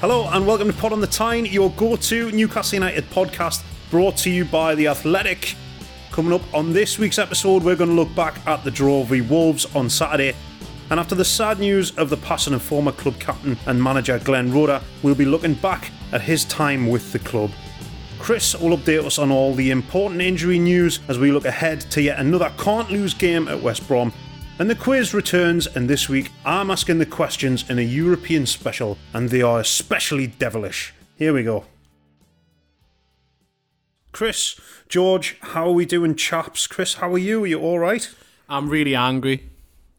Hello 0.00 0.28
and 0.30 0.46
welcome 0.46 0.70
to 0.70 0.78
Pod 0.78 0.92
on 0.92 1.00
the 1.00 1.08
Tyne, 1.08 1.44
your 1.44 1.72
go-to 1.72 2.30
Newcastle 2.30 2.76
United 2.76 3.10
podcast, 3.10 3.64
brought 3.90 4.16
to 4.18 4.30
you 4.30 4.44
by 4.44 4.76
The 4.76 4.86
Athletic. 4.86 5.56
Coming 6.12 6.32
up 6.32 6.54
on 6.54 6.72
this 6.72 7.00
week's 7.00 7.18
episode, 7.18 7.64
we're 7.64 7.74
going 7.74 7.90
to 7.90 7.96
look 7.96 8.14
back 8.14 8.46
at 8.46 8.62
the 8.62 8.70
draw 8.70 9.02
v 9.02 9.22
Wolves 9.22 9.66
on 9.74 9.90
Saturday. 9.90 10.36
And 10.90 11.00
after 11.00 11.16
the 11.16 11.24
sad 11.24 11.58
news 11.58 11.98
of 11.98 12.10
the 12.10 12.16
passing 12.16 12.54
of 12.54 12.62
former 12.62 12.92
club 12.92 13.18
captain 13.18 13.58
and 13.66 13.82
manager 13.82 14.20
Glenn 14.20 14.52
Roeder, 14.52 14.80
we'll 15.02 15.16
be 15.16 15.24
looking 15.24 15.54
back 15.54 15.90
at 16.12 16.20
his 16.20 16.44
time 16.44 16.86
with 16.86 17.12
the 17.12 17.18
club. 17.18 17.50
Chris 18.20 18.54
will 18.54 18.78
update 18.78 19.04
us 19.04 19.18
on 19.18 19.32
all 19.32 19.52
the 19.52 19.72
important 19.72 20.20
injury 20.20 20.60
news 20.60 21.00
as 21.08 21.18
we 21.18 21.32
look 21.32 21.44
ahead 21.44 21.80
to 21.90 22.00
yet 22.00 22.20
another 22.20 22.52
can't 22.56 22.88
lose 22.92 23.14
game 23.14 23.48
at 23.48 23.60
West 23.60 23.88
Brom. 23.88 24.12
And 24.60 24.68
the 24.68 24.74
quiz 24.74 25.14
returns, 25.14 25.68
and 25.68 25.88
this 25.88 26.08
week 26.08 26.32
I'm 26.44 26.68
asking 26.68 26.98
the 26.98 27.06
questions 27.06 27.68
in 27.70 27.78
a 27.78 27.82
European 27.82 28.44
special, 28.44 28.98
and 29.14 29.28
they 29.28 29.40
are 29.40 29.60
especially 29.60 30.26
devilish. 30.26 30.92
Here 31.16 31.32
we 31.32 31.44
go. 31.44 31.66
Chris, 34.10 34.58
George, 34.88 35.36
how 35.40 35.68
are 35.68 35.72
we 35.72 35.86
doing, 35.86 36.16
chaps? 36.16 36.66
Chris, 36.66 36.94
how 36.94 37.12
are 37.12 37.18
you? 37.18 37.44
Are 37.44 37.46
you 37.46 37.60
alright? 37.60 38.12
I'm 38.48 38.68
really 38.68 38.96
angry. 38.96 39.48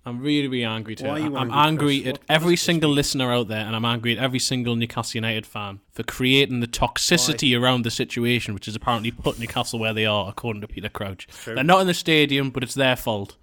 I'm 0.05 0.19
really, 0.19 0.49
really 0.49 0.65
angry 0.65 0.95
too. 0.95 1.05
Why 1.05 1.11
are 1.11 1.19
you 1.19 1.37
I'm 1.37 1.51
angry, 1.53 2.05
at 2.05 2.19
every 2.27 2.57
single 2.57 2.91
listener 2.91 3.31
out 3.31 3.47
there, 3.47 3.65
and 3.65 3.77
I'm 3.77 3.85
angry 3.85 4.17
at 4.17 4.21
every 4.21 4.39
single 4.39 4.75
Newcastle 4.75 5.19
United 5.19 5.45
fan 5.45 5.79
for 5.93 6.03
creating 6.03 6.59
the 6.59 6.67
toxicity 6.67 7.57
around 7.57 7.85
the 7.85 7.91
situation, 7.91 8.53
which 8.53 8.65
has 8.65 8.75
apparently 8.75 9.11
put 9.11 9.39
Newcastle 9.39 9.79
where 9.79 9.93
they 9.93 10.05
are, 10.05 10.27
according 10.27 10.61
to 10.63 10.67
Peter 10.67 10.89
Crouch. 10.89 11.27
They're 11.45 11.63
not 11.63 11.79
in 11.79 11.87
the 11.87 11.93
stadium, 11.93 12.49
but 12.49 12.61
it's 12.61 12.73
their 12.73 12.97
fault. 12.97 13.37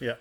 Yeah. 0.00 0.14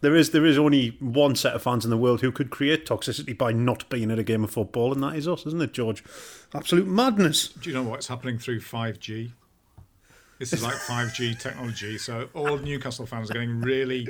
There 0.00 0.14
is 0.14 0.30
there 0.30 0.46
is 0.46 0.56
only 0.58 0.96
one 1.00 1.34
set 1.34 1.54
of 1.54 1.62
fans 1.62 1.84
in 1.84 1.90
the 1.90 1.96
world 1.96 2.20
who 2.20 2.30
could 2.30 2.50
create 2.50 2.86
toxicity 2.86 3.36
by 3.36 3.52
not 3.52 3.88
being 3.88 4.10
at 4.10 4.18
a 4.18 4.22
game 4.22 4.44
of 4.44 4.50
football, 4.50 4.92
and 4.92 5.02
that 5.02 5.16
is 5.16 5.26
us, 5.26 5.44
isn't 5.46 5.60
it, 5.60 5.72
George? 5.72 6.04
Absolute 6.54 6.86
madness. 6.86 7.48
Do 7.48 7.68
you 7.68 7.74
know 7.74 7.82
what's 7.82 8.06
happening 8.06 8.38
through 8.38 8.60
5G? 8.60 9.32
This 10.38 10.52
is 10.52 10.62
like 10.62 10.76
5G 10.76 11.40
technology. 11.40 11.98
So 11.98 12.28
all 12.32 12.58
Newcastle 12.58 13.06
fans 13.06 13.28
are 13.30 13.34
getting 13.34 13.60
really 13.60 14.06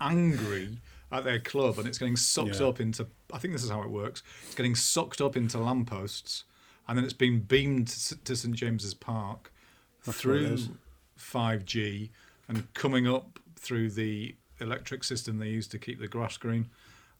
angry 0.00 0.78
at 1.10 1.24
their 1.24 1.40
club 1.40 1.78
and 1.78 1.88
it's 1.88 1.98
getting 1.98 2.16
sucked 2.16 2.60
Yeah. 2.60 2.68
up 2.68 2.80
into, 2.80 3.06
I 3.32 3.38
think 3.38 3.52
this 3.52 3.64
is 3.64 3.70
how 3.70 3.82
it 3.82 3.90
works, 3.90 4.22
it's 4.46 4.54
getting 4.54 4.76
sucked 4.76 5.20
up 5.20 5.36
into 5.36 5.58
lampposts 5.58 6.44
and 6.88 6.96
then 6.96 7.04
it's 7.04 7.12
being 7.12 7.40
beamed 7.40 7.88
to 7.88 8.36
St 8.36 8.54
James's 8.54 8.94
Park 8.94 9.52
what 10.04 10.14
it 10.16 10.18
through 10.20 10.58
5G 11.18 12.10
and 12.48 12.72
coming 12.74 13.06
up 13.06 13.38
through 13.56 13.90
the 13.90 14.34
electric 14.62 15.04
system 15.04 15.38
they 15.38 15.48
use 15.48 15.66
to 15.68 15.78
keep 15.78 16.00
the 16.00 16.08
grass 16.08 16.36
green. 16.36 16.70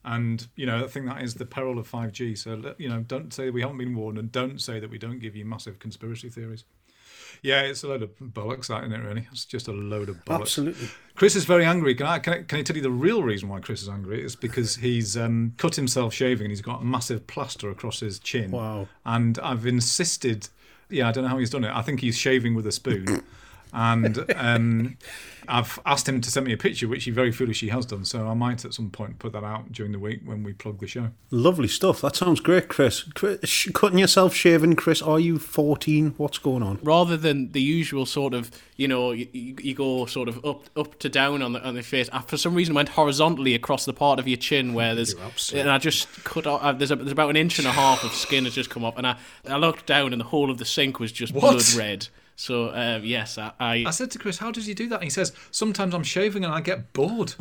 And 0.05 0.47
you 0.57 0.67
know, 0.67 0.85
I 0.85 0.89
think 0.89 1.07
that 1.07 1.23
is 1.23 1.35
the 1.35 1.47
peril 1.47 1.79
of 1.79 1.91
5G. 1.91 2.37
So 2.37 2.75
you 2.79 2.89
know, 2.89 3.01
don't 3.01 3.33
say 3.33 3.51
we 3.51 3.61
haven't 3.61 3.79
been 3.79 3.95
warned, 3.95 4.19
and 4.19 4.33
don't 4.33 4.61
say 4.61 4.81
that 4.81 4.91
we 4.91 4.99
don't 4.99 5.21
give 5.21 5.37
you 5.37 5.45
massive 5.45 5.79
conspiracy 5.79 6.29
theories. 6.29 6.65
Yeah, 7.41 7.63
it's 7.63 7.83
a 7.83 7.89
load 7.89 8.03
of 8.03 8.11
bollocks, 8.19 8.69
that 8.69 8.85
isn't 8.85 8.93
it? 8.93 9.05
Really, 9.05 9.27
it's 9.33 9.45
just 9.45 9.69
a 9.69 9.73
load 9.73 10.09
of 10.09 10.25
bollocks. 10.25 10.43
Absolutely. 10.43 10.89
Chris 11.15 11.37
is 11.37 11.45
very 11.45 11.65
angry. 11.65 11.95
Can 11.95 12.07
I, 12.07 12.19
can 12.19 12.33
I 12.35 12.43
can 12.43 12.59
I 12.59 12.63
tell 12.63 12.77
you 12.77 12.83
the 12.83 12.91
real 12.91 13.23
reason 13.23 13.49
why 13.49 13.61
Chris 13.61 13.83
is 13.83 13.89
angry? 13.89 14.25
It's 14.25 14.37
because 14.37 14.77
he's 14.77 15.17
um, 15.17 15.55
cut 15.57 15.77
himself 15.77 16.15
shaving 16.15 16.47
and 16.47 16.53
he's 16.53 16.63
got 16.63 16.83
a 16.83 16.85
massive 16.85 17.27
plaster 17.27 17.71
across 17.71 18.01
his 18.01 18.19
chin. 18.19 18.51
Wow. 18.51 18.89
And 19.05 19.39
I've 19.41 19.67
insisted. 19.67 20.49
Yeah, 20.89 21.09
I 21.09 21.13
don't 21.13 21.25
know 21.25 21.31
how 21.31 21.39
he's 21.39 21.51
done 21.51 21.65
it. 21.65 21.73
I 21.75 21.83
think 21.83 22.01
he's 22.01 22.17
shaving 22.17 22.55
with 22.55 22.67
a 22.67 22.73
spoon. 22.73 23.25
And 23.73 24.25
um, 24.37 24.99
I've 25.49 25.81
asked 25.87 26.07
him 26.09 26.21
to 26.21 26.31
send 26.31 26.45
me 26.47 26.53
a 26.53 26.57
picture, 26.59 26.87
which 26.87 27.05
he 27.05 27.11
very 27.11 27.33
foolishly 27.33 27.69
has 27.71 27.87
done. 27.87 28.05
So 28.05 28.29
I 28.29 28.35
might 28.35 28.65
at 28.67 28.75
some 28.75 28.91
point 28.91 29.19
put 29.19 29.33
that 29.33 29.45
out 29.45 29.73
during 29.73 29.93
the 29.93 29.99
week 29.99 30.21
when 30.25 30.43
we 30.43 30.53
plug 30.53 30.79
the 30.79 30.87
show. 30.87 31.09
Lovely 31.31 31.69
stuff. 31.69 32.03
That 32.03 32.15
sounds 32.15 32.41
great, 32.41 32.69
Chris. 32.69 33.03
Chris 33.15 33.69
cutting 33.73 33.99
yourself 33.99 34.35
shaving, 34.35 34.77
Chris. 34.77 35.01
Are 35.01 35.19
you 35.19 35.39
14? 35.39 36.15
What's 36.19 36.37
going 36.39 36.63
on? 36.63 36.81
Rather 36.83 37.17
than 37.17 37.53
the 37.53 37.63
usual 37.63 38.05
sort 38.05 38.35
of, 38.35 38.51
you 38.77 38.87
know, 38.89 39.13
you, 39.13 39.27
you 39.33 39.57
you 39.63 39.75
go 39.75 40.05
sort 40.07 40.29
of 40.29 40.45
up 40.45 40.65
up 40.77 40.99
to 40.99 41.09
down 41.09 41.41
on 41.41 41.55
the 41.55 41.67
on 41.67 41.75
the 41.75 41.83
face. 41.83 42.11
I, 42.13 42.21
for 42.21 42.37
some 42.37 42.55
reason, 42.55 42.75
went 42.75 42.91
horizontally 42.91 43.55
across 43.55 43.85
the 43.87 43.93
part 43.95 44.19
of 44.19 44.29
your 44.29 44.37
chin 44.39 44.75
where 44.75 44.95
there's, 44.95 45.15
and 45.55 45.71
I 45.71 45.79
just 45.79 46.09
cut 46.25 46.47
off. 46.47 46.63
uh, 46.63 46.73
There's, 46.73 46.91
a, 46.91 46.97
there's 46.97 47.13
about 47.13 47.31
an 47.31 47.37
inch 47.37 47.59
and 47.59 47.67
a 47.67 47.73
half 47.73 48.05
of 48.05 48.13
skin 48.13 48.45
has 48.45 48.55
just 48.55 48.69
come 48.71 48.85
up, 48.85 48.99
and 48.99 49.07
I 49.07 49.17
I 49.49 49.57
looked 49.57 49.87
down 49.87 50.13
and 50.13 50.21
the 50.21 50.27
whole 50.27 50.51
of 50.51 50.59
the 50.59 50.65
sink 50.67 51.01
was 51.01 51.11
just 51.11 51.33
What? 51.33 51.41
blood 51.53 51.73
red. 51.75 52.09
So 52.35 52.69
uh, 52.69 52.99
yes, 53.03 53.39
I, 53.39 53.53
I 53.61 53.85
I 53.87 53.91
said 53.91 54.11
to 54.13 54.19
Chris, 54.19 54.39
"How 54.39 54.51
does 54.51 54.67
he 54.67 54.75
do 54.75 54.89
that?" 54.89 54.97
And 54.97 55.05
he 55.05 55.11
says, 55.11 55.33
"Sometimes 55.51 55.95
I'm 55.95 56.03
shaving 56.03 56.45
and 56.45 56.53
I 56.53 56.61
get 56.61 56.93
bored." 56.93 57.35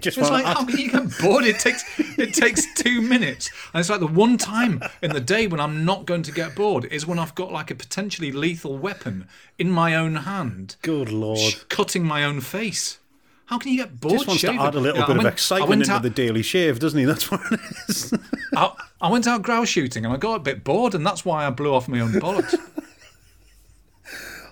Just 0.00 0.06
It's 0.06 0.16
wanna 0.18 0.30
like, 0.30 0.46
add- 0.46 0.56
how 0.56 0.64
can 0.64 0.78
you 0.78 0.90
get 0.90 1.18
bored? 1.20 1.44
It 1.44 1.58
takes 1.58 1.84
it 2.18 2.34
takes 2.34 2.66
two 2.74 3.00
minutes, 3.00 3.50
and 3.72 3.80
it's 3.80 3.88
like 3.88 4.00
the 4.00 4.06
one 4.06 4.36
time 4.36 4.82
in 5.00 5.12
the 5.12 5.20
day 5.20 5.46
when 5.46 5.60
I'm 5.60 5.84
not 5.84 6.06
going 6.06 6.22
to 6.24 6.32
get 6.32 6.54
bored 6.54 6.84
is 6.86 7.06
when 7.06 7.18
I've 7.18 7.34
got 7.34 7.52
like 7.52 7.70
a 7.70 7.74
potentially 7.74 8.32
lethal 8.32 8.76
weapon 8.76 9.26
in 9.58 9.70
my 9.70 9.94
own 9.94 10.16
hand, 10.16 10.76
Good 10.82 11.10
lord. 11.10 11.38
sh- 11.38 11.54
cutting 11.68 12.04
my 12.04 12.24
own 12.24 12.40
face. 12.40 12.98
How 13.46 13.58
can 13.58 13.70
you 13.72 13.78
get 13.78 14.00
bored? 14.00 14.14
Just 14.14 14.26
wants 14.26 14.42
shaving? 14.42 14.58
to 14.58 14.64
add 14.64 14.74
a 14.74 14.80
little 14.80 14.98
Yeah, 15.00 15.06
bit 15.06 15.16
went- 15.18 15.28
of 15.28 15.32
excitement 15.32 15.68
went 15.70 15.82
into 15.82 15.92
out, 15.92 16.02
the 16.02 16.10
daily 16.10 16.42
shave, 16.42 16.80
doesn't 16.80 16.98
he? 16.98 17.04
That's 17.04 17.30
what 17.30 17.40
it 17.52 17.60
is. 17.88 18.12
I, 18.56 18.72
I 19.00 19.08
went 19.08 19.28
out 19.28 19.42
grouse 19.42 19.68
shooting 19.68 20.04
and 20.04 20.12
I 20.12 20.16
got 20.16 20.34
a 20.34 20.40
bit 20.40 20.64
bored, 20.64 20.94
and 20.96 21.06
that's 21.06 21.24
why 21.24 21.46
I 21.46 21.50
blew 21.50 21.72
off 21.72 21.86
my 21.88 22.00
own 22.00 22.10
bollocks. 22.12 22.54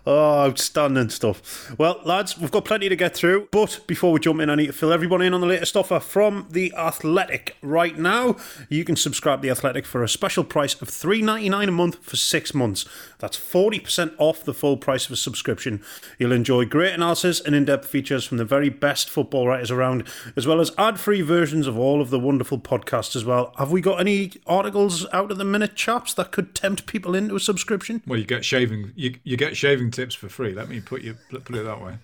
Oh, 0.06 0.41
outstanding 0.41 1.09
stuff. 1.09 1.75
Well, 1.79 1.99
lads, 2.05 2.37
we've 2.37 2.51
got 2.51 2.67
plenty 2.67 2.91
to 2.91 2.97
get 2.97 3.15
through, 3.17 3.49
but 3.51 3.81
before 3.87 4.12
we 4.12 4.21
jump 4.21 4.41
in, 4.41 4.51
I 4.51 4.55
need 4.55 4.67
to 4.67 4.73
fill 4.75 4.93
everyone 4.93 5.23
in 5.23 5.33
on 5.33 5.41
the 5.41 5.47
latest 5.47 5.77
offer 5.77 5.99
from 5.99 6.47
The 6.51 6.75
Athletic. 6.77 7.56
Right 7.62 7.97
now, 7.99 8.37
you 8.69 8.85
can 8.85 8.97
subscribe 8.97 9.41
The 9.41 9.49
Athletic 9.49 9.87
for 9.87 10.03
a 10.03 10.09
special 10.09 10.45
price 10.45 10.81
of 10.83 10.91
three 10.91 11.23
ninety 11.23 11.49
nine 11.49 11.71
a 11.71 11.73
month 11.73 12.05
for 12.05 12.17
six 12.17 12.53
months. 12.53 12.85
That's 13.19 13.39
40% 13.39 14.15
off 14.19 14.45
the 14.45 14.53
full 14.53 14.77
price 14.77 15.06
of 15.06 15.12
a 15.12 15.17
subscription. 15.17 15.83
You'll 16.19 16.33
enjoy 16.33 16.67
great 16.67 16.93
analysis 16.93 17.41
and 17.41 17.55
in 17.55 17.65
depth 17.65 17.87
features 17.87 18.27
from 18.27 18.37
the 18.37 18.45
very 18.45 18.69
best 18.69 19.09
football 19.09 19.49
writers 19.49 19.71
around, 19.71 20.07
as 20.37 20.47
well 20.47 20.61
as 20.61 20.73
ad 20.77 21.00
free 21.00 21.23
versions 21.23 21.67
of 21.67 21.79
all 21.79 22.03
of 22.03 22.11
the 22.11 22.21
wonderful 22.21 22.59
podcasts 22.59 23.17
as 23.17 23.25
well. 23.25 23.55
Have 23.57 23.73
we 23.73 23.81
got 23.81 24.00
any 24.00 24.33
articles 24.47 25.07
out 25.15 25.31
at 25.31 25.39
the 25.39 25.45
minute, 25.45 25.75
chaps, 25.75 26.12
that 26.15 26.33
could 26.33 26.55
tempt 26.55 26.85
people 26.85 27.15
into 27.15 27.35
a 27.35 27.41
subscription? 27.41 28.03
Well, 28.07 28.19
you 28.19 28.27
get 28.27 28.45
shaving. 28.45 28.93
You, 28.95 29.15
you 29.25 29.39
get 29.39 29.57
shaving 29.57 29.93
tips 29.94 30.14
for 30.14 30.29
free. 30.29 30.52
Let 30.52 30.69
me 30.69 30.81
put 30.81 31.02
you 31.02 31.17
put 31.31 31.55
it 31.55 31.64
that 31.64 31.81
way. 31.82 31.94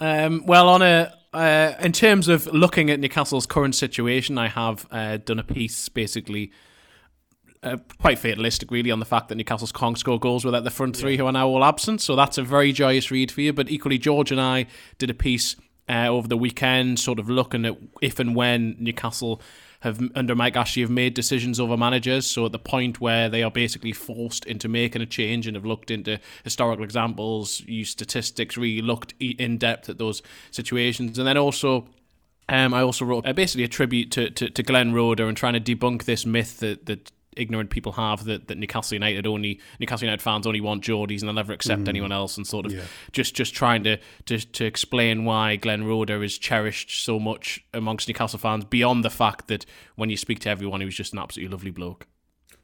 Um, 0.00 0.44
well, 0.46 0.68
on 0.68 0.82
a 0.82 1.14
uh, 1.32 1.74
in 1.80 1.92
terms 1.92 2.28
of 2.28 2.46
looking 2.46 2.90
at 2.90 2.98
Newcastle's 2.98 3.46
current 3.46 3.74
situation, 3.74 4.38
I 4.38 4.48
have 4.48 4.86
uh, 4.90 5.18
done 5.18 5.38
a 5.38 5.44
piece 5.44 5.88
basically 5.88 6.50
uh, 7.62 7.76
quite 8.00 8.18
fatalistic, 8.18 8.70
really, 8.70 8.90
on 8.90 8.98
the 8.98 9.04
fact 9.04 9.28
that 9.28 9.36
Newcastle's 9.36 9.72
can't 9.72 9.98
score 9.98 10.18
goals 10.18 10.44
without 10.44 10.64
the 10.64 10.70
front 10.70 10.96
three 10.96 11.16
who 11.16 11.26
are 11.26 11.32
now 11.32 11.46
all 11.46 11.62
absent. 11.62 12.00
So 12.00 12.16
that's 12.16 12.38
a 12.38 12.42
very 12.42 12.72
joyous 12.72 13.10
read 13.10 13.30
for 13.30 13.42
you. 13.42 13.52
But 13.52 13.70
equally, 13.70 13.98
George 13.98 14.32
and 14.32 14.40
I 14.40 14.66
did 14.98 15.10
a 15.10 15.14
piece 15.14 15.56
uh, 15.88 16.06
over 16.06 16.26
the 16.26 16.36
weekend, 16.36 16.98
sort 16.98 17.18
of 17.18 17.28
looking 17.28 17.66
at 17.66 17.76
if 18.00 18.18
and 18.18 18.34
when 18.34 18.76
Newcastle 18.78 19.42
have 19.80 20.00
under 20.14 20.34
Mike 20.34 20.56
Ashley 20.56 20.82
have 20.82 20.90
made 20.90 21.14
decisions 21.14 21.58
over 21.58 21.76
managers. 21.76 22.26
So 22.26 22.46
at 22.46 22.52
the 22.52 22.58
point 22.58 23.00
where 23.00 23.28
they 23.28 23.42
are 23.42 23.50
basically 23.50 23.92
forced 23.92 24.44
into 24.44 24.68
making 24.68 25.02
a 25.02 25.06
change 25.06 25.46
and 25.46 25.56
have 25.56 25.64
looked 25.64 25.90
into 25.90 26.20
historical 26.44 26.84
examples, 26.84 27.60
used 27.60 27.92
statistics, 27.92 28.56
really 28.56 28.82
looked 28.82 29.14
in 29.18 29.58
depth 29.58 29.88
at 29.88 29.98
those 29.98 30.22
situations, 30.50 31.18
and 31.18 31.26
then 31.26 31.36
also. 31.36 31.88
Um, 32.48 32.74
I 32.74 32.80
also 32.80 33.04
wrote 33.04 33.28
uh, 33.28 33.32
basically 33.32 33.62
a 33.62 33.68
tribute 33.68 34.10
to, 34.10 34.28
to, 34.28 34.50
to 34.50 34.62
Glenn 34.64 34.92
Roeder 34.92 35.28
and 35.28 35.36
trying 35.36 35.52
to 35.52 35.60
debunk 35.60 36.02
this 36.02 36.26
myth 36.26 36.58
that, 36.58 36.86
that 36.86 37.12
ignorant 37.36 37.70
people 37.70 37.92
have 37.92 38.24
that, 38.24 38.48
that 38.48 38.58
Newcastle 38.58 38.94
United 38.94 39.26
only 39.26 39.60
Newcastle 39.78 40.06
United 40.06 40.22
fans 40.22 40.46
only 40.46 40.60
want 40.60 40.82
Geordies 40.82 41.20
and 41.20 41.28
they'll 41.28 41.34
never 41.34 41.52
accept 41.52 41.82
mm. 41.82 41.88
anyone 41.88 42.12
else 42.12 42.36
and 42.36 42.46
sort 42.46 42.66
of 42.66 42.72
yeah. 42.72 42.82
just 43.12 43.34
just 43.34 43.54
trying 43.54 43.84
to, 43.84 43.98
to 44.26 44.38
to 44.38 44.64
explain 44.64 45.24
why 45.24 45.56
Glenn 45.56 45.84
Roeder 45.84 46.22
is 46.22 46.38
cherished 46.38 47.04
so 47.04 47.18
much 47.18 47.64
amongst 47.72 48.08
Newcastle 48.08 48.38
fans 48.38 48.64
beyond 48.64 49.04
the 49.04 49.10
fact 49.10 49.48
that 49.48 49.64
when 49.94 50.10
you 50.10 50.16
speak 50.16 50.40
to 50.40 50.48
everyone 50.48 50.80
he 50.80 50.84
was 50.84 50.96
just 50.96 51.12
an 51.12 51.18
absolutely 51.18 51.52
lovely 51.52 51.70
bloke. 51.70 52.06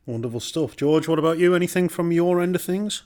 Wonderful 0.05 0.41
stuff. 0.41 0.77
George, 0.77 1.09
what 1.09 1.19
about 1.19 1.39
you? 1.39 1.55
Anything 1.55 1.89
from 1.89 2.13
your 2.13 2.41
end 2.41 2.55
of 2.55 2.63
things? 2.63 3.05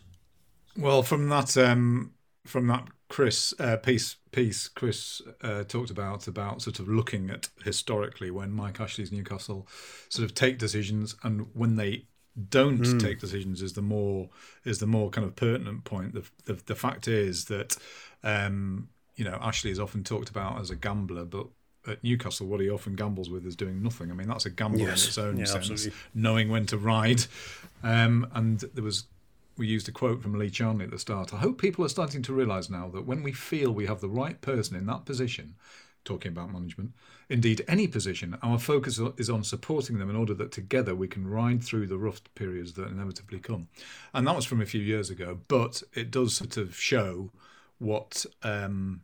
Well, 0.76 1.02
from 1.02 1.28
that 1.28 1.56
um 1.56 2.12
from 2.46 2.66
that 2.68 2.88
Chris 3.08 3.52
uh, 3.58 3.76
piece 3.76 4.16
piece 4.32 4.68
Chris 4.68 5.20
uh, 5.42 5.64
talked 5.64 5.90
about 5.90 6.26
about 6.26 6.62
sort 6.62 6.78
of 6.78 6.88
looking 6.88 7.30
at 7.30 7.48
historically 7.64 8.30
when 8.30 8.52
Mike 8.52 8.80
Ashley's 8.80 9.12
Newcastle 9.12 9.66
sort 10.08 10.24
of 10.24 10.34
take 10.34 10.58
decisions 10.58 11.16
and 11.22 11.46
when 11.52 11.76
they 11.76 12.06
don't 12.48 12.80
mm. 12.80 13.00
take 13.00 13.18
decisions 13.18 13.60
is 13.60 13.72
the 13.74 13.82
more 13.82 14.30
is 14.64 14.78
the 14.78 14.86
more 14.86 15.10
kind 15.10 15.26
of 15.26 15.36
pertinent 15.36 15.84
point. 15.84 16.14
The 16.14 16.24
the, 16.44 16.60
the 16.66 16.74
fact 16.74 17.08
is 17.08 17.46
that 17.46 17.76
um, 18.22 18.88
you 19.16 19.24
know 19.24 19.38
Ashley 19.40 19.70
is 19.70 19.80
often 19.80 20.04
talked 20.04 20.30
about 20.30 20.60
as 20.60 20.70
a 20.70 20.76
gambler, 20.76 21.24
but 21.24 21.46
at 21.86 22.02
Newcastle, 22.04 22.46
what 22.46 22.60
he 22.60 22.70
often 22.70 22.94
gambles 22.94 23.30
with 23.30 23.46
is 23.46 23.56
doing 23.56 23.82
nothing. 23.82 24.10
I 24.10 24.14
mean, 24.14 24.28
that's 24.28 24.46
a 24.46 24.50
gamble 24.50 24.80
yes. 24.80 25.02
in 25.02 25.08
its 25.08 25.18
own 25.18 25.38
yeah, 25.38 25.44
sense, 25.46 25.70
absolutely. 25.70 25.98
knowing 26.14 26.48
when 26.50 26.66
to 26.66 26.78
ride. 26.78 27.24
Um, 27.82 28.28
and 28.34 28.60
there 28.60 28.84
was 28.84 29.04
we 29.60 29.66
used 29.66 29.88
a 29.90 29.92
quote 29.92 30.22
from 30.22 30.38
Lee 30.38 30.48
Charnley 30.48 30.86
at 30.86 30.90
the 30.90 30.98
start. 30.98 31.34
I 31.34 31.36
hope 31.36 31.60
people 31.60 31.84
are 31.84 31.90
starting 31.90 32.22
to 32.22 32.32
realise 32.32 32.70
now 32.70 32.88
that 32.94 33.04
when 33.04 33.22
we 33.22 33.32
feel 33.32 33.70
we 33.70 33.86
have 33.86 34.00
the 34.00 34.08
right 34.08 34.40
person 34.40 34.74
in 34.74 34.86
that 34.86 35.04
position, 35.04 35.54
talking 36.02 36.32
about 36.32 36.50
management, 36.50 36.92
indeed 37.28 37.62
any 37.68 37.86
position, 37.86 38.38
our 38.42 38.58
focus 38.58 38.98
is 39.18 39.28
on 39.28 39.44
supporting 39.44 39.98
them 39.98 40.08
in 40.08 40.16
order 40.16 40.32
that 40.32 40.50
together 40.50 40.94
we 40.94 41.06
can 41.06 41.28
ride 41.28 41.62
through 41.62 41.86
the 41.86 41.98
rough 41.98 42.22
periods 42.34 42.72
that 42.72 42.88
inevitably 42.88 43.38
come. 43.38 43.68
And 44.14 44.26
that 44.26 44.34
was 44.34 44.46
from 44.46 44.62
a 44.62 44.66
few 44.66 44.80
years 44.80 45.10
ago, 45.10 45.40
but 45.46 45.82
it 45.92 46.10
does 46.10 46.36
sort 46.36 46.56
of 46.56 46.74
show 46.74 47.30
what 47.78 48.24
um, 48.42 49.02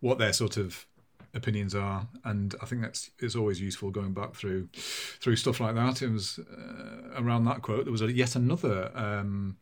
what 0.00 0.18
their 0.18 0.34
sort 0.34 0.58
of 0.58 0.86
opinions 1.32 1.74
are, 1.74 2.08
and 2.24 2.54
I 2.60 2.66
think 2.66 2.82
that's 2.82 3.10
it's 3.18 3.36
always 3.36 3.58
useful 3.58 3.90
going 3.90 4.12
back 4.12 4.34
through 4.34 4.68
through 4.74 5.36
stuff 5.36 5.60
like 5.60 5.74
that. 5.76 6.02
It 6.02 6.10
was 6.10 6.38
uh, 6.38 7.22
around 7.22 7.46
that 7.46 7.62
quote. 7.62 7.84
There 7.84 7.92
was 7.92 8.02
a, 8.02 8.12
yet 8.12 8.36
another 8.36 8.90
um, 8.94 9.56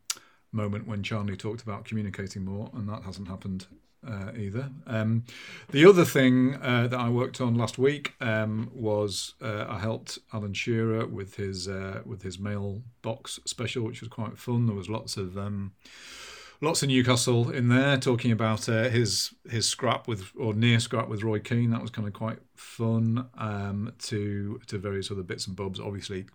moment 0.53 0.87
when 0.87 1.03
Charnley 1.03 1.37
talked 1.37 1.63
about 1.63 1.85
communicating 1.85 2.45
more, 2.45 2.71
and 2.75 2.89
that 2.89 3.03
hasn't 3.03 3.29
happened 3.29 3.67
uh, 4.07 4.31
either. 4.37 4.71
Um, 4.87 5.25
the 5.71 5.85
other 5.85 6.05
thing 6.05 6.57
uh, 6.63 6.87
that 6.89 6.99
I 6.99 7.09
worked 7.09 7.41
on 7.41 7.55
last 7.55 7.79
week 7.79 8.15
um, 8.21 8.71
was 8.75 9.35
uh, 9.43 9.67
I 9.69 9.79
helped 9.79 10.19
Alan 10.33 10.55
Shearer 10.55 11.07
with 11.07 11.37
his 11.37 11.69
uh, 11.69 12.03
with 12.05 12.23
his 12.23 12.39
mailbox 12.39 13.41
special, 13.45 13.85
which 13.85 14.01
was 14.01 14.09
quite 14.09 14.39
fun. 14.39 14.67
There 14.67 14.77
was 14.77 14.89
lots 14.89 15.17
of 15.17 15.37
um, 15.37 15.73
lots 16.61 16.83
of 16.83 16.89
Newcastle 16.89 17.51
in 17.51 17.69
there 17.69 17.97
talking 17.97 18.31
about 18.33 18.69
uh, 18.69 18.89
his 18.89 19.35
his 19.49 19.67
scrap 19.67 20.07
with 20.07 20.31
or 20.39 20.55
near 20.55 20.79
scrap 20.81 21.09
with 21.09 21.23
Roy 21.23 21.41
Keane. 21.41 21.71
That 21.71 21.83
was 21.83 21.91
kind 21.91 22.07
of 22.07 22.15
quite 22.15 22.39
fun. 22.55 23.29
Um, 23.37 23.93
to 23.99 24.61
to 24.67 24.79
various 24.79 25.11
other 25.11 25.23
bits 25.23 25.47
and 25.47 25.57
bobs. 25.57 25.81
Obviously, 25.81 26.27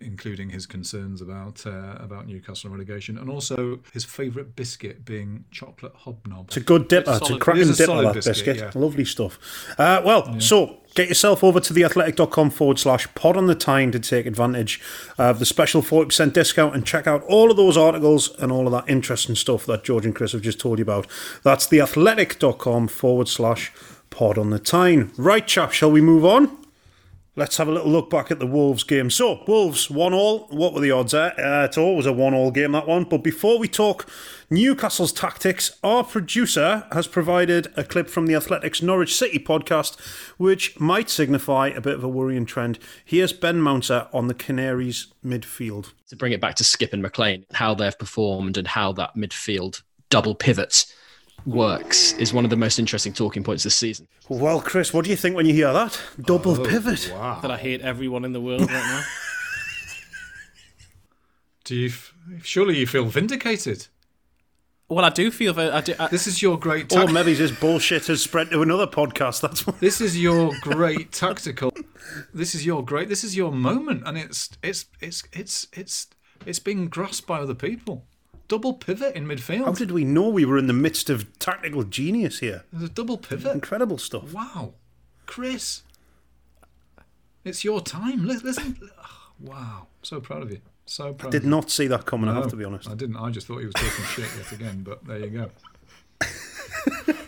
including 0.00 0.50
his 0.50 0.66
concerns 0.66 1.22
about 1.22 1.66
uh, 1.66 1.96
about 1.98 2.26
Newcastle 2.26 2.70
relegation, 2.70 3.16
and 3.16 3.30
also 3.30 3.80
his 3.92 4.04
favourite 4.04 4.54
biscuit 4.54 5.04
being 5.04 5.44
chocolate 5.50 5.94
hobnob. 5.94 6.48
It's 6.48 6.56
a 6.56 6.60
good 6.60 6.88
dipper. 6.88 7.12
It's, 7.12 7.22
it's 7.22 7.30
a 7.30 7.38
cracking 7.38 7.72
dipper, 7.72 8.02
that 8.02 8.14
biscuit. 8.14 8.34
biscuit. 8.46 8.56
Yeah. 8.56 8.70
Lovely 8.74 9.04
stuff. 9.04 9.38
Uh, 9.78 10.02
well, 10.04 10.28
yeah. 10.28 10.38
so 10.38 10.78
get 10.94 11.08
yourself 11.08 11.42
over 11.42 11.60
to 11.60 11.72
theathletic.com 11.72 12.50
forward 12.50 12.78
slash 12.78 13.12
pod 13.14 13.36
on 13.36 13.46
the 13.46 13.54
Tyne 13.54 13.92
to 13.92 14.00
take 14.00 14.26
advantage 14.26 14.80
of 15.18 15.38
the 15.38 15.46
special 15.46 15.82
40% 15.82 16.32
discount 16.32 16.74
and 16.74 16.86
check 16.86 17.06
out 17.06 17.22
all 17.24 17.50
of 17.50 17.56
those 17.56 17.76
articles 17.76 18.34
and 18.38 18.50
all 18.50 18.66
of 18.66 18.72
that 18.72 18.88
interesting 18.90 19.34
stuff 19.34 19.66
that 19.66 19.84
George 19.84 20.04
and 20.04 20.14
Chris 20.14 20.32
have 20.32 20.42
just 20.42 20.58
told 20.58 20.78
you 20.78 20.82
about. 20.82 21.06
That's 21.42 21.66
theathletic.com 21.68 22.88
forward 22.88 23.28
slash 23.28 23.72
pod 24.10 24.38
on 24.38 24.50
the 24.50 24.58
Tyne. 24.58 25.12
Right, 25.16 25.46
chap, 25.46 25.72
shall 25.72 25.90
we 25.90 26.00
move 26.00 26.24
on? 26.24 26.65
Let's 27.38 27.58
have 27.58 27.68
a 27.68 27.70
little 27.70 27.90
look 27.90 28.08
back 28.08 28.30
at 28.30 28.38
the 28.38 28.46
Wolves 28.46 28.82
game. 28.82 29.10
So, 29.10 29.44
Wolves, 29.46 29.90
one 29.90 30.14
all. 30.14 30.46
What 30.48 30.72
were 30.72 30.80
the 30.80 30.90
odds 30.90 31.12
there? 31.12 31.38
Uh, 31.38 31.66
it's 31.66 31.76
always 31.76 32.06
a 32.06 32.12
one 32.12 32.32
all 32.32 32.50
game, 32.50 32.72
that 32.72 32.88
one. 32.88 33.04
But 33.04 33.22
before 33.22 33.58
we 33.58 33.68
talk 33.68 34.08
Newcastle's 34.48 35.12
tactics, 35.12 35.78
our 35.84 36.02
producer 36.02 36.86
has 36.92 37.06
provided 37.06 37.70
a 37.76 37.84
clip 37.84 38.08
from 38.08 38.24
the 38.24 38.34
Athletics 38.34 38.80
Norwich 38.80 39.14
City 39.14 39.38
podcast, 39.38 40.00
which 40.38 40.80
might 40.80 41.10
signify 41.10 41.68
a 41.68 41.82
bit 41.82 41.96
of 41.96 42.02
a 42.02 42.08
worrying 42.08 42.46
trend. 42.46 42.78
Here's 43.04 43.34
Ben 43.34 43.60
Mounter 43.60 44.08
on 44.14 44.28
the 44.28 44.34
Canaries 44.34 45.08
midfield. 45.22 45.92
To 46.08 46.16
bring 46.16 46.32
it 46.32 46.40
back 46.40 46.54
to 46.54 46.64
Skipp 46.64 46.94
and 46.94 47.02
McLean, 47.02 47.44
how 47.52 47.74
they've 47.74 47.98
performed 47.98 48.56
and 48.56 48.68
how 48.68 48.92
that 48.92 49.14
midfield 49.14 49.82
double 50.08 50.34
pivots 50.34 50.90
works 51.46 52.12
is 52.14 52.32
one 52.32 52.44
of 52.44 52.50
the 52.50 52.56
most 52.56 52.78
interesting 52.78 53.12
talking 53.12 53.42
points 53.42 53.62
this 53.62 53.76
season. 53.76 54.08
Well, 54.28 54.60
Chris, 54.60 54.92
what 54.92 55.04
do 55.04 55.10
you 55.10 55.16
think 55.16 55.36
when 55.36 55.46
you 55.46 55.54
hear 55.54 55.72
that? 55.72 55.98
Double 56.20 56.60
oh, 56.60 56.64
pivot. 56.64 57.10
Wow. 57.12 57.38
That 57.40 57.50
I 57.50 57.56
hate 57.56 57.80
everyone 57.82 58.24
in 58.24 58.32
the 58.32 58.40
world 58.40 58.62
right 58.62 58.70
now. 58.70 59.02
do 61.64 61.76
you? 61.76 61.92
Surely 62.42 62.78
you 62.78 62.86
feel 62.86 63.04
vindicated. 63.04 63.86
Well, 64.88 65.04
I 65.04 65.10
do 65.10 65.32
feel 65.32 65.52
that 65.54 65.74
I 65.74 65.80
do. 65.80 65.94
I, 65.98 66.08
this 66.08 66.26
is 66.26 66.42
your 66.42 66.58
great. 66.58 66.90
Ta- 66.90 67.04
or 67.04 67.08
maybe 67.08 67.34
this 67.34 67.50
bullshit 67.50 68.06
has 68.06 68.22
spread 68.22 68.50
to 68.50 68.62
another 68.62 68.86
podcast. 68.86 69.40
That's 69.40 69.66
what. 69.66 69.80
This 69.80 70.00
is 70.00 70.20
your 70.20 70.52
great 70.60 71.12
tactical. 71.12 71.72
This 72.32 72.54
is 72.54 72.64
your 72.64 72.84
great. 72.84 73.08
This 73.08 73.24
is 73.24 73.36
your 73.36 73.50
moment, 73.50 74.04
and 74.06 74.16
it's 74.16 74.50
it's 74.62 74.86
it's 75.00 75.24
it's 75.32 75.66
it's 75.72 76.06
it's 76.44 76.60
being 76.60 76.86
grasped 76.88 77.26
by 77.26 77.40
other 77.40 77.54
people 77.54 78.06
double 78.48 78.74
pivot 78.74 79.14
in 79.14 79.26
midfield. 79.26 79.64
How 79.64 79.72
did 79.72 79.90
we 79.90 80.04
know 80.04 80.28
we 80.28 80.44
were 80.44 80.58
in 80.58 80.66
the 80.66 80.72
midst 80.72 81.10
of 81.10 81.38
tactical 81.38 81.84
genius 81.84 82.38
here? 82.40 82.64
There's 82.72 82.90
a 82.90 82.92
double 82.92 83.18
pivot. 83.18 83.52
Incredible 83.52 83.98
stuff. 83.98 84.32
Wow. 84.32 84.74
Chris, 85.26 85.82
it's 87.44 87.64
your 87.64 87.80
time. 87.80 88.26
Listen. 88.26 88.90
Wow. 89.38 89.88
So 90.00 90.18
proud 90.18 90.42
of 90.44 90.50
you. 90.50 90.62
So 90.86 91.12
proud. 91.12 91.28
I 91.28 91.30
did 91.38 91.44
not 91.44 91.70
see 91.70 91.86
that 91.88 92.06
coming, 92.06 92.24
no, 92.24 92.32
I 92.32 92.36
have 92.36 92.48
to 92.48 92.56
be 92.56 92.64
honest. 92.64 92.88
I 92.88 92.94
didn't. 92.94 93.18
I 93.18 93.28
just 93.28 93.46
thought 93.46 93.58
he 93.58 93.66
was 93.66 93.74
talking 93.74 94.04
shit 94.06 94.30
yet 94.34 94.50
again, 94.50 94.82
but 94.82 95.04
there 95.04 95.18
you 95.18 95.28
go. 95.28 95.50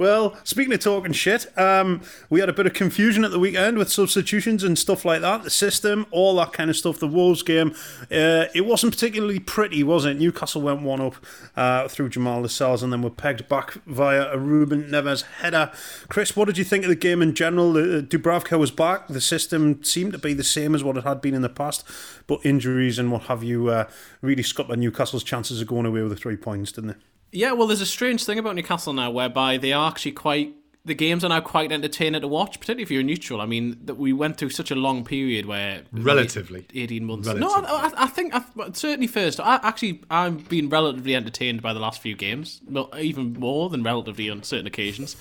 Well, 0.00 0.34
speaking 0.44 0.72
of 0.72 0.80
talking 0.80 1.12
shit, 1.12 1.46
um, 1.58 2.00
we 2.30 2.40
had 2.40 2.48
a 2.48 2.54
bit 2.54 2.64
of 2.64 2.72
confusion 2.72 3.22
at 3.22 3.32
the 3.32 3.38
weekend 3.38 3.76
with 3.76 3.92
substitutions 3.92 4.64
and 4.64 4.78
stuff 4.78 5.04
like 5.04 5.20
that. 5.20 5.42
The 5.42 5.50
system, 5.50 6.06
all 6.10 6.36
that 6.36 6.54
kind 6.54 6.70
of 6.70 6.76
stuff. 6.76 6.98
The 6.98 7.06
Wolves 7.06 7.42
game, 7.42 7.74
uh, 8.10 8.46
it 8.54 8.64
wasn't 8.64 8.94
particularly 8.94 9.38
pretty, 9.40 9.82
was 9.82 10.06
it? 10.06 10.14
Newcastle 10.16 10.62
went 10.62 10.80
one 10.80 11.02
up 11.02 11.16
uh, 11.54 11.86
through 11.86 12.08
Jamal 12.08 12.40
Lascelles 12.40 12.82
and 12.82 12.90
then 12.90 13.02
were 13.02 13.10
pegged 13.10 13.46
back 13.50 13.74
via 13.84 14.32
a 14.32 14.38
Ruben 14.38 14.84
Neves 14.84 15.24
header. 15.42 15.70
Chris, 16.08 16.34
what 16.34 16.46
did 16.46 16.56
you 16.56 16.64
think 16.64 16.84
of 16.84 16.88
the 16.88 16.96
game 16.96 17.20
in 17.20 17.34
general? 17.34 17.76
Uh, 17.76 18.00
Dubravka 18.00 18.58
was 18.58 18.70
back. 18.70 19.06
The 19.08 19.20
system 19.20 19.84
seemed 19.84 20.12
to 20.12 20.18
be 20.18 20.32
the 20.32 20.42
same 20.42 20.74
as 20.74 20.82
what 20.82 20.96
it 20.96 21.04
had 21.04 21.20
been 21.20 21.34
in 21.34 21.42
the 21.42 21.50
past, 21.50 21.84
but 22.26 22.40
injuries 22.42 22.98
and 22.98 23.12
what 23.12 23.24
have 23.24 23.44
you 23.44 23.68
uh, 23.68 23.84
really 24.22 24.42
scuppered 24.44 24.78
Newcastle's 24.78 25.24
chances 25.24 25.60
of 25.60 25.68
going 25.68 25.84
away 25.84 26.00
with 26.00 26.12
the 26.12 26.16
three 26.16 26.38
points, 26.38 26.72
didn't 26.72 26.88
they? 26.88 27.09
Yeah, 27.32 27.52
well, 27.52 27.66
there's 27.66 27.80
a 27.80 27.86
strange 27.86 28.24
thing 28.24 28.38
about 28.38 28.56
Newcastle 28.56 28.92
now, 28.92 29.10
whereby 29.10 29.56
they 29.56 29.72
are 29.72 29.88
actually 29.88 30.12
quite. 30.12 30.54
The 30.82 30.94
games 30.94 31.24
are 31.24 31.28
now 31.28 31.40
quite 31.40 31.72
entertaining 31.72 32.22
to 32.22 32.26
watch, 32.26 32.58
particularly 32.58 32.84
if 32.84 32.90
you're 32.90 33.02
neutral. 33.02 33.42
I 33.42 33.46
mean, 33.46 33.78
that 33.84 33.96
we 33.96 34.14
went 34.14 34.38
through 34.38 34.48
such 34.48 34.70
a 34.70 34.74
long 34.74 35.04
period 35.04 35.44
where 35.44 35.82
relatively 35.92 36.66
eighteen 36.74 37.04
months. 37.04 37.28
Relatively. 37.28 37.62
No, 37.62 37.76
I, 37.76 37.92
I 37.98 38.06
think 38.06 38.34
I, 38.34 38.42
certainly 38.72 39.06
first. 39.06 39.40
I 39.40 39.60
actually 39.62 40.02
I've 40.10 40.48
been 40.48 40.70
relatively 40.70 41.14
entertained 41.14 41.60
by 41.60 41.74
the 41.74 41.80
last 41.80 42.00
few 42.00 42.16
games, 42.16 42.62
well, 42.66 42.88
even 42.98 43.34
more 43.34 43.68
than 43.68 43.82
relatively 43.82 44.30
on 44.30 44.42
certain 44.42 44.66
occasions. 44.66 45.16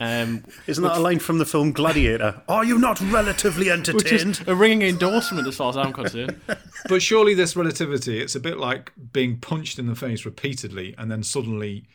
Um, 0.00 0.44
Isn't 0.66 0.84
that 0.84 0.98
a 0.98 1.00
line 1.00 1.18
from 1.18 1.38
the 1.38 1.44
film 1.44 1.72
Gladiator? 1.72 2.42
Are 2.48 2.64
you 2.64 2.78
not 2.78 3.00
relatively 3.00 3.64
which 3.68 3.88
entertained? 3.88 4.40
is 4.40 4.48
a 4.48 4.54
ringing 4.54 4.88
endorsement 4.88 5.48
as 5.48 5.56
far 5.56 5.70
as 5.70 5.76
I'm 5.76 5.92
concerned. 5.92 6.40
But 6.88 7.02
surely 7.02 7.34
this 7.34 7.56
relativity, 7.56 8.20
it's 8.20 8.36
a 8.36 8.40
bit 8.40 8.58
like 8.58 8.92
being 9.12 9.40
punched 9.40 9.80
in 9.80 9.88
the 9.88 9.96
face 9.96 10.24
repeatedly 10.24 10.94
and 10.96 11.10
then 11.10 11.24
suddenly 11.24 11.86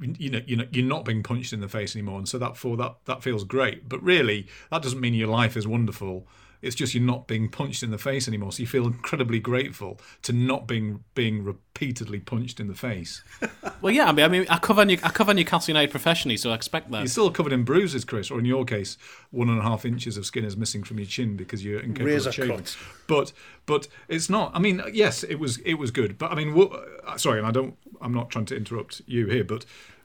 you 0.00 0.30
know, 0.30 0.40
you 0.46 0.56
know, 0.56 0.66
you're 0.70 0.84
not 0.84 1.04
being 1.04 1.22
punched 1.22 1.52
in 1.52 1.60
the 1.60 1.68
face 1.68 1.96
anymore, 1.96 2.18
and 2.18 2.28
so 2.28 2.38
that 2.38 2.56
for 2.56 2.76
that 2.76 2.96
that 3.06 3.22
feels 3.22 3.44
great. 3.44 3.88
But 3.88 4.02
really, 4.02 4.46
that 4.70 4.82
doesn't 4.82 5.00
mean 5.00 5.14
your 5.14 5.28
life 5.28 5.56
is 5.56 5.66
wonderful. 5.66 6.28
It's 6.60 6.74
just 6.74 6.94
you're 6.94 7.04
not 7.04 7.26
being 7.28 7.48
punched 7.48 7.82
in 7.82 7.90
the 7.90 7.98
face 7.98 8.26
anymore, 8.26 8.52
so 8.52 8.60
you 8.60 8.66
feel 8.66 8.86
incredibly 8.86 9.38
grateful 9.38 10.00
to 10.22 10.32
not 10.32 10.66
being 10.66 11.04
being 11.14 11.44
repeatedly 11.44 12.18
punched 12.20 12.58
in 12.60 12.68
the 12.68 12.74
face. 12.74 13.22
Well, 13.80 13.94
yeah, 13.94 14.06
I 14.06 14.12
mean, 14.12 14.24
I 14.24 14.28
mean, 14.28 14.46
I 14.50 14.58
cover 14.58 14.84
New, 14.84 14.98
I 15.04 15.10
cover 15.10 15.32
Newcastle 15.32 15.70
United 15.70 15.92
professionally, 15.92 16.36
so 16.36 16.50
I 16.50 16.54
expect 16.54 16.90
that. 16.90 16.98
You're 16.98 17.06
still 17.06 17.30
covered 17.30 17.52
in 17.52 17.62
bruises, 17.62 18.04
Chris, 18.04 18.28
or 18.28 18.40
in 18.40 18.44
your 18.44 18.64
case, 18.64 18.98
one 19.30 19.48
and 19.48 19.60
a 19.60 19.62
half 19.62 19.84
inches 19.84 20.16
of 20.16 20.26
skin 20.26 20.44
is 20.44 20.56
missing 20.56 20.82
from 20.82 20.98
your 20.98 21.06
chin 21.06 21.36
because 21.36 21.64
you're 21.64 21.78
incapable 21.78 22.06
Razor 22.06 22.28
of 22.30 22.34
shaving. 22.34 22.56
cuts. 22.56 22.76
But 23.06 23.32
but 23.66 23.86
it's 24.08 24.28
not. 24.28 24.50
I 24.52 24.58
mean, 24.58 24.82
yes, 24.92 25.22
it 25.22 25.36
was 25.36 25.58
it 25.58 25.74
was 25.74 25.92
good, 25.92 26.18
but 26.18 26.32
I 26.32 26.34
mean, 26.34 26.54
Wo- 26.54 26.84
uh, 27.06 27.16
sorry, 27.18 27.38
and 27.38 27.46
I 27.46 27.52
don't. 27.52 27.76
I'm 28.00 28.12
not 28.12 28.30
trying 28.30 28.46
to 28.46 28.56
interrupt 28.56 29.00
you 29.06 29.26
here, 29.26 29.44
but. 29.44 29.64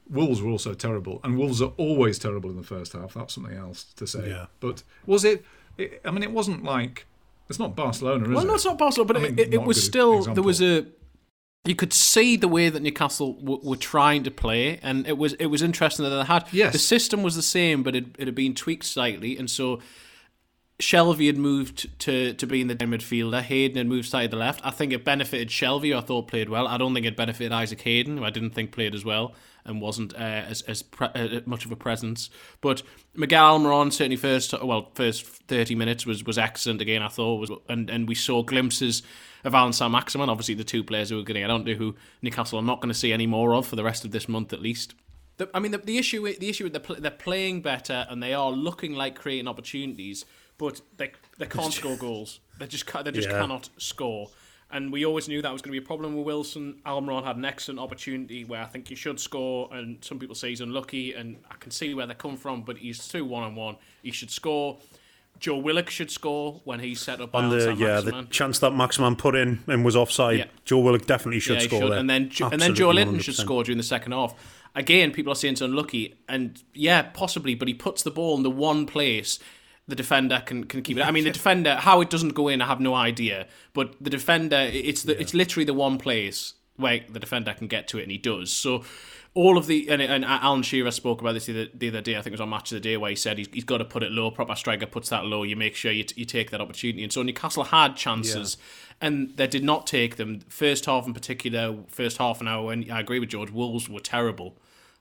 Wolves 0.09 0.41
were 0.41 0.51
also 0.51 0.73
terrible, 0.73 1.21
and 1.23 1.37
Wolves 1.37 1.61
are 1.61 1.71
always 1.77 2.19
terrible 2.19 2.49
in 2.49 2.57
the 2.57 2.63
first 2.63 2.91
half. 2.91 3.13
That's 3.13 3.33
something 3.35 3.55
else 3.55 3.85
to 3.95 4.05
say. 4.05 4.27
Yeah. 4.29 4.47
But 4.59 4.83
was 5.05 5.23
it, 5.23 5.45
it? 5.77 6.01
I 6.05 6.11
mean, 6.11 6.23
it 6.23 6.31
wasn't 6.31 6.63
like 6.63 7.05
it's 7.49 7.59
not 7.59 7.75
Barcelona, 7.75 8.23
is 8.25 8.29
well, 8.29 8.43
it? 8.43 8.47
no, 8.47 8.53
it's 8.55 8.65
not 8.65 8.77
Barcelona, 8.77 9.07
but 9.07 9.17
I 9.17 9.19
mean, 9.21 9.39
it, 9.39 9.53
it 9.53 9.61
was 9.63 9.83
still 9.83 10.17
example. 10.19 10.35
there 10.35 10.43
was 10.47 10.61
a. 10.61 10.85
You 11.65 11.75
could 11.75 11.93
see 11.93 12.35
the 12.35 12.49
way 12.49 12.67
that 12.67 12.81
Newcastle 12.81 13.33
w- 13.33 13.61
were 13.63 13.77
trying 13.77 14.23
to 14.23 14.31
play, 14.31 14.79
and 14.83 15.07
it 15.07 15.17
was 15.17 15.33
it 15.33 15.45
was 15.47 15.61
interesting 15.61 16.03
that 16.03 16.09
they 16.09 16.23
had 16.25 16.45
Yes. 16.51 16.73
the 16.73 16.79
system 16.79 17.23
was 17.23 17.35
the 17.37 17.41
same, 17.41 17.83
but 17.83 17.95
it, 17.95 18.05
it 18.19 18.27
had 18.27 18.35
been 18.35 18.53
tweaked 18.53 18.83
slightly, 18.85 19.37
and 19.37 19.49
so 19.49 19.79
Shelvey 20.81 21.27
had 21.27 21.37
moved 21.37 21.99
to 21.99 22.33
to 22.33 22.47
being 22.47 22.67
the 22.67 22.75
midfielder. 22.75 23.41
Hayden 23.41 23.77
had 23.77 23.87
moved 23.87 24.09
side 24.09 24.31
to 24.31 24.35
the 24.35 24.39
left. 24.39 24.61
I 24.63 24.71
think 24.71 24.91
it 24.91 25.05
benefited 25.05 25.49
Shelvey, 25.49 25.95
I 25.95 26.01
thought 26.01 26.27
played 26.27 26.49
well. 26.49 26.67
I 26.67 26.77
don't 26.77 26.93
think 26.93 27.05
it 27.05 27.15
benefited 27.15 27.51
Isaac 27.51 27.81
Hayden, 27.81 28.17
who 28.17 28.25
I 28.25 28.29
didn't 28.29 28.51
think 28.51 28.71
played 28.71 28.95
as 28.95 29.05
well 29.05 29.35
and 29.65 29.81
wasn't 29.81 30.13
uh, 30.13 30.17
as 30.17 30.61
as 30.63 30.81
pre- 30.81 31.07
uh, 31.07 31.41
much 31.45 31.65
of 31.65 31.71
a 31.71 31.75
presence. 31.75 32.29
But 32.61 32.83
Miguel 33.13 33.59
Almiron 33.59 33.93
certainly 33.93 34.17
first 34.17 34.53
well 34.63 34.91
first 34.95 35.25
thirty 35.25 35.75
minutes 35.75 36.05
was 36.05 36.23
was 36.23 36.37
excellent 36.37 36.81
again. 36.81 37.01
I 37.01 37.07
thought 37.07 37.39
was 37.39 37.51
and 37.69 37.89
and 37.89 38.07
we 38.07 38.15
saw 38.15 38.43
glimpses 38.43 39.03
of 39.43 39.53
Allan 39.53 39.73
Saint-Maximin, 39.73 40.29
obviously 40.29 40.55
the 40.55 40.63
two 40.63 40.83
players 40.83 41.09
who 41.09 41.17
we're 41.17 41.23
going 41.23 41.35
to 41.35 41.41
get 41.41 41.49
onto 41.49 41.75
who 41.75 41.95
Newcastle 42.21 42.59
are 42.59 42.63
not 42.63 42.79
going 42.79 42.93
to 42.93 42.97
see 42.97 43.11
any 43.11 43.27
more 43.27 43.53
of 43.53 43.67
for 43.67 43.75
the 43.75 43.83
rest 43.83 44.05
of 44.05 44.11
this 44.11 44.29
month 44.29 44.53
at 44.53 44.61
least. 44.61 44.95
The, 45.35 45.49
I 45.53 45.59
mean, 45.59 45.71
the, 45.71 45.79
the 45.79 45.97
issue 45.97 46.21
the 46.39 46.49
issue 46.49 46.63
with 46.63 46.73
the 46.73 46.79
pl- 46.79 46.97
they're 46.99 47.11
playing 47.11 47.61
better 47.61 48.05
and 48.09 48.23
they 48.23 48.33
are 48.33 48.51
looking 48.51 48.93
like 48.93 49.15
creating 49.15 49.47
opportunities, 49.47 50.25
but 50.63 50.81
they 50.97 51.11
they 51.37 51.45
can't 51.45 51.73
score 51.73 51.95
goals. 51.97 52.39
They 52.59 52.67
just 52.67 52.85
they 53.03 53.11
just 53.11 53.29
Yeah. 53.29 53.39
cannot 53.41 53.69
score. 53.77 54.29
And 54.71 54.91
we 54.91 55.05
always 55.05 55.27
knew 55.27 55.39
that 55.43 55.51
was 55.53 55.61
going 55.61 55.71
to 55.75 55.79
be 55.79 55.83
a 55.85 55.87
problem 55.87 56.15
with 56.15 56.25
Wilson. 56.25 56.81
Almiron 56.83 57.23
had 57.23 57.35
an 57.35 57.45
excellent 57.45 57.79
opportunity 57.79 58.43
where 58.43 58.61
I 58.61 58.65
think 58.65 58.87
he 58.87 58.95
should 58.95 59.19
score, 59.19 59.69
and 59.71 60.03
some 60.03 60.17
people 60.17 60.35
say 60.35 60.49
he's 60.49 60.61
unlucky, 60.61 61.13
and 61.13 61.37
I 61.51 61.55
can 61.59 61.69
see 61.69 61.93
where 61.93 62.07
they 62.07 62.15
come 62.15 62.37
from. 62.37 62.63
But 62.63 62.77
he's 62.77 63.07
two 63.07 63.23
one 63.23 63.43
on 63.43 63.53
one. 63.55 63.75
He 64.01 64.11
should 64.11 64.31
score. 64.31 64.79
Joe 65.39 65.57
Willock 65.57 65.89
should 65.89 66.09
score 66.09 66.61
when 66.63 66.79
he's 66.79 67.01
set 67.01 67.19
up 67.21 67.35
On 67.35 67.49
the 67.49 67.75
yeah, 67.75 67.99
the 68.01 68.25
chance 68.31 68.59
that 68.59 68.71
Maximin 68.71 69.15
put 69.15 69.35
in 69.35 69.59
and 69.67 69.83
was 69.85 69.95
offside, 69.95 70.37
Yeah. 70.39 70.45
Joe 70.65 70.79
Willock 70.79 71.05
definitely 71.05 71.39
should 71.41 71.59
yeah, 71.61 71.67
score 71.67 71.81
should. 71.81 71.91
there. 71.91 71.99
And 71.99 72.09
then 72.09 72.29
Jo- 72.29 72.49
and 72.49 72.61
then 72.61 72.73
Joelinton 72.73 73.19
should 73.21 73.35
100%. 73.35 73.41
score 73.45 73.63
during 73.63 73.77
the 73.77 73.83
second 73.83 74.11
half. 74.13 74.33
Again, 74.75 75.11
people 75.11 75.31
are 75.33 75.35
saying 75.35 75.53
it's 75.53 75.61
unlucky, 75.61 76.15
and 76.27 76.61
yeah, 76.73 77.01
possibly, 77.03 77.53
but 77.55 77.67
he 77.67 77.73
puts 77.75 78.01
the 78.03 78.11
ball 78.11 78.37
in 78.37 78.43
the 78.43 78.49
one 78.49 78.85
place 78.87 79.37
the 79.87 79.95
defender 79.95 80.41
can, 80.45 80.63
can 80.63 80.81
keep 80.81 80.97
it. 80.97 81.05
I 81.05 81.11
mean, 81.11 81.23
the 81.23 81.31
defender 81.31 81.75
how 81.75 82.01
it 82.01 82.09
doesn't 82.09 82.33
go 82.33 82.47
in, 82.47 82.61
I 82.61 82.67
have 82.67 82.79
no 82.79 82.95
idea. 82.95 83.47
But 83.73 83.95
the 84.01 84.09
defender, 84.09 84.69
it's 84.71 85.03
the 85.03 85.19
it's 85.19 85.33
literally 85.33 85.65
the 85.65 85.73
one 85.73 85.97
place 85.97 86.53
where 86.75 87.01
the 87.09 87.19
defender 87.19 87.53
can 87.53 87.67
get 87.67 87.87
to 87.89 87.97
it, 87.99 88.03
and 88.03 88.11
he 88.11 88.17
does. 88.17 88.51
So. 88.51 88.83
All 89.35 89.57
of 89.57 89.65
the 89.65 89.89
and, 89.89 89.99
and 89.99 90.23
Alan 90.23 90.61
Shearer 90.61 90.91
spoke 90.91 91.19
about 91.19 91.33
this 91.33 91.47
the 91.47 91.53
other, 91.53 91.71
the 91.73 91.87
other 91.87 92.01
day. 92.01 92.17
I 92.17 92.21
think 92.21 92.27
it 92.27 92.33
was 92.33 92.41
on 92.41 92.51
Match 92.51 92.71
of 92.71 92.75
the 92.75 92.81
Day 92.81 92.97
where 92.97 93.09
he 93.09 93.15
said 93.15 93.39
he's, 93.39 93.47
he's 93.51 93.63
got 93.63 93.79
to 93.79 93.85
put 93.85 94.03
it 94.03 94.11
low. 94.11 94.29
Proper 94.29 94.53
striker 94.53 94.85
puts 94.85 95.09
that 95.09 95.25
low. 95.25 95.41
You 95.41 95.55
make 95.55 95.75
sure 95.75 95.91
you, 95.91 96.03
t- 96.03 96.13
you 96.19 96.25
take 96.25 96.51
that 96.51 96.61
opportunity. 96.61 97.01
And 97.01 97.11
so 97.11 97.23
Newcastle 97.23 97.63
had 97.63 97.95
chances, 97.95 98.57
and 99.01 99.35
they 99.35 99.47
did 99.47 99.63
not 99.63 99.87
take 99.87 100.17
them. 100.17 100.41
First 100.49 100.85
half 100.85 101.07
in 101.07 101.15
particular, 101.15 101.75
first 101.87 102.19
half 102.19 102.41
an 102.41 102.47
hour. 102.47 102.71
And 102.71 102.91
I 102.91 102.99
agree 102.99 103.17
with 103.17 103.29
George. 103.29 103.49
Wolves 103.49 103.89
were 103.89 103.99
terrible, 103.99 104.55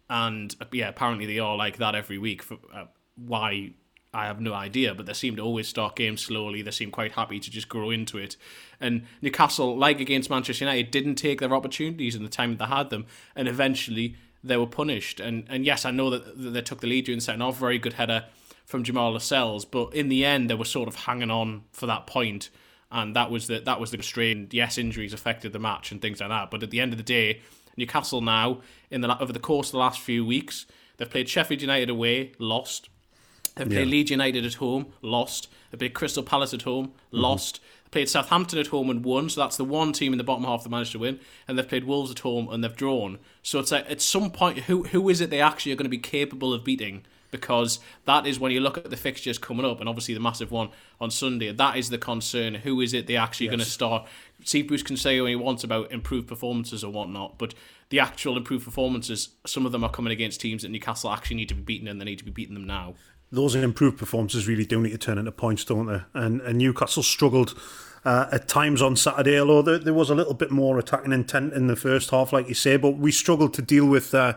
and 0.09 0.57
uh, 0.62 0.65
yeah, 0.73 0.89
apparently 0.89 1.27
they 1.27 1.39
are 1.39 1.55
like 1.55 1.77
that 1.77 1.95
every 1.95 2.17
week. 2.17 2.43
For, 2.43 2.57
uh, 2.73 2.87
why 3.17 3.75
I 4.14 4.26
have 4.26 4.40
no 4.40 4.52
idea, 4.52 4.95
but 4.95 5.07
they 5.07 5.14
seem 5.14 5.37
to 5.37 5.42
always 5.42 5.69
start 5.69 5.97
games 5.97 6.21
slowly. 6.21 6.61
They 6.61 6.71
seem 6.71 6.90
quite 6.90 7.12
happy 7.12 7.40
to 7.40 7.50
just 7.50 7.71
grow 7.71 7.90
into 7.90 8.19
it. 8.19 8.37
And 8.78 9.07
Newcastle, 9.23 9.76
like 9.76 10.00
against 10.00 10.28
Manchester 10.28 10.66
United, 10.66 10.90
didn't 10.90 11.14
take 11.14 11.40
their 11.40 11.54
opportunities 11.54 12.14
in 12.14 12.23
the 12.23 12.28
time 12.28 12.50
that 12.50 12.59
they 12.59 12.75
had 12.75 12.90
them, 12.90 13.07
and 13.35 13.49
eventually 13.49 14.16
they 14.45 14.59
were 14.59 14.66
punished. 14.66 15.19
And 15.19 15.45
and 15.49 15.64
yes, 15.64 15.87
I 15.87 15.92
know 15.92 16.11
that 16.11 16.52
they 16.52 16.61
took 16.61 16.81
the 16.81 16.87
lead 16.87 17.07
during 17.07 17.19
the 17.19 17.25
second 17.25 17.40
half. 17.40 17.57
Very 17.57 17.78
good 17.78 17.95
header 17.95 18.26
from 18.66 18.85
Jamal 18.85 19.12
Lascelles, 19.12 19.64
but 19.64 19.95
in 19.95 20.09
the 20.09 20.25
end, 20.25 20.50
they 20.50 20.54
were 20.54 20.64
sort 20.64 20.88
of 20.88 20.95
hanging 20.95 21.31
on 21.31 21.64
for 21.73 21.87
that 21.87 22.07
point, 22.07 22.50
and 22.90 23.16
that 23.16 23.31
was 23.31 23.47
the 23.47 23.61
that 23.61 23.81
was 23.81 23.92
the 23.92 24.02
strain. 24.02 24.49
Yes, 24.50 24.76
injuries 24.76 25.14
affected 25.14 25.54
the 25.54 25.59
match 25.59 25.90
and 25.90 26.02
things 26.02 26.21
like 26.21 26.28
that, 26.28 26.50
but 26.50 26.62
at 26.62 26.71
the 26.71 26.81
end 26.81 26.92
of 26.92 26.99
the 26.99 27.02
day, 27.02 27.40
Newcastle 27.78 28.21
now 28.21 28.61
in 28.90 29.00
the 29.00 29.23
over 29.23 29.33
the 29.33 29.38
course 29.38 29.69
of 29.69 29.73
the 29.73 29.78
last 29.78 30.00
few 30.00 30.23
weeks, 30.26 30.66
they've 30.99 31.09
played 31.09 31.31
Sheffield 31.31 31.62
United 31.62 31.88
away, 31.88 32.33
lost. 32.38 32.90
They 33.57 33.65
played 33.67 33.89
Leeds 33.89 34.11
United 34.11 34.47
at 34.47 34.55
home, 34.55 34.87
lost. 35.03 35.49
They 35.71 35.77
played 35.77 35.95
Crystal 35.95 36.23
Palace 36.23 36.55
at 36.55 36.63
home, 36.63 36.89
mm-hmm. 36.89 37.19
lost. 37.19 37.61
They 37.85 37.91
played 37.91 38.09
Southampton 38.09 38.59
at 38.59 38.69
home 38.69 38.89
and 38.89 39.05
won. 39.05 39.29
So 39.29 39.41
that's 39.43 39.57
the 39.57 39.65
one 39.65 39.93
team 39.93 40.13
in 40.13 40.19
the 40.19 40.25
bottom 40.25 40.45
half 40.45 40.63
that 40.63 40.71
managed 40.71 40.93
to 40.93 40.99
win. 40.99 41.21
And 41.47 41.59
they've 41.59 41.69
played 41.69 41.85
Wolves 41.85 42.11
at 42.11 42.21
home 42.21 42.49
and 42.51 42.65
they've 42.65 42.75
drawn. 42.75 43.19
So 43.43 43.59
it's 43.59 43.73
like 43.73 43.91
at 43.91 44.01
some 44.01 44.31
point, 44.31 44.61
who 44.61 44.85
who 44.85 45.09
is 45.09 45.21
it 45.21 45.31
they 45.31 45.41
actually 45.41 45.73
are 45.73 45.77
going 45.77 45.85
to 45.85 45.91
be 45.91 45.99
capable 45.99 46.55
of 46.55 46.65
beating? 46.65 47.05
Because 47.31 47.81
that 48.05 48.27
is 48.27 48.39
when 48.39 48.53
you 48.53 48.61
look 48.61 48.77
at 48.77 48.91
the 48.91 48.97
fixtures 48.97 49.39
coming 49.39 49.65
up, 49.65 49.81
and 49.81 49.89
obviously 49.89 50.13
the 50.13 50.21
massive 50.21 50.51
one 50.51 50.69
on 51.01 51.11
Sunday. 51.11 51.51
That 51.51 51.79
is 51.79 51.89
the 51.89 51.97
concern. 51.97 52.57
Who 52.57 52.83
is 52.83 52.93
it 52.93 53.07
they 53.07 53.17
actually 53.17 53.47
going 53.47 53.59
to 53.59 53.65
start? 53.65 54.07
See, 54.45 54.61
Bruce 54.61 54.83
can 54.83 54.99
say 54.99 55.19
what 55.19 55.31
he 55.31 55.37
wants 55.37 55.65
about 55.65 55.93
improved 55.93 56.29
performances 56.29 56.85
or 56.85 56.93
whatnot, 56.93 57.39
but 57.39 57.55
the 57.89 58.01
actual 58.01 58.37
improved 58.37 58.67
performances, 58.67 59.31
some 59.47 59.65
of 59.65 59.73
them 59.73 59.83
are 59.83 59.91
coming 59.91 60.13
against 60.13 60.43
teams 60.43 60.63
that 60.63 60.71
Newcastle 60.71 61.11
actually 61.11 61.37
need 61.37 61.49
to 61.49 61.55
be 61.55 61.63
beaten, 61.63 61.89
and 61.89 61.99
they 61.99 62.05
need 62.05 62.19
to 62.19 62.25
be 62.25 62.31
beating 62.31 62.55
them 62.55 62.67
now. 62.67 62.95
Those 63.33 63.55
improved 63.55 63.99
performances 63.99 64.47
really 64.47 64.67
do 64.67 64.81
need 64.81 64.91
to 64.91 64.99
turn 64.99 65.19
into 65.19 65.33
points, 65.33 65.65
don't 65.65 65.87
they? 65.87 66.03
And, 66.15 66.41
and 66.43 66.59
Newcastle 66.59 67.03
struggled 67.03 67.59
uh, 68.05 68.27
at 68.31 68.47
times 68.47 68.83
on 68.83 68.97
Saturday, 68.97 69.41
although 69.41 69.62
there, 69.62 69.79
there 69.79 69.95
was 69.95 70.11
a 70.11 70.15
little 70.15 70.35
bit 70.35 70.51
more 70.51 70.79
attacking 70.79 71.12
intent 71.12 71.53
in 71.53 71.67
the 71.67 71.77
first 71.77 72.11
half, 72.11 72.33
like 72.33 72.49
you 72.49 72.55
say. 72.55 72.77
But 72.77 72.99
we 72.99 73.11
struggled 73.11 73.55
to 73.55 73.62
deal 73.62 73.87
with 73.87 74.15
uh, 74.15 74.35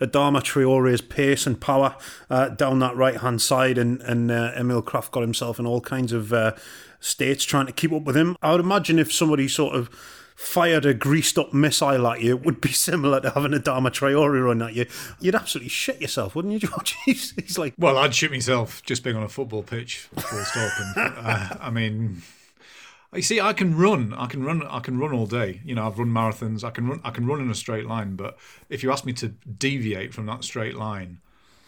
Adama 0.00 0.42
Traore's 0.42 1.00
pace 1.00 1.46
and 1.46 1.60
power 1.60 1.96
uh, 2.28 2.50
down 2.50 2.80
that 2.80 2.96
right 2.96 3.16
hand 3.16 3.40
side, 3.40 3.78
and 3.78 4.00
and 4.02 4.30
uh, 4.30 4.52
Emil 4.56 4.82
Krafth 4.82 5.10
got 5.10 5.20
himself 5.20 5.58
in 5.58 5.66
all 5.66 5.80
kinds 5.80 6.12
of 6.12 6.32
uh, 6.32 6.52
states 7.00 7.44
trying 7.44 7.66
to 7.66 7.72
keep 7.72 7.92
up 7.92 8.02
with 8.02 8.16
him. 8.16 8.36
I 8.42 8.52
would 8.52 8.60
imagine 8.60 8.98
if 8.98 9.12
somebody 9.12 9.48
sort 9.48 9.74
of 9.74 9.88
fired 10.34 10.84
a 10.84 10.94
greased 10.94 11.38
up 11.38 11.52
missile 11.52 12.06
at 12.06 12.20
you, 12.20 12.36
it 12.36 12.44
would 12.44 12.60
be 12.60 12.72
similar 12.72 13.20
to 13.20 13.30
having 13.30 13.52
Adama 13.52 13.90
Traore 13.90 14.44
run 14.44 14.62
at 14.62 14.74
you. 14.74 14.86
You'd 15.20 15.34
absolutely 15.34 15.68
shit 15.68 16.00
yourself, 16.00 16.34
wouldn't 16.34 16.52
you, 16.52 16.58
George? 16.68 16.96
He's, 17.04 17.32
he's 17.32 17.58
like, 17.58 17.74
Well, 17.78 17.98
I'd 17.98 18.14
shit 18.14 18.30
myself 18.30 18.82
just 18.82 19.04
being 19.04 19.16
on 19.16 19.22
a 19.22 19.28
football 19.28 19.62
pitch, 19.62 20.08
full 20.16 20.44
stop. 20.44 20.72
And 20.78 21.16
uh, 21.16 21.56
I 21.60 21.70
mean, 21.70 22.22
you 23.14 23.22
see, 23.22 23.40
I 23.40 23.52
can 23.52 23.76
run. 23.76 24.12
I 24.14 24.26
can 24.26 24.42
run. 24.44 24.62
I 24.66 24.80
can 24.80 24.98
run 24.98 25.12
all 25.12 25.26
day. 25.26 25.60
You 25.64 25.74
know, 25.74 25.86
I've 25.86 25.98
run 25.98 26.08
marathons. 26.08 26.64
I 26.64 26.70
can 26.70 26.88
run. 26.88 27.00
I 27.04 27.10
can 27.10 27.26
run 27.26 27.40
in 27.40 27.50
a 27.50 27.54
straight 27.54 27.86
line. 27.86 28.16
But 28.16 28.36
if 28.68 28.82
you 28.82 28.90
ask 28.90 29.04
me 29.04 29.12
to 29.14 29.28
deviate 29.28 30.12
from 30.12 30.26
that 30.26 30.44
straight 30.44 30.74
line 30.74 31.20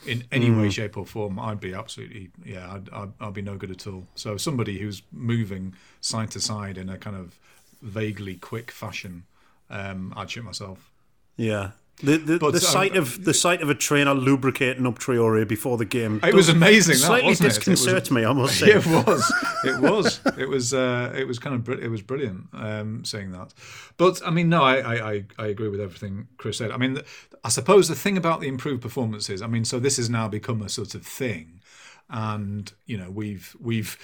in 0.06 0.24
any 0.30 0.50
way, 0.50 0.70
shape, 0.70 0.96
or 0.96 1.06
form, 1.06 1.38
I'd 1.38 1.60
be 1.60 1.72
absolutely 1.72 2.30
yeah. 2.44 2.72
I'd, 2.72 2.88
I'd, 2.90 3.12
I'd 3.20 3.34
be 3.34 3.42
no 3.42 3.56
good 3.56 3.70
at 3.70 3.86
all. 3.86 4.06
So 4.16 4.36
somebody 4.36 4.78
who's 4.78 5.02
moving 5.12 5.74
side 6.00 6.30
to 6.32 6.40
side 6.40 6.78
in 6.78 6.88
a 6.88 6.98
kind 6.98 7.16
of 7.16 7.38
vaguely 7.86 8.36
quick 8.36 8.70
fashion, 8.70 9.24
um, 9.70 10.12
I'd 10.16 10.30
shit 10.30 10.44
myself. 10.44 10.90
Yeah. 11.36 11.70
The 12.02 12.18
the, 12.18 12.38
But, 12.38 12.50
the 12.50 12.58
um, 12.58 12.60
sight 12.60 12.94
of 12.96 13.24
the 13.24 13.32
sight 13.32 13.62
of 13.62 13.70
a 13.70 13.74
trainer 13.74 14.12
lubricating 14.12 14.86
up 14.86 14.98
Traore 14.98 15.48
before 15.48 15.78
the 15.78 15.86
game. 15.86 16.20
It 16.22 16.34
was 16.34 16.50
amazing, 16.50 16.92
that, 16.96 16.98
Slightly 16.98 17.28
wasn't 17.30 17.56
it? 17.56 17.66
It 17.66 17.94
was- 17.94 18.10
me, 18.10 18.24
I 18.26 18.32
must 18.34 18.58
say. 18.60 18.66
It 18.72 18.86
was. 18.86 19.32
It 19.64 19.80
was. 19.80 20.20
It 20.38 20.48
was. 20.48 20.74
Uh, 20.74 21.14
it 21.16 21.26
was 21.26 21.38
kind 21.38 21.54
of. 21.54 21.64
br- 21.64 21.72
It 21.72 21.88
was 21.90 22.02
brilliant 22.02 22.48
um, 22.52 23.02
seeing 23.04 23.32
that. 23.32 23.54
But 23.96 24.20
I 24.26 24.30
mean, 24.30 24.50
no, 24.50 24.62
I, 24.62 25.10
I, 25.12 25.24
I, 25.38 25.46
agree 25.46 25.68
with 25.68 25.80
everything 25.80 26.28
Chris 26.36 26.58
said. 26.58 26.70
I 26.70 26.76
mean, 26.76 27.00
I 27.42 27.48
suppose 27.48 27.88
the 27.88 27.94
thing 27.94 28.18
about 28.18 28.40
the 28.42 28.48
improved 28.48 28.82
performances. 28.82 29.40
I 29.40 29.46
mean, 29.46 29.64
so 29.64 29.78
this 29.78 29.96
has 29.96 30.10
now 30.10 30.28
become 30.28 30.60
a 30.60 30.68
sort 30.68 30.94
of 30.94 31.06
thing, 31.06 31.62
and 32.10 32.70
you 32.84 32.98
know, 32.98 33.10
we've 33.10 33.56
we've 33.58 33.96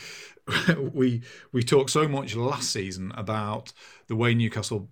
we 0.92 1.22
we 1.52 1.62
talked 1.62 1.90
so 1.90 2.08
much 2.08 2.34
last 2.34 2.72
season 2.72 3.12
about 3.16 3.72
the 4.08 4.16
way 4.16 4.34
Newcastle 4.34 4.88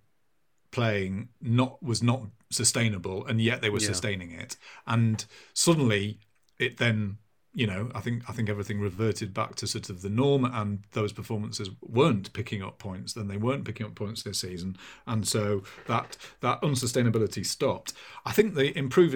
playing 0.70 1.28
not 1.40 1.82
was 1.82 2.02
not 2.02 2.22
sustainable 2.50 3.26
and 3.26 3.40
yet 3.40 3.60
they 3.60 3.70
were 3.70 3.80
sustaining 3.80 4.30
it 4.30 4.56
and 4.86 5.26
suddenly 5.52 6.18
it 6.58 6.76
then 6.78 7.18
you 7.52 7.66
know, 7.66 7.90
I 7.94 8.00
think 8.00 8.22
I 8.28 8.32
think 8.32 8.48
everything 8.48 8.80
reverted 8.80 9.34
back 9.34 9.56
to 9.56 9.66
sort 9.66 9.90
of 9.90 10.02
the 10.02 10.08
norm, 10.08 10.44
and 10.44 10.84
those 10.92 11.12
performances 11.12 11.68
weren't 11.80 12.32
picking 12.32 12.62
up 12.62 12.78
points. 12.78 13.12
Then 13.12 13.26
they 13.26 13.36
weren't 13.36 13.64
picking 13.64 13.86
up 13.86 13.94
points 13.94 14.22
this 14.22 14.38
season, 14.38 14.76
and 15.06 15.26
so 15.26 15.64
that 15.88 16.16
that 16.40 16.62
unsustainability 16.62 17.44
stopped. 17.44 17.92
I 18.24 18.32
think 18.32 18.54
the 18.54 18.76
improved 18.78 19.14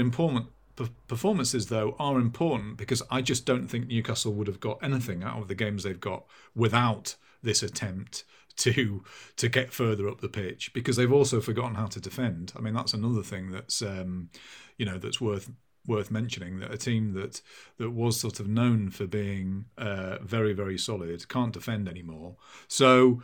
performances 1.06 1.66
though 1.66 1.94
are 1.98 2.18
important 2.18 2.76
because 2.76 3.02
I 3.10 3.22
just 3.22 3.46
don't 3.46 3.68
think 3.68 3.86
Newcastle 3.86 4.32
would 4.34 4.46
have 4.46 4.60
got 4.60 4.78
anything 4.82 5.22
out 5.22 5.40
of 5.40 5.48
the 5.48 5.54
games 5.54 5.82
they've 5.82 6.00
got 6.00 6.24
without 6.54 7.16
this 7.42 7.62
attempt 7.62 8.24
to 8.56 9.02
to 9.36 9.48
get 9.48 9.72
further 9.72 10.08
up 10.08 10.20
the 10.20 10.28
pitch 10.28 10.72
because 10.72 10.96
they've 10.96 11.12
also 11.12 11.40
forgotten 11.40 11.74
how 11.74 11.86
to 11.86 12.00
defend. 12.00 12.52
I 12.56 12.60
mean 12.60 12.74
that's 12.74 12.94
another 12.94 13.22
thing 13.22 13.50
that's 13.50 13.82
um, 13.82 14.30
you 14.76 14.86
know 14.86 14.98
that's 14.98 15.20
worth 15.20 15.50
worth 15.86 16.10
mentioning 16.10 16.60
that 16.60 16.72
a 16.72 16.78
team 16.78 17.12
that 17.12 17.42
that 17.76 17.90
was 17.90 18.18
sort 18.18 18.40
of 18.40 18.48
known 18.48 18.90
for 18.90 19.06
being 19.06 19.66
uh, 19.76 20.18
very 20.22 20.52
very 20.52 20.78
solid 20.78 21.28
can't 21.28 21.52
defend 21.52 21.88
anymore. 21.88 22.36
So 22.68 23.22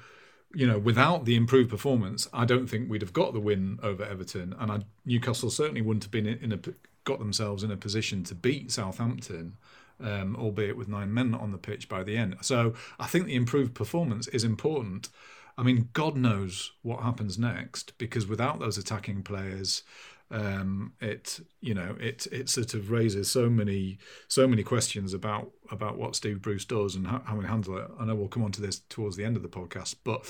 you 0.52 0.66
know, 0.66 0.78
without 0.78 1.25
the 1.25 1.37
improved 1.37 1.71
performance, 1.71 2.28
I 2.33 2.45
don't 2.45 2.66
think 2.66 2.90
we'd 2.90 3.02
have 3.02 3.12
got 3.12 3.33
the 3.33 3.40
win 3.40 3.78
over 3.83 4.04
Everton, 4.04 4.54
and 4.59 4.73
I, 4.73 4.80
Newcastle 5.04 5.50
certainly 5.50 5.80
wouldn't 5.80 6.04
have 6.04 6.11
been 6.11 6.26
in 6.26 6.52
a 6.52 6.59
got 7.04 7.19
themselves 7.19 7.62
in 7.62 7.71
a 7.71 7.76
position 7.76 8.25
to 8.25 8.35
beat 8.35 8.71
Southampton. 8.71 9.57
Um, 10.02 10.35
albeit 10.35 10.78
with 10.78 10.88
nine 10.88 11.12
men 11.12 11.35
on 11.35 11.52
the 11.52 11.59
pitch 11.59 11.87
by 11.87 12.02
the 12.02 12.16
end. 12.16 12.35
So 12.40 12.73
I 12.99 13.07
think 13.07 13.26
the 13.26 13.35
improved 13.35 13.75
performance 13.75 14.28
is 14.28 14.45
important. 14.45 15.11
I 15.59 15.62
mean, 15.62 15.90
God 15.92 16.16
knows 16.16 16.73
what 16.80 17.02
happens 17.02 17.38
next 17.38 17.99
because 17.99 18.26
without 18.26 18.61
those 18.61 18.78
attacking 18.78 19.25
players, 19.25 19.83
um, 20.30 20.92
it 21.00 21.40
you 21.61 21.75
know 21.75 21.97
it 22.00 22.26
it 22.30 22.49
sort 22.49 22.75
of 22.75 22.90
raises 22.90 23.30
so 23.30 23.50
many 23.50 23.99
so 24.28 24.47
many 24.47 24.62
questions 24.62 25.12
about 25.12 25.50
about 25.71 25.99
what 25.99 26.14
Steve 26.14 26.40
Bruce 26.40 26.64
does 26.64 26.95
and 26.95 27.07
how, 27.07 27.21
how 27.25 27.37
we 27.37 27.45
handle 27.45 27.76
it. 27.78 27.90
I 27.99 28.04
know 28.04 28.14
we'll 28.14 28.28
come 28.28 28.45
on 28.45 28.52
to 28.52 28.62
this 28.62 28.80
towards 28.88 29.16
the 29.16 29.25
end 29.25 29.37
of 29.37 29.42
the 29.42 29.49
podcast, 29.49 29.97
but 30.04 30.25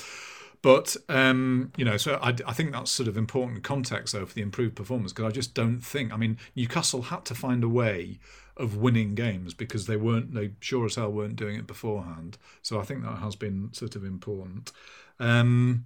but 0.61 0.95
um, 1.09 1.71
you 1.75 1.85
know, 1.85 1.97
so 1.97 2.19
I, 2.21 2.35
I 2.45 2.53
think 2.53 2.71
that's 2.71 2.91
sort 2.91 3.09
of 3.09 3.17
important 3.17 3.63
context 3.63 4.13
though 4.13 4.25
for 4.25 4.33
the 4.33 4.41
improved 4.41 4.75
performance 4.75 5.11
because 5.11 5.29
I 5.29 5.33
just 5.33 5.53
don't 5.53 5.79
think. 5.79 6.13
I 6.13 6.17
mean, 6.17 6.37
Newcastle 6.55 7.03
had 7.03 7.25
to 7.25 7.35
find 7.35 7.63
a 7.63 7.69
way 7.69 8.19
of 8.57 8.77
winning 8.77 9.15
games 9.15 9.53
because 9.53 9.87
they 9.87 9.97
weren't 9.97 10.33
they 10.33 10.51
sure 10.59 10.85
as 10.85 10.95
hell 10.95 11.11
weren't 11.11 11.35
doing 11.35 11.55
it 11.55 11.65
beforehand. 11.65 12.37
So 12.61 12.79
I 12.79 12.83
think 12.83 13.03
that 13.03 13.17
has 13.17 13.35
been 13.35 13.69
sort 13.73 13.95
of 13.95 14.03
important. 14.03 14.71
Um, 15.19 15.85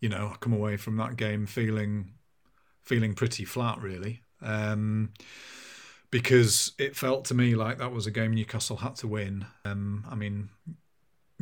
you 0.00 0.08
know, 0.08 0.30
I 0.32 0.36
come 0.38 0.52
away 0.52 0.76
from 0.76 0.96
that 0.96 1.16
game 1.16 1.46
feeling 1.46 2.12
feeling 2.82 3.14
pretty 3.14 3.44
flat, 3.44 3.80
really. 3.80 4.22
Um, 4.40 5.12
because 6.10 6.72
it 6.78 6.96
felt 6.96 7.24
to 7.26 7.34
me 7.34 7.54
like 7.54 7.78
that 7.78 7.92
was 7.92 8.06
a 8.06 8.10
game 8.10 8.32
Newcastle 8.32 8.78
had 8.78 8.96
to 8.96 9.06
win. 9.06 9.46
Um, 9.64 10.06
I 10.10 10.14
mean, 10.14 10.48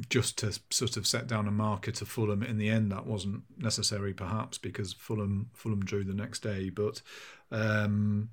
just 0.08 0.38
to 0.38 0.58
sort 0.70 0.96
of 0.96 1.06
set 1.06 1.26
down 1.26 1.48
a 1.48 1.50
marker 1.50 1.90
to 1.90 2.04
Fulham 2.04 2.42
in 2.42 2.58
the 2.58 2.68
end, 2.68 2.92
that 2.92 3.06
wasn't 3.06 3.42
necessary, 3.58 4.12
perhaps 4.12 4.58
because 4.58 4.92
Fulham 4.92 5.50
Fulham 5.54 5.84
drew 5.84 6.04
the 6.04 6.14
next 6.14 6.40
day. 6.40 6.70
But 6.70 7.02
um, 7.50 8.30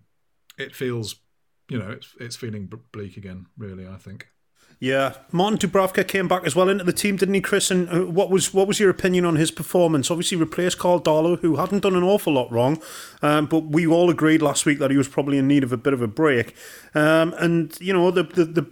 it 0.58 0.76
feels, 0.76 1.16
you 1.70 1.80
know, 1.80 1.92
it's 1.92 2.16
it's 2.20 2.36
feeling 2.36 2.72
bleak 2.92 3.18
again. 3.18 3.46
Really, 3.58 3.88
I 3.88 3.98
think. 3.98 4.28
Yeah, 4.80 5.14
Martin 5.32 5.58
Dubravka 5.58 6.06
came 6.06 6.28
back 6.28 6.46
as 6.46 6.58
well 6.58 6.68
into 6.68 6.84
the 6.84 6.92
team, 6.92 7.16
didn't 7.16 7.36
he, 7.36 7.40
Chris? 7.40 7.72
And 7.72 7.88
uh, 7.90 8.02
what 8.02 8.30
was 8.30 8.54
what 8.54 8.68
was 8.68 8.82
your 8.82 8.90
opinion 8.90 9.24
on 9.24 9.38
his 9.38 9.50
performance? 9.50 10.12
Obviously, 10.12 10.36
replaced 10.36 10.78
Karl 10.78 11.00
Darlow, 11.00 11.40
who 11.40 11.56
hadn't 11.56 11.84
done 11.84 11.96
an 11.96 12.04
awful 12.04 12.34
lot 12.34 12.52
wrong, 12.52 12.82
um, 13.22 13.46
but 13.46 13.64
we 13.64 13.88
all 13.88 14.10
agreed 14.10 14.42
last 14.42 14.66
week 14.66 14.80
that 14.80 14.92
he 14.92 14.98
was 14.98 15.08
probably 15.08 15.38
in 15.38 15.48
need 15.48 15.64
of 15.64 15.72
a 15.72 15.78
bit 15.78 15.94
of 15.94 16.02
a 16.02 16.08
break. 16.08 16.54
Um, 16.94 17.34
and 17.38 17.80
you 17.80 17.94
know, 17.94 18.12
the, 18.12 18.24
the 18.24 18.44
the 18.44 18.72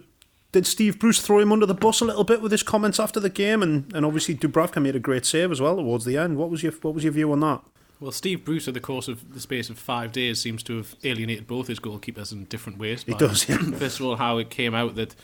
did 0.52 0.66
Steve 0.66 0.98
Bruce 0.98 1.20
throw 1.20 1.38
him 1.38 1.50
under 1.50 1.66
the 1.66 1.74
bus 1.74 2.00
a 2.02 2.04
little 2.04 2.24
bit 2.24 2.42
with 2.42 2.52
his 2.52 2.62
comments 2.62 3.00
after 3.00 3.18
the 3.18 3.30
game? 3.30 3.62
And, 3.62 3.92
and 3.94 4.04
obviously 4.04 4.34
Dubravka 4.34 4.80
made 4.80 4.94
a 4.94 5.00
great 5.00 5.24
save 5.24 5.50
as 5.50 5.60
well 5.60 5.76
towards 5.76 6.04
the 6.04 6.18
end. 6.18 6.36
What 6.36 6.50
was 6.50 6.62
your 6.62 6.72
what 6.72 6.94
was 6.94 7.04
your 7.04 7.12
view 7.12 7.32
on 7.32 7.40
that? 7.40 7.62
Well, 8.00 8.12
Steve 8.12 8.44
Bruce, 8.44 8.66
over 8.66 8.72
the 8.72 8.80
course 8.80 9.06
of 9.06 9.32
the 9.32 9.40
space 9.40 9.70
of 9.70 9.78
five 9.78 10.10
days, 10.12 10.40
seems 10.40 10.62
to 10.64 10.76
have 10.76 10.96
alienated 11.04 11.46
both 11.46 11.68
his 11.68 11.78
goalkeepers 11.78 12.32
in 12.32 12.44
different 12.44 12.78
ways. 12.78 13.04
He 13.04 13.14
does. 13.14 13.48
Yeah. 13.48 13.56
First 13.78 14.00
of 14.00 14.06
all, 14.06 14.16
how 14.16 14.38
it 14.38 14.50
came 14.50 14.74
out 14.74 14.96
that 14.96 15.14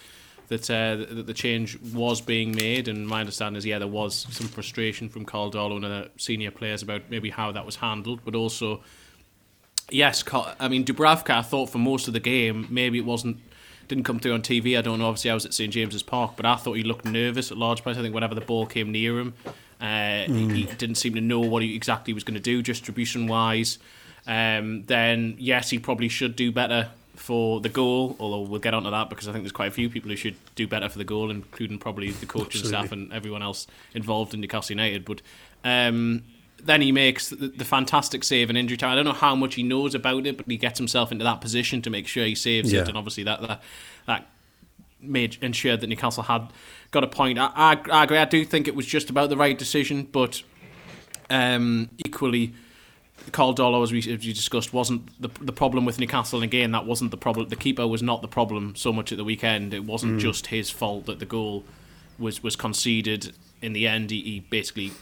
that 0.46 0.70
uh, 0.70 1.14
that 1.14 1.26
the 1.26 1.34
change 1.34 1.78
was 1.92 2.22
being 2.22 2.52
made, 2.52 2.88
and 2.88 3.06
my 3.06 3.20
understanding 3.20 3.58
is 3.58 3.66
yeah, 3.66 3.78
there 3.78 3.88
was 3.88 4.26
some 4.30 4.48
frustration 4.48 5.08
from 5.08 5.24
Karl 5.24 5.50
Darlow 5.50 5.76
and 5.76 5.84
other 5.84 6.08
senior 6.16 6.50
players 6.50 6.82
about 6.82 7.02
maybe 7.10 7.28
how 7.30 7.52
that 7.52 7.66
was 7.66 7.76
handled, 7.76 8.20
but 8.24 8.34
also. 8.34 8.80
Yes, 9.90 10.22
I 10.60 10.68
mean 10.68 10.84
Dubravka. 10.84 11.30
I 11.30 11.42
thought 11.42 11.70
for 11.70 11.78
most 11.78 12.08
of 12.08 12.14
the 12.14 12.20
game, 12.20 12.66
maybe 12.68 12.98
it 12.98 13.06
wasn't 13.06 13.38
didn't 13.88 14.04
come 14.04 14.18
through 14.20 14.34
on 14.34 14.42
TV. 14.42 14.78
I 14.78 14.82
don't 14.82 14.98
know. 14.98 15.06
Obviously, 15.06 15.30
I 15.30 15.34
was 15.34 15.46
at 15.46 15.54
St 15.54 15.72
James's 15.72 16.02
Park, 16.02 16.32
but 16.36 16.46
I 16.46 16.56
thought 16.56 16.74
he 16.74 16.82
looked 16.82 17.04
nervous 17.04 17.50
at 17.50 17.56
large 17.56 17.82
points. 17.82 17.98
I 17.98 18.02
think 18.02 18.14
whenever 18.14 18.34
the 18.34 18.40
ball 18.40 18.66
came 18.66 18.92
near 18.92 19.18
him, 19.18 19.34
uh, 19.80 19.84
mm. 19.84 20.52
he, 20.52 20.64
he, 20.64 20.74
didn't 20.76 20.96
seem 20.96 21.14
to 21.14 21.20
know 21.20 21.40
what 21.40 21.62
exactly 21.62 21.68
he 21.68 21.76
exactly 21.76 22.14
was 22.14 22.24
going 22.24 22.34
to 22.34 22.40
do 22.40 22.62
distribution 22.62 23.26
wise. 23.26 23.78
Um, 24.26 24.84
then 24.84 25.36
yes, 25.38 25.70
he 25.70 25.78
probably 25.78 26.08
should 26.08 26.36
do 26.36 26.52
better 26.52 26.90
for 27.14 27.60
the 27.60 27.68
goal. 27.68 28.16
Although 28.20 28.42
we'll 28.42 28.60
get 28.60 28.74
onto 28.74 28.90
that 28.90 29.08
because 29.08 29.28
I 29.28 29.32
think 29.32 29.44
there's 29.44 29.52
quite 29.52 29.68
a 29.68 29.74
few 29.74 29.88
people 29.88 30.10
who 30.10 30.16
should 30.16 30.36
do 30.54 30.66
better 30.66 30.88
for 30.88 30.98
the 30.98 31.04
goal, 31.04 31.30
including 31.30 31.78
probably 31.78 32.10
the 32.10 32.26
coaching 32.26 32.64
staff 32.64 32.92
and 32.92 33.12
everyone 33.12 33.42
else 33.42 33.66
involved 33.94 34.34
in 34.34 34.40
Newcastle 34.40 34.74
United. 34.74 35.04
But 35.04 35.22
um, 35.64 36.24
then 36.62 36.80
he 36.80 36.92
makes 36.92 37.28
the, 37.28 37.48
the, 37.48 37.64
fantastic 37.64 38.24
save 38.24 38.50
in 38.50 38.56
injury 38.56 38.76
time. 38.76 38.92
I 38.92 38.94
don't 38.96 39.04
know 39.04 39.12
how 39.12 39.34
much 39.34 39.54
he 39.54 39.62
knows 39.62 39.94
about 39.94 40.26
it, 40.26 40.36
but 40.36 40.46
he 40.46 40.56
gets 40.56 40.78
himself 40.78 41.12
into 41.12 41.24
that 41.24 41.40
position 41.40 41.82
to 41.82 41.90
make 41.90 42.06
sure 42.06 42.24
he 42.24 42.34
saves 42.34 42.72
yeah. 42.72 42.82
it, 42.82 42.88
and 42.88 42.96
obviously 42.96 43.24
that 43.24 43.40
that 43.42 43.62
that 44.06 44.26
made 45.00 45.36
ensured 45.40 45.80
that 45.80 45.86
Newcastle 45.86 46.24
had 46.24 46.48
got 46.90 47.04
a 47.04 47.06
point. 47.06 47.38
I, 47.38 47.50
I, 47.54 47.80
I 47.90 48.04
agree. 48.04 48.18
I 48.18 48.24
do 48.24 48.44
think 48.44 48.66
it 48.66 48.74
was 48.74 48.86
just 48.86 49.10
about 49.10 49.30
the 49.30 49.36
right 49.36 49.56
decision, 49.56 50.04
but 50.04 50.42
um, 51.30 51.90
equally. 52.04 52.54
Karl 53.32 53.54
Darlow, 53.54 53.82
as 53.82 53.92
we, 53.92 53.98
as 53.98 54.24
we 54.24 54.32
discussed, 54.32 54.72
wasn't 54.72 55.10
the, 55.20 55.28
the 55.44 55.52
problem 55.52 55.84
with 55.84 55.98
Newcastle. 55.98 56.38
And 56.38 56.44
again, 56.44 56.70
that 56.70 56.86
wasn't 56.86 57.10
the 57.10 57.18
problem. 57.18 57.48
The 57.48 57.56
keeper 57.56 57.86
was 57.86 58.02
not 58.02 58.22
the 58.22 58.28
problem 58.28 58.74
so 58.74 58.90
much 58.90 59.12
at 59.12 59.18
the 59.18 59.24
weekend. 59.24 59.74
It 59.74 59.84
wasn't 59.84 60.16
mm. 60.16 60.20
just 60.20 60.46
his 60.46 60.70
fault 60.70 61.04
that 61.06 61.18
the 61.18 61.26
goal 61.26 61.64
was 62.18 62.42
was 62.42 62.56
conceded. 62.56 63.34
In 63.60 63.74
the 63.74 63.86
end, 63.86 64.10
he, 64.12 64.22
he 64.22 64.40
basically 64.40 64.92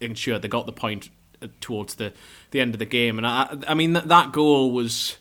ensured 0.00 0.42
they 0.42 0.48
got 0.48 0.66
the 0.66 0.72
point 0.72 1.10
uh, 1.42 1.48
towards 1.60 1.96
the, 1.96 2.12
the 2.50 2.60
end 2.60 2.74
of 2.74 2.78
the 2.78 2.86
game. 2.86 3.18
And 3.18 3.26
I, 3.26 3.56
I 3.66 3.74
mean, 3.74 3.92
that, 3.94 4.08
that 4.08 4.32
goal 4.32 4.72
was. 4.72 5.16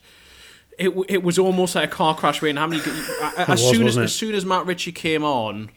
It, 0.77 0.93
it 1.09 1.23
was 1.23 1.37
almost 1.37 1.75
like 1.75 1.91
a 1.91 1.91
car 1.91 2.15
crash. 2.15 2.41
Wayne, 2.41 2.55
how 2.55 2.65
many? 2.65 2.81
as 3.37 3.47
was, 3.49 3.69
soon 3.69 3.85
as 3.85 3.97
as 3.97 4.15
soon 4.15 4.33
as 4.33 4.45
Matt 4.45 4.65
Ritchie 4.65 4.93
came 4.93 5.25
on, 5.25 5.71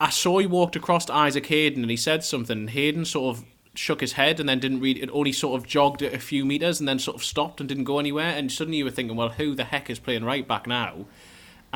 I 0.00 0.08
saw 0.08 0.38
he 0.38 0.46
walked 0.46 0.76
across 0.76 1.04
to 1.06 1.14
Isaac 1.14 1.44
Hayden 1.46 1.82
and 1.82 1.90
he 1.90 1.96
said 1.98 2.24
something. 2.24 2.68
Hayden 2.68 3.04
sort 3.04 3.36
of 3.36 3.44
shook 3.74 4.00
his 4.00 4.12
head 4.12 4.40
and 4.40 4.48
then 4.48 4.60
didn't 4.60 4.80
read 4.80 4.98
it. 4.98 5.10
Only 5.12 5.32
sort 5.32 5.60
of 5.60 5.66
jogged 5.66 6.02
a 6.02 6.18
few 6.18 6.44
meters 6.44 6.80
and 6.80 6.88
then 6.88 6.98
sort 6.98 7.16
of 7.16 7.24
stopped 7.24 7.60
and 7.60 7.68
didn't 7.68 7.84
go 7.84 7.98
anywhere. 7.98 8.32
And 8.34 8.50
suddenly 8.50 8.78
you 8.78 8.84
were 8.84 8.90
thinking, 8.90 9.16
well, 9.16 9.30
who 9.30 9.54
the 9.54 9.64
heck 9.64 9.90
is 9.90 9.98
playing 9.98 10.24
right 10.24 10.46
back 10.46 10.66
now? 10.66 11.06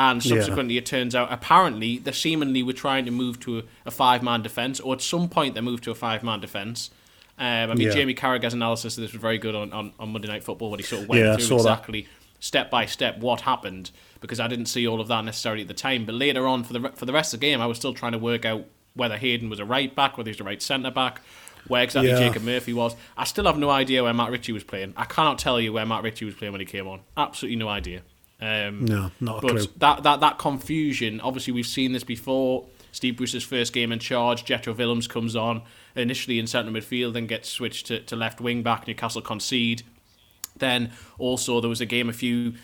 And 0.01 0.23
subsequently, 0.23 0.77
yeah. 0.77 0.79
it 0.79 0.87
turns 0.87 1.17
out 1.17 1.33
apparently 1.33 1.99
they 1.99 2.13
seemingly 2.13 2.63
were 2.63 2.73
trying 2.73 3.05
to 3.07 3.11
move 3.11 3.41
to 3.41 3.59
a, 3.59 3.63
a 3.87 3.91
five 3.91 4.23
man 4.23 4.43
defence, 4.43 4.79
or 4.79 4.95
at 4.95 5.03
some 5.03 5.29
point 5.29 5.57
they 5.57 5.61
moved 5.61 5.83
to 5.85 5.91
a 5.91 5.95
five 5.97 6.23
man 6.23 6.39
defence. 6.39 6.91
Um, 7.37 7.73
I 7.73 7.75
mean, 7.75 7.89
yeah. 7.89 7.95
Jamie 7.95 8.15
Carragher's 8.15 8.55
analysis 8.55 8.97
of 8.97 9.03
this 9.03 9.13
was 9.13 9.21
very 9.21 9.39
good 9.39 9.57
on, 9.57 9.73
on, 9.73 9.93
on 9.99 10.11
Monday 10.11 10.29
Night 10.29 10.45
Football, 10.45 10.71
when 10.71 10.79
he 10.79 10.87
sort 10.87 11.03
of 11.03 11.09
went 11.09 11.25
yeah, 11.25 11.37
through 11.37 11.57
exactly 11.57 12.03
that. 12.03 12.09
step 12.39 12.71
by 12.71 12.87
step 12.87 13.19
what 13.19 13.41
happened, 13.41 13.91
because 14.21 14.39
I 14.39 14.47
didn't 14.47 14.67
see 14.67 14.87
all 14.87 15.01
of 15.01 15.09
that 15.09 15.25
necessarily 15.25 15.63
at 15.63 15.69
the 15.69 15.75
time. 15.75 16.05
But 16.05 16.15
later 16.15 16.47
on, 16.47 16.63
for 16.63 16.75
the 16.75 16.91
for 16.91 17.05
the 17.05 17.13
rest 17.13 17.35
of 17.35 17.41
the 17.41 17.47
game, 17.47 17.61
I 17.61 17.67
was 17.67 17.77
still 17.77 17.93
trying 17.93 18.13
to 18.13 18.19
work 18.19 18.45
out 18.45 18.67
whether 18.95 19.17
Hayden 19.17 19.51
was 19.51 19.59
a 19.59 19.65
right 19.65 19.93
back, 19.93 20.17
whether 20.17 20.29
he 20.29 20.33
was 20.33 20.41
a 20.41 20.45
right 20.45 20.63
centre 20.63 20.93
back, 20.93 21.23
where 21.67 21.83
exactly 21.83 22.11
yeah. 22.11 22.21
Jacob 22.21 22.45
Murphy 22.45 22.73
was. 22.73 22.95
I 23.17 23.25
still 23.25 23.47
have 23.47 23.59
no 23.59 23.71
idea 23.71 24.05
where 24.05 24.15
Matt 24.15 24.31
Ritchie 24.31 24.53
was 24.53 24.63
playing. 24.63 24.95
I 24.97 25.07
cannot 25.07 25.41
tell 25.41 25.61
you 25.61 25.73
where 25.73 25.87
Matt 25.87 26.05
Ritchie 26.05 26.25
was 26.25 26.37
playing 26.37 26.53
when 26.53 26.61
he 26.61 26.67
came 26.67 26.87
on. 26.87 27.01
Absolutely 27.17 27.57
no 27.57 27.69
idea. 27.69 28.03
Um, 28.41 28.85
no, 28.85 29.11
not 29.21 29.39
a 29.39 29.47
but 29.47 29.51
clue. 29.51 29.67
that 29.79 30.03
that 30.05 30.21
that 30.21 30.39
confusion. 30.39 31.21
Obviously, 31.21 31.53
we've 31.53 31.67
seen 31.67 31.93
this 31.93 32.05
before. 32.05 32.67
Steve 32.93 33.17
Bruce's 33.17 33.45
first 33.45 33.73
game 33.73 33.93
in 33.93 33.99
charge, 33.99 34.45
Jetro 34.45 34.77
Willems 34.77 35.07
comes 35.07 35.37
on 35.37 35.63
initially 35.95 36.39
in 36.39 36.47
central 36.47 36.75
midfield, 36.75 37.13
then 37.13 37.27
gets 37.27 37.49
switched 37.49 37.87
to, 37.87 38.01
to 38.01 38.17
left 38.17 38.41
wing 38.41 38.63
back. 38.63 38.87
Newcastle 38.89 39.21
concede. 39.21 39.83
Then 40.57 40.93
also 41.19 41.61
there 41.61 41.69
was 41.69 41.81
a 41.81 41.87
game 41.87 42.09
a 42.09 42.13
few 42.13 42.55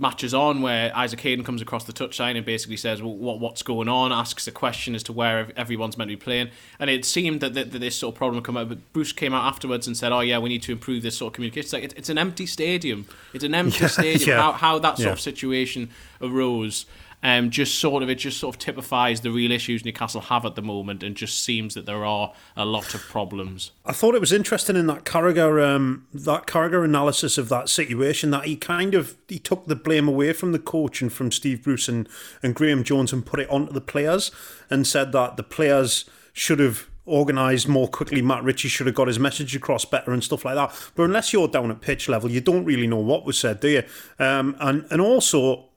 matches 0.00 0.32
on 0.32 0.62
where 0.62 0.96
Isaac 0.96 1.20
Hayden 1.20 1.44
comes 1.44 1.60
across 1.60 1.84
the 1.84 1.92
touchline 1.92 2.36
and 2.36 2.44
basically 2.44 2.78
says, 2.78 3.02
well, 3.02 3.14
what, 3.14 3.38
what's 3.38 3.62
going 3.62 3.86
on? 3.86 4.12
Asks 4.12 4.46
a 4.48 4.50
question 4.50 4.94
as 4.94 5.02
to 5.04 5.12
where 5.12 5.52
everyone's 5.56 5.98
meant 5.98 6.10
to 6.10 6.16
be 6.16 6.20
playing. 6.20 6.50
And 6.78 6.88
it 6.88 7.04
seemed 7.04 7.40
that, 7.40 7.52
that, 7.54 7.70
that 7.72 7.78
this 7.78 7.96
sort 7.96 8.14
of 8.14 8.18
problem 8.18 8.42
come 8.42 8.56
up. 8.56 8.70
But 8.70 8.92
Bruce 8.94 9.12
came 9.12 9.34
out 9.34 9.44
afterwards 9.44 9.86
and 9.86 9.96
said, 9.96 10.10
oh, 10.10 10.20
yeah, 10.20 10.38
we 10.38 10.48
need 10.48 10.62
to 10.62 10.72
improve 10.72 11.02
this 11.02 11.18
sort 11.18 11.32
of 11.32 11.34
communication. 11.34 11.66
It's 11.66 11.72
like, 11.74 11.84
it's, 11.84 11.94
it's 11.94 12.08
an 12.08 12.16
empty 12.16 12.46
stadium. 12.46 13.06
It's 13.34 13.44
an 13.44 13.54
empty 13.54 13.78
yeah, 13.82 13.86
stadium. 13.88 14.30
Yeah. 14.30 14.42
How, 14.42 14.52
how 14.52 14.78
that 14.78 14.96
sort 14.96 15.06
yeah. 15.06 15.12
of 15.12 15.20
situation 15.20 15.90
arose. 16.22 16.86
Um, 17.22 17.50
just 17.50 17.78
sort 17.78 18.02
of 18.02 18.08
it 18.08 18.16
just 18.16 18.38
sort 18.38 18.54
of 18.54 18.58
typifies 18.58 19.20
the 19.20 19.30
real 19.30 19.52
issues 19.52 19.84
Newcastle 19.84 20.22
have 20.22 20.46
at 20.46 20.54
the 20.54 20.62
moment, 20.62 21.02
and 21.02 21.14
just 21.14 21.42
seems 21.42 21.74
that 21.74 21.86
there 21.86 22.04
are 22.04 22.32
a 22.56 22.64
lot 22.64 22.94
of 22.94 23.02
problems. 23.02 23.72
I 23.84 23.92
thought 23.92 24.14
it 24.14 24.20
was 24.20 24.32
interesting 24.32 24.76
in 24.76 24.86
that 24.86 25.04
Carragher 25.04 25.62
um, 25.62 26.06
that 26.14 26.46
Carragher 26.46 26.84
analysis 26.84 27.36
of 27.38 27.48
that 27.50 27.68
situation 27.68 28.30
that 28.30 28.44
he 28.44 28.56
kind 28.56 28.94
of 28.94 29.16
he 29.28 29.38
took 29.38 29.66
the 29.66 29.76
blame 29.76 30.08
away 30.08 30.32
from 30.32 30.52
the 30.52 30.58
coach 30.58 31.02
and 31.02 31.12
from 31.12 31.30
Steve 31.30 31.62
Bruce 31.62 31.88
and, 31.88 32.08
and 32.42 32.54
Graeme 32.54 32.84
Jones 32.84 33.12
and 33.12 33.26
put 33.26 33.40
it 33.40 33.50
onto 33.50 33.72
the 33.72 33.80
players 33.80 34.30
and 34.70 34.86
said 34.86 35.12
that 35.12 35.36
the 35.36 35.42
players 35.42 36.04
should 36.32 36.58
have 36.58 36.88
organised 37.06 37.68
more 37.68 37.88
quickly. 37.88 38.22
Matt 38.22 38.44
Ritchie 38.44 38.68
should 38.68 38.86
have 38.86 38.94
got 38.94 39.08
his 39.08 39.18
message 39.18 39.54
across 39.56 39.84
better 39.84 40.12
and 40.12 40.22
stuff 40.22 40.44
like 40.44 40.54
that. 40.54 40.72
But 40.94 41.04
unless 41.04 41.32
you're 41.32 41.48
down 41.48 41.70
at 41.70 41.80
pitch 41.80 42.08
level, 42.08 42.30
you 42.30 42.40
don't 42.40 42.64
really 42.64 42.86
know 42.86 42.98
what 42.98 43.24
was 43.24 43.36
said, 43.36 43.60
do 43.60 43.68
you? 43.68 43.82
Um, 44.18 44.56
and 44.60 44.86
and 44.90 45.00
also 45.00 45.69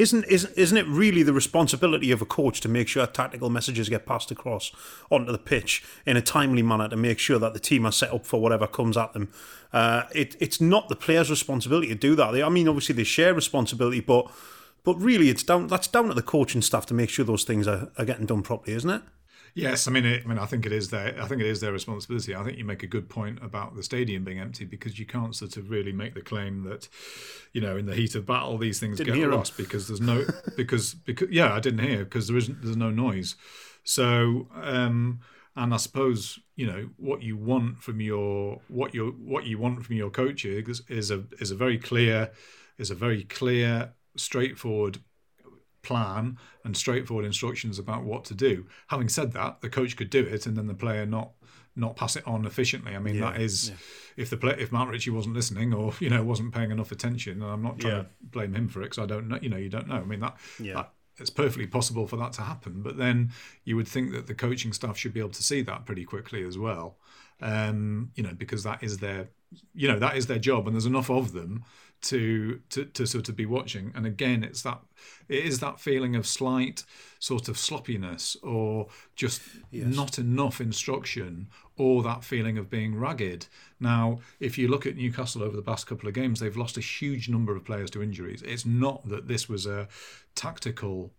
isn't, 0.00 0.24
isn't 0.24 0.56
isn't 0.56 0.78
it 0.78 0.86
really 0.86 1.22
the 1.22 1.32
responsibility 1.32 2.10
of 2.10 2.22
a 2.22 2.24
coach 2.26 2.60
to 2.62 2.68
make 2.68 2.88
sure 2.88 3.06
tactical 3.06 3.50
messages 3.50 3.88
get 3.88 4.06
passed 4.06 4.30
across 4.30 4.72
onto 5.10 5.30
the 5.30 5.38
pitch 5.38 5.84
in 6.06 6.16
a 6.16 6.22
timely 6.22 6.62
manner 6.62 6.88
to 6.88 6.96
make 6.96 7.18
sure 7.18 7.38
that 7.38 7.52
the 7.52 7.60
team 7.60 7.84
are 7.84 7.92
set 7.92 8.12
up 8.12 8.24
for 8.24 8.40
whatever 8.40 8.66
comes 8.66 8.96
at 8.96 9.12
them? 9.12 9.28
Uh, 9.72 10.04
it, 10.14 10.36
it's 10.40 10.60
not 10.60 10.88
the 10.88 10.96
players' 10.96 11.30
responsibility 11.30 11.88
to 11.88 11.94
do 11.94 12.14
that. 12.16 12.32
They, 12.32 12.42
I 12.42 12.48
mean, 12.48 12.66
obviously 12.66 12.94
they 12.94 13.04
share 13.04 13.34
responsibility, 13.34 14.00
but 14.00 14.30
but 14.82 14.94
really 14.94 15.28
it's 15.28 15.42
down 15.42 15.66
that's 15.66 15.86
down 15.86 16.08
to 16.08 16.14
the 16.14 16.22
coaching 16.22 16.62
staff 16.62 16.86
to 16.86 16.94
make 16.94 17.10
sure 17.10 17.24
those 17.24 17.44
things 17.44 17.68
are, 17.68 17.90
are 17.98 18.04
getting 18.04 18.26
done 18.26 18.42
properly, 18.42 18.74
isn't 18.76 18.90
it? 18.90 19.02
Yes, 19.54 19.88
I 19.88 19.90
mean, 19.90 20.04
it, 20.04 20.22
I 20.24 20.28
mean, 20.28 20.38
I 20.38 20.46
think 20.46 20.66
it 20.66 20.72
is 20.72 20.90
their, 20.90 21.20
I 21.20 21.26
think 21.26 21.40
it 21.40 21.46
is 21.46 21.60
their 21.60 21.72
responsibility. 21.72 22.34
I 22.34 22.44
think 22.44 22.58
you 22.58 22.64
make 22.64 22.82
a 22.82 22.86
good 22.86 23.08
point 23.08 23.38
about 23.42 23.76
the 23.76 23.82
stadium 23.82 24.24
being 24.24 24.38
empty 24.38 24.64
because 24.64 24.98
you 24.98 25.06
can't 25.06 25.34
sort 25.34 25.56
of 25.56 25.70
really 25.70 25.92
make 25.92 26.14
the 26.14 26.20
claim 26.20 26.64
that, 26.64 26.88
you 27.52 27.60
know, 27.60 27.76
in 27.76 27.86
the 27.86 27.94
heat 27.94 28.14
of 28.14 28.26
battle 28.26 28.58
these 28.58 28.78
things 28.78 28.98
Didn't 28.98 29.14
get 29.14 29.30
lost 29.30 29.56
because 29.56 29.88
there's 29.88 30.00
no 30.00 30.24
because 30.56 30.94
because 30.94 31.28
yeah, 31.30 31.52
I 31.52 31.60
didn't 31.60 31.80
hear 31.86 32.04
because 32.04 32.28
there 32.28 32.36
isn't 32.36 32.62
there's 32.62 32.76
no 32.76 32.90
noise. 32.90 33.36
So, 33.82 34.48
um, 34.54 35.20
and 35.56 35.74
I 35.74 35.78
suppose 35.78 36.38
you 36.56 36.66
know 36.66 36.90
what 36.96 37.22
you 37.22 37.36
want 37.36 37.82
from 37.82 38.00
your 38.00 38.60
what 38.68 38.94
you 38.94 39.16
what 39.18 39.44
you 39.44 39.58
want 39.58 39.84
from 39.84 39.96
your 39.96 40.10
coaches 40.10 40.82
is 40.88 41.10
a 41.10 41.24
is 41.40 41.50
a 41.50 41.56
very 41.56 41.78
clear 41.78 42.30
is 42.80 42.90
a 42.90 42.94
very 42.94 43.24
clear, 43.24 43.92
straightforward 44.16 44.98
plan 45.82 46.38
and 46.64 46.76
straightforward 46.76 47.24
instructions 47.24 47.78
about 47.78 48.04
what 48.04 48.24
to 48.26 48.34
do. 48.34 48.66
Having 48.88 49.08
said 49.08 49.32
that, 49.32 49.60
the 49.60 49.68
coach 49.70 49.96
could 49.96 50.10
do 50.10 50.20
it 50.20 50.46
and 50.46 50.56
then 50.56 50.66
the 50.66 50.74
player 50.74 51.06
not 51.06 51.30
not 51.76 51.94
pass 51.96 52.16
it 52.16 52.26
on 52.26 52.44
efficiently. 52.44 52.94
I 52.96 52.98
mean, 52.98 53.14
Yeah, 53.14 53.30
that 53.32 53.40
is 53.40 53.72
if 54.16 54.28
the 54.28 54.36
play, 54.36 54.56
if 54.58 54.72
Matt 54.72 54.88
Ritchie 54.88 55.10
wasn't 55.10 55.36
listening 55.36 55.72
or 55.72 55.92
you 56.00 56.10
know 56.10 56.22
wasn't 56.22 56.52
paying 56.52 56.70
enough 56.70 56.92
attention, 56.92 57.40
and 57.42 57.50
I'm 57.50 57.62
not 57.62 57.78
trying 57.78 57.96
Yeah. 57.96 58.02
to 58.02 58.08
blame 58.22 58.54
him 58.54 58.68
for 58.68 58.80
it 58.80 58.86
because 58.86 58.98
I 58.98 59.06
don't 59.06 59.28
know. 59.28 59.38
You 59.40 59.48
know, 59.48 59.56
you 59.56 59.68
don't 59.68 59.86
know. 59.88 59.96
I 59.96 60.04
mean 60.04 60.20
that. 60.20 60.36
Yeah. 60.58 60.74
that 60.74 60.92
it's 61.18 61.30
perfectly 61.30 61.66
possible 61.66 62.06
for 62.06 62.16
that 62.16 62.32
to 62.34 62.42
happen, 62.42 62.82
but 62.82 62.96
then 62.96 63.30
you 63.64 63.76
would 63.76 63.86
think 63.88 64.10
that 64.12 64.26
the 64.26 64.34
coaching 64.34 64.72
staff 64.72 64.96
should 64.96 65.12
be 65.12 65.20
able 65.20 65.28
to 65.30 65.42
see 65.42 65.60
that 65.62 65.84
pretty 65.84 66.04
quickly 66.04 66.42
as 66.44 66.56
well. 66.56 66.96
Um, 67.42 68.10
you 68.16 68.22
know, 68.22 68.32
because 68.34 68.62
that 68.64 68.82
is 68.82 68.98
their, 68.98 69.28
you 69.74 69.86
know, 69.88 69.98
that 69.98 70.16
is 70.16 70.26
their 70.26 70.38
job, 70.38 70.66
and 70.66 70.74
there's 70.74 70.86
enough 70.86 71.10
of 71.10 71.32
them 71.32 71.64
to 72.02 72.60
to 72.70 72.84
to 72.84 73.06
sort 73.06 73.28
of 73.28 73.36
be 73.36 73.46
watching. 73.46 73.92
And 73.94 74.06
again, 74.06 74.42
it's 74.44 74.62
that 74.62 74.80
it 75.28 75.44
is 75.44 75.60
that 75.60 75.80
feeling 75.80 76.16
of 76.16 76.26
slight 76.26 76.84
sort 77.18 77.48
of 77.48 77.58
sloppiness 77.58 78.36
or 78.42 78.88
just 79.16 79.42
not 79.72 80.18
enough 80.18 80.60
instruction 80.60 81.48
or 81.76 82.02
that 82.02 82.24
feeling 82.24 82.58
of 82.58 82.70
being 82.70 82.94
ragged. 82.94 83.46
Now, 83.78 84.20
if 84.38 84.58
you 84.58 84.68
look 84.68 84.86
at 84.86 84.96
Newcastle 84.96 85.42
over 85.42 85.56
the 85.56 85.62
past 85.62 85.86
couple 85.86 86.08
of 86.08 86.14
games, 86.14 86.40
they've 86.40 86.56
lost 86.56 86.76
a 86.76 86.82
huge 86.82 87.28
number 87.28 87.54
of 87.54 87.64
players 87.64 87.90
to 87.92 88.02
injuries. 88.02 88.42
It's 88.42 88.66
not 88.66 89.08
that 89.08 89.28
this 89.28 89.48
was 89.48 89.66
a 89.66 89.88
tactical 90.34 91.12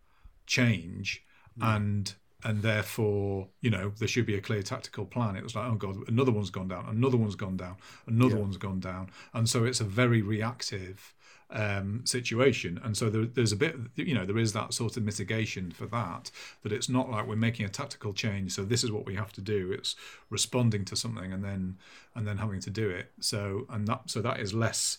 change 0.45 1.23
and 1.59 2.13
and 2.43 2.61
therefore 2.61 3.47
you 3.61 3.69
know 3.69 3.91
there 3.99 4.07
should 4.07 4.25
be 4.25 4.35
a 4.35 4.41
clear 4.41 4.61
tactical 4.61 5.05
plan 5.05 5.35
it 5.35 5.43
was 5.43 5.55
like 5.55 5.69
oh 5.69 5.75
god 5.75 5.97
another 6.07 6.31
one's 6.31 6.49
gone 6.49 6.67
down 6.67 6.85
another 6.89 7.17
one's 7.17 7.35
gone 7.35 7.57
down 7.57 7.75
another 8.07 8.37
one's 8.37 8.57
gone 8.57 8.79
down 8.79 9.09
and 9.33 9.49
so 9.49 9.63
it's 9.63 9.79
a 9.79 9.85
very 9.85 10.21
reactive 10.21 11.13
um, 11.53 12.01
situation 12.05 12.79
and 12.81 12.95
so 12.95 13.09
there, 13.09 13.25
there's 13.25 13.51
a 13.51 13.57
bit 13.57 13.75
you 13.95 14.15
know 14.15 14.25
there 14.25 14.37
is 14.37 14.53
that 14.53 14.73
sort 14.73 14.95
of 14.95 15.03
mitigation 15.03 15.69
for 15.69 15.85
that 15.87 16.31
that 16.63 16.71
it's 16.71 16.87
not 16.87 17.09
like 17.09 17.27
we're 17.27 17.35
making 17.35 17.65
a 17.65 17.69
tactical 17.69 18.13
change 18.13 18.53
so 18.53 18.63
this 18.63 18.85
is 18.85 18.91
what 18.91 19.05
we 19.05 19.15
have 19.15 19.33
to 19.33 19.41
do 19.41 19.69
it's 19.69 19.97
responding 20.29 20.85
to 20.85 20.95
something 20.95 21.33
and 21.33 21.43
then 21.43 21.77
and 22.15 22.25
then 22.25 22.37
having 22.37 22.61
to 22.61 22.69
do 22.69 22.89
it 22.89 23.11
so 23.19 23.65
and 23.69 23.85
that 23.85 24.01
so 24.05 24.21
that 24.21 24.39
is 24.39 24.53
less 24.53 24.97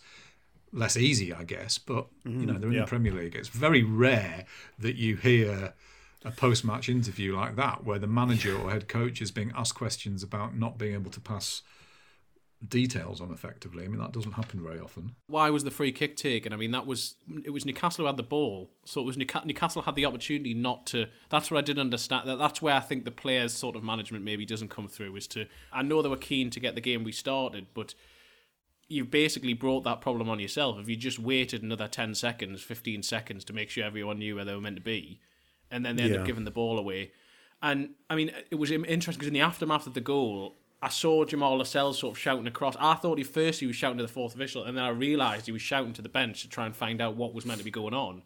less 0.72 0.96
easy, 0.96 1.33
I 1.33 1.44
guess. 1.44 1.78
But 1.78 2.07
you 2.24 2.46
know, 2.46 2.55
they're 2.55 2.70
in 2.70 2.76
yeah. 2.76 2.81
the 2.81 2.87
Premier 2.87 3.12
League. 3.12 3.35
It's 3.35 3.48
very 3.48 3.83
rare 3.83 4.46
that 4.78 4.96
you 4.96 5.16
hear 5.16 5.74
a 6.24 6.30
post-match 6.30 6.88
interview 6.88 7.35
like 7.37 7.56
that, 7.56 7.85
where 7.85 7.98
the 7.98 8.06
manager 8.06 8.56
or 8.56 8.70
head 8.70 8.88
coach 8.88 9.20
is 9.20 9.30
being 9.30 9.52
asked 9.56 9.74
questions 9.74 10.22
about 10.22 10.56
not 10.56 10.78
being 10.78 10.94
able 10.94 11.11
to 11.11 11.20
pass 11.20 11.62
details 12.68 13.20
on 13.20 13.32
effectively. 13.32 13.85
I 13.85 13.88
mean, 13.88 13.98
that 13.98 14.12
doesn't 14.12 14.32
happen 14.32 14.62
very 14.62 14.78
often. 14.78 15.16
Why 15.26 15.50
was 15.50 15.64
the 15.64 15.72
free 15.72 15.90
kick 15.90 16.16
taken? 16.16 16.52
I 16.52 16.56
mean, 16.56 16.70
that 16.70 16.87
was 16.87 17.16
it 17.44 17.50
was 17.50 17.66
Newcastle 17.66 18.04
who 18.04 18.06
had 18.06 18.16
the 18.16 18.22
ball, 18.22 18.70
so 18.85 19.00
it 19.00 19.04
was 19.04 19.16
Newca- 19.16 19.44
Newcastle 19.44 19.82
had 19.82 19.96
the 19.96 20.06
opportunity 20.06 20.54
not 20.54 20.87
to. 20.87 21.06
That's 21.28 21.50
what 21.50 21.58
I 21.58 21.62
didn't 21.62 21.80
understand. 21.80 22.28
That 22.28 22.38
that's 22.38 22.62
where 22.62 22.76
I 22.76 22.80
think 22.80 23.04
the 23.04 23.11
players' 23.11 23.52
sort 23.52 23.74
of 23.74 23.82
management 23.82 24.24
maybe 24.24 24.46
doesn't 24.46 24.70
come 24.70 24.87
through. 24.87 25.16
Is 25.16 25.26
to 25.28 25.46
I 25.72 25.82
know 25.82 26.02
they 26.02 26.08
were 26.08 26.16
keen 26.16 26.50
to 26.50 26.61
get 26.61 26.76
the 26.76 26.80
game 26.80 27.02
restarted, 27.02 27.66
but 27.74 27.94
you've 28.88 29.11
basically 29.11 29.54
brought 29.54 29.82
that 29.82 30.00
problem 30.00 30.28
on 30.28 30.38
yourself. 30.38 30.78
If 30.78 30.88
you 30.88 30.94
just 30.94 31.18
waited 31.18 31.64
another 31.64 31.88
ten 31.88 32.14
seconds, 32.14 32.62
fifteen 32.62 33.02
seconds 33.02 33.44
to 33.46 33.52
make 33.52 33.70
sure 33.70 33.85
everyone 33.85 34.20
knew 34.20 34.37
where 34.37 34.44
they 34.44 34.54
were 34.54 34.61
meant 34.61 34.76
to 34.76 34.82
be, 34.82 35.18
and 35.72 35.85
then 35.85 35.96
they 35.96 36.04
end 36.04 36.14
Yeah. 36.14 36.20
up 36.20 36.26
giving 36.26 36.44
the 36.44 36.50
ball 36.52 36.78
away. 36.78 37.11
And 37.61 37.90
I 38.11 38.14
mean, 38.14 38.30
it 38.50 38.56
was 38.56 38.70
interesting 38.70 39.14
because 39.14 39.28
in 39.28 39.35
the 39.35 39.40
aftermath 39.40 39.87
of 39.87 39.94
the 39.94 40.00
goal, 40.00 40.56
I 40.80 40.88
saw 40.88 41.24
Jamal 41.24 41.56
Lascelles 41.58 41.98
sort 41.98 42.16
of 42.16 42.18
shouting 42.18 42.46
across. 42.46 42.76
I 42.78 42.94
thought 42.94 43.18
he 43.18 43.24
first 43.24 43.61
he 43.61 43.66
was 43.66 43.76
shouting 43.76 43.98
to 43.98 44.02
the 44.04 44.12
fourth 44.12 44.35
official, 44.35 44.64
and 44.64 44.76
then 44.76 44.85
I 44.85 44.88
realised 44.88 45.46
he 45.46 45.52
was 45.52 45.62
shouting 45.62 45.92
to 45.94 46.02
the 46.02 46.08
bench 46.08 46.42
to 46.42 46.48
try 46.48 46.66
and 46.66 46.74
find 46.74 47.00
out 47.00 47.16
what 47.16 47.35
was 47.35 47.46
meant 47.46 47.58
to 47.58 47.64
be 47.64 47.70
going 47.70 47.94
on. 47.94 48.22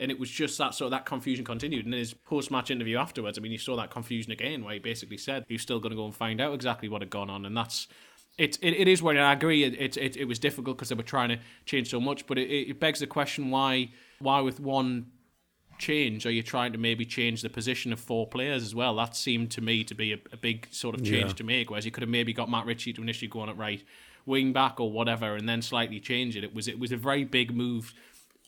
And 0.00 0.10
it 0.10 0.18
was 0.18 0.30
just 0.30 0.56
that 0.58 0.74
sort 0.74 0.86
of 0.86 0.90
that 0.92 1.04
confusion 1.06 1.44
continued. 1.44 1.84
And 1.84 1.94
in 1.94 1.98
his 2.00 2.14
post 2.14 2.50
match 2.50 2.70
interview 2.70 2.96
afterwards, 2.96 3.38
I 3.38 3.42
mean, 3.42 3.52
you 3.52 3.58
saw 3.58 3.76
that 3.76 3.90
confusion 3.90 4.32
again, 4.32 4.64
where 4.64 4.72
he 4.74 4.80
basically 4.80 5.18
said 5.18 5.44
he 5.46 5.54
was 5.54 5.62
still 5.62 5.78
going 5.78 5.90
to 5.90 5.96
go 5.96 6.06
and 6.06 6.14
find 6.14 6.40
out 6.40 6.54
exactly 6.54 6.88
what 6.88 7.02
had 7.02 7.10
gone 7.10 7.28
on. 7.30 7.44
And 7.44 7.56
that's 7.56 7.86
it. 8.38 8.58
It, 8.62 8.74
it 8.74 8.88
is 8.88 9.02
worrying. 9.02 9.22
I 9.22 9.32
agree. 9.34 9.62
It 9.62 9.74
it, 9.78 9.96
it, 9.96 10.16
it 10.16 10.24
was 10.24 10.38
difficult 10.38 10.78
because 10.78 10.88
they 10.88 10.94
were 10.96 11.02
trying 11.02 11.28
to 11.28 11.38
change 11.66 11.90
so 11.90 12.00
much, 12.00 12.26
but 12.26 12.38
it, 12.38 12.48
it 12.50 12.80
begs 12.80 12.98
the 13.00 13.06
question 13.06 13.50
why 13.50 13.90
why 14.18 14.40
with 14.40 14.58
one 14.58 15.06
change 15.80 16.24
are 16.26 16.30
you 16.30 16.42
trying 16.44 16.72
to 16.72 16.78
maybe 16.78 17.04
change 17.04 17.42
the 17.42 17.50
position 17.50 17.92
of 17.92 17.98
four 17.98 18.26
players 18.28 18.62
as 18.62 18.74
well? 18.74 18.94
That 18.94 19.16
seemed 19.16 19.50
to 19.52 19.60
me 19.60 19.82
to 19.84 19.94
be 19.94 20.12
a, 20.12 20.18
a 20.32 20.36
big 20.36 20.68
sort 20.70 20.94
of 20.94 21.02
change 21.02 21.30
Yeah. 21.30 21.34
to 21.40 21.44
make. 21.44 21.70
Whereas 21.70 21.84
you 21.84 21.90
could 21.90 22.02
have 22.02 22.10
maybe 22.10 22.32
got 22.32 22.48
Matt 22.48 22.66
Ritchie 22.66 22.92
to 22.92 23.02
initially 23.02 23.28
go 23.28 23.40
on 23.40 23.48
at 23.48 23.56
right 23.56 23.82
wing 24.26 24.52
back 24.52 24.78
or 24.78 24.92
whatever, 24.92 25.34
and 25.34 25.48
then 25.48 25.62
slightly 25.62 25.98
change 25.98 26.36
it. 26.36 26.44
It 26.44 26.54
was 26.54 26.68
it 26.68 26.78
was 26.78 26.92
a 26.92 26.96
very 26.96 27.24
big 27.24 27.54
move. 27.54 27.92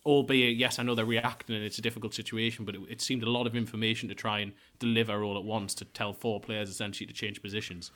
Albeit, 0.04 0.56
yes, 0.56 0.80
I 0.80 0.82
know 0.82 0.96
they're 0.96 1.04
reacting 1.04 1.54
and 1.54 1.64
it's 1.64 1.78
a 1.78 1.82
difficult 1.82 2.12
situation, 2.12 2.64
but 2.64 2.74
it, 2.74 2.80
it 2.90 3.00
seemed 3.00 3.22
a 3.22 3.30
lot 3.30 3.46
of 3.46 3.54
information 3.54 4.08
to 4.08 4.16
try 4.16 4.40
and 4.40 4.52
deliver 4.80 5.22
all 5.22 5.36
at 5.38 5.44
once 5.44 5.74
to 5.76 5.84
tell 5.84 6.12
four 6.12 6.40
players 6.40 6.68
essentially 6.68 7.06
to 7.06 7.12
change 7.12 7.40
positions. 7.40 7.92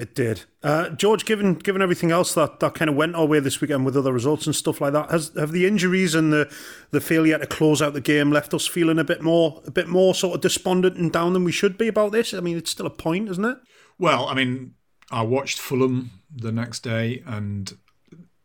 It 0.00 0.14
did. 0.14 0.44
Uh, 0.62 0.88
George, 0.88 1.26
given 1.26 1.56
given 1.56 1.82
everything 1.82 2.10
else 2.10 2.32
that, 2.32 2.60
that 2.60 2.72
kind 2.72 2.88
of 2.88 2.96
went 2.96 3.14
our 3.14 3.26
way 3.26 3.38
this 3.38 3.60
weekend 3.60 3.84
with 3.84 3.98
other 3.98 4.14
results 4.14 4.46
and 4.46 4.56
stuff 4.56 4.80
like 4.80 4.94
that, 4.94 5.10
has 5.10 5.30
have 5.36 5.52
the 5.52 5.66
injuries 5.66 6.14
and 6.14 6.32
the, 6.32 6.50
the 6.90 7.02
failure 7.02 7.38
to 7.38 7.46
close 7.46 7.82
out 7.82 7.92
the 7.92 8.00
game 8.00 8.30
left 8.30 8.54
us 8.54 8.66
feeling 8.66 8.98
a 8.98 9.04
bit 9.04 9.20
more 9.20 9.60
a 9.66 9.70
bit 9.70 9.88
more 9.88 10.14
sort 10.14 10.36
of 10.36 10.40
despondent 10.40 10.96
and 10.96 11.12
down 11.12 11.34
than 11.34 11.44
we 11.44 11.52
should 11.52 11.76
be 11.76 11.86
about 11.86 12.12
this? 12.12 12.32
I 12.32 12.40
mean, 12.40 12.56
it's 12.56 12.70
still 12.70 12.86
a 12.86 12.90
point, 12.90 13.28
isn't 13.28 13.44
it? 13.44 13.58
Well, 13.98 14.26
I 14.26 14.32
mean, 14.32 14.72
I 15.10 15.20
watched 15.20 15.58
Fulham 15.58 16.12
the 16.34 16.50
next 16.50 16.80
day, 16.80 17.22
and 17.26 17.76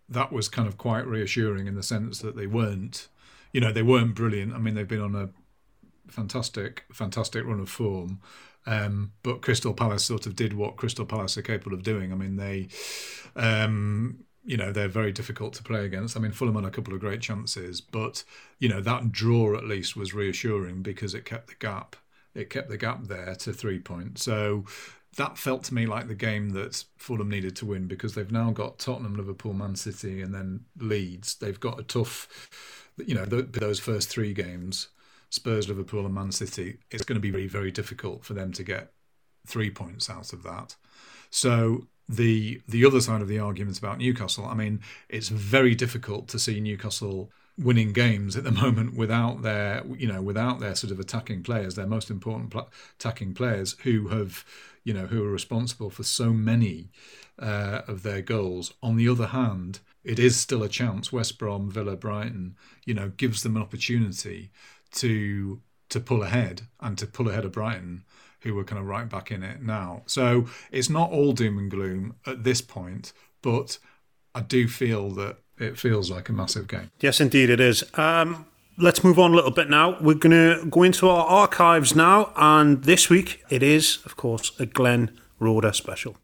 that 0.10 0.34
was 0.34 0.50
kind 0.50 0.68
of 0.68 0.78
quite 0.78 1.08
reassuring 1.08 1.68
in 1.68 1.76
the 1.76 1.84
sense 1.84 2.20
that 2.20 2.36
they 2.36 2.48
weren't, 2.48 3.08
you 3.54 3.62
know, 3.62 3.72
they 3.72 3.82
weren't 3.82 4.13
brilliant. 4.13 4.54
I 4.54 4.58
mean, 4.58 4.76
they've 4.76 4.86
been 4.86 5.00
on 5.00 5.15
a 5.15 5.30
fantastic, 6.12 6.84
fantastic 6.91 7.46
run 7.46 7.62
of 7.62 7.70
form. 7.70 8.20
Um, 8.65 9.12
but 9.23 9.41
Crystal 9.41 9.73
Palace 9.73 10.04
sort 10.06 10.25
of 10.25 10.36
did 10.36 10.54
what 10.54 10.75
Crystal 10.78 11.06
Palace 11.06 11.38
are 11.38 11.41
capable 11.43 11.73
of 11.75 11.84
doing. 11.84 12.12
I 12.12 12.15
mean, 12.15 12.36
they, 12.36 12.67
um, 13.36 14.23
you 14.43 14.58
know, 14.58 14.71
they're 14.71 14.88
very 14.88 15.12
difficult 15.12 15.54
to 15.56 15.63
play 15.63 15.86
against. 15.86 16.15
I 16.15 16.19
mean, 16.19 16.32
Fulham 16.32 16.56
had 16.56 16.65
a 16.65 16.71
couple 16.71 16.93
of 16.93 16.99
great 16.99 17.21
chances, 17.21 17.82
but 17.82 18.23
you 18.60 18.69
know 18.69 18.82
that 18.82 19.12
draw 19.12 19.58
at 19.58 19.65
least 19.65 19.95
was 19.95 20.13
reassuring 20.13 20.82
because 20.82 21.13
it 21.13 21.25
kept 21.25 21.47
the 21.47 21.56
gap. 21.56 21.95
It 22.34 22.49
kept 22.49 22.69
the 22.69 22.78
gap 22.78 23.06
there 23.06 23.36
to 23.36 23.54
three 23.54 23.80
points. 23.80 24.23
So 24.23 24.65
that 25.17 25.38
felt 25.38 25.63
to 25.65 25.73
me 25.73 25.86
like 25.86 26.08
the 26.08 26.15
game 26.15 26.49
that 26.51 26.84
Fulham 26.97 27.30
needed 27.30 27.56
to 27.58 27.65
win 27.65 27.88
because 27.88 28.13
they've 28.15 28.32
now 28.32 28.51
got 28.51 28.80
Tottenham, 28.80 29.15
Liverpool, 29.15 29.54
Man 29.54 29.75
City, 29.75 30.21
and 30.21 30.34
then 30.34 30.65
Leeds. 30.78 31.36
They've 31.36 31.60
got 31.60 31.80
a 31.80 31.84
tough, 31.84 32.28
you 32.97 33.15
know, 33.15 33.25
th 33.25 33.45
those 33.54 33.80
first 33.80 34.10
three 34.10 34.34
games. 34.34 34.89
Spurs, 35.29 35.67
Liverpool, 35.67 36.05
and 36.05 36.13
Man 36.13 36.31
City, 36.31 36.77
it's 36.91 37.03
going 37.03 37.15
to 37.15 37.21
be 37.21 37.31
very, 37.31 37.47
very 37.47 37.71
difficult 37.71 38.23
for 38.23 38.33
them 38.33 38.51
to 38.53 38.63
get 38.63 38.91
three 39.45 39.69
points 39.69 40.09
out 40.09 40.33
of 40.33 40.43
that. 40.43 40.75
So 41.29 41.88
the 42.07 42.61
the 42.67 42.85
other 42.85 43.01
side 43.01 43.21
of 43.21 43.27
the 43.27 43.39
argument 43.39 43.77
about 43.79 43.97
Newcastle, 43.97 44.45
I 44.45 44.53
mean, 44.53 44.81
it's 45.09 45.29
very 45.29 45.75
difficult 45.75 46.27
to 46.29 46.39
see 46.39 46.59
Newcastle 46.59 47.31
winning 47.57 47.93
games 47.93 48.35
at 48.35 48.43
the 48.43 48.51
moment 48.63 48.95
without 48.95 49.41
their 49.41 49.83
you 49.97 50.07
know 50.07 50.21
without 50.21 50.59
their 50.59 50.75
sort 50.75 50.91
of 50.91 50.99
attacking 50.99 51.43
players 51.43 51.75
their 51.75 51.88
most 51.88 52.09
important 52.09 52.49
pl- 52.49 52.69
attacking 52.99 53.33
players 53.33 53.75
who 53.83 54.09
have 54.09 54.43
you 54.83 54.93
know 54.93 55.05
who 55.05 55.23
are 55.23 55.31
responsible 55.31 55.89
for 55.89 56.03
so 56.03 56.31
many 56.31 56.89
uh, 57.39 57.81
of 57.88 58.03
their 58.03 58.21
goals 58.21 58.73
on 58.83 58.95
the 58.95 59.07
other 59.07 59.27
hand 59.27 59.79
it 60.03 60.19
is 60.19 60.38
still 60.38 60.63
a 60.63 60.69
chance 60.69 61.11
West 61.11 61.38
Brom 61.38 61.71
Villa 61.71 61.95
Brighton 61.95 62.55
you 62.85 62.93
know 62.93 63.09
gives 63.09 63.43
them 63.43 63.55
an 63.55 63.61
opportunity 63.61 64.51
to 64.95 65.62
to 65.89 65.99
pull 65.99 66.23
ahead 66.23 66.63
and 66.79 66.97
to 66.97 67.05
pull 67.05 67.29
ahead 67.29 67.45
of 67.45 67.51
Brighton 67.51 68.03
who 68.41 68.53
were 68.53 68.63
kind 68.63 68.79
of 68.79 68.88
right 68.88 69.10
back 69.10 69.31
in 69.31 69.43
it 69.43 69.62
now 69.62 70.03
so 70.05 70.47
it's 70.71 70.89
not 70.89 71.12
all 71.12 71.34
doom 71.34 71.58
and 71.58 71.71
gloom 71.71 72.15
at 72.25 72.43
this 72.43 72.62
point 72.62 73.13
but 73.41 73.77
I 74.34 74.41
do 74.41 74.67
feel 74.67 75.12
that 75.12 75.38
it 75.58 75.79
feels 75.79 76.12
like 76.12 76.27
a 76.29 76.34
massive 76.34 76.67
game. 76.67 76.91
Yes, 76.99 77.21
indeed, 77.21 77.49
it 77.49 77.60
is. 77.60 77.84
Um, 77.97 78.45
let's 78.77 79.03
move 79.03 79.17
on 79.17 79.31
a 79.31 79.36
little 79.36 79.51
bit 79.51 79.69
now. 79.69 79.97
We're 80.01 80.15
going 80.15 80.31
to 80.31 80.65
go 80.69 80.84
into 80.84 81.08
our 81.08 81.25
archives 81.25 81.95
now, 81.95 82.34
and 82.36 82.84
this 82.84 83.10
week 83.10 83.43
it 83.49 83.63
is, 83.63 83.99
of 84.05 84.17
course, 84.17 84.51
a 84.60 84.65
Glenn 84.65 85.17
Roeder 85.39 85.73
special. 85.73 86.17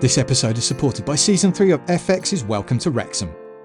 This 0.00 0.16
episode 0.16 0.56
is 0.56 0.64
supported 0.64 1.04
by 1.04 1.14
Season 1.14 1.52
3 1.52 1.72
of 1.72 1.84
FX's 1.84 2.42
Welcome 2.42 2.78
to 2.78 2.90
Wrexham. 2.90 3.34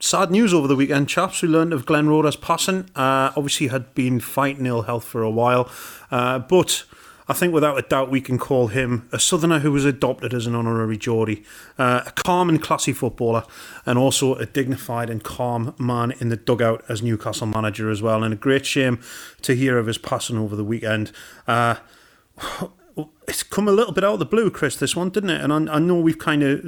sad 0.00 0.30
news 0.30 0.52
over 0.52 0.66
the 0.66 0.76
weekend, 0.76 1.08
chaps. 1.08 1.42
We 1.42 1.48
learned 1.48 1.72
of 1.72 1.86
Glenn 1.86 2.08
Roeder's 2.08 2.36
passing. 2.36 2.90
Uh, 2.96 3.30
obviously, 3.36 3.68
had 3.68 3.94
been 3.94 4.18
fighting 4.18 4.66
ill 4.66 4.82
health 4.82 5.04
for 5.04 5.22
a 5.22 5.30
while, 5.30 5.70
uh, 6.10 6.38
but 6.38 6.84
I 7.28 7.32
think 7.32 7.54
without 7.54 7.78
a 7.78 7.82
doubt 7.82 8.10
we 8.10 8.20
can 8.20 8.38
call 8.38 8.68
him 8.68 9.08
a 9.12 9.20
Southerner 9.20 9.60
who 9.60 9.70
was 9.70 9.84
adopted 9.84 10.34
as 10.34 10.46
an 10.46 10.56
honorary 10.56 10.96
Geordie, 10.96 11.44
uh, 11.78 12.02
a 12.06 12.10
calm 12.10 12.48
and 12.48 12.60
classy 12.60 12.92
footballer, 12.92 13.44
and 13.86 13.98
also 13.98 14.34
a 14.34 14.46
dignified 14.46 15.10
and 15.10 15.22
calm 15.22 15.74
man 15.78 16.12
in 16.18 16.28
the 16.28 16.36
dugout 16.36 16.82
as 16.88 17.02
Newcastle 17.02 17.46
manager 17.46 17.90
as 17.90 18.02
well. 18.02 18.24
And 18.24 18.34
a 18.34 18.36
great 18.36 18.66
shame 18.66 18.98
to 19.42 19.54
hear 19.54 19.78
of 19.78 19.86
his 19.86 19.98
passing 19.98 20.38
over 20.38 20.56
the 20.56 20.64
weekend. 20.64 21.12
Uh, 21.46 21.76
it's 23.28 23.44
come 23.44 23.68
a 23.68 23.72
little 23.72 23.92
bit 23.92 24.02
out 24.02 24.14
of 24.14 24.18
the 24.18 24.26
blue, 24.26 24.50
Chris, 24.50 24.74
this 24.76 24.96
one, 24.96 25.10
didn't 25.10 25.30
it? 25.30 25.40
And 25.40 25.70
I, 25.70 25.76
I 25.76 25.78
know 25.78 26.00
we've 26.00 26.18
kind 26.18 26.42
of 26.42 26.64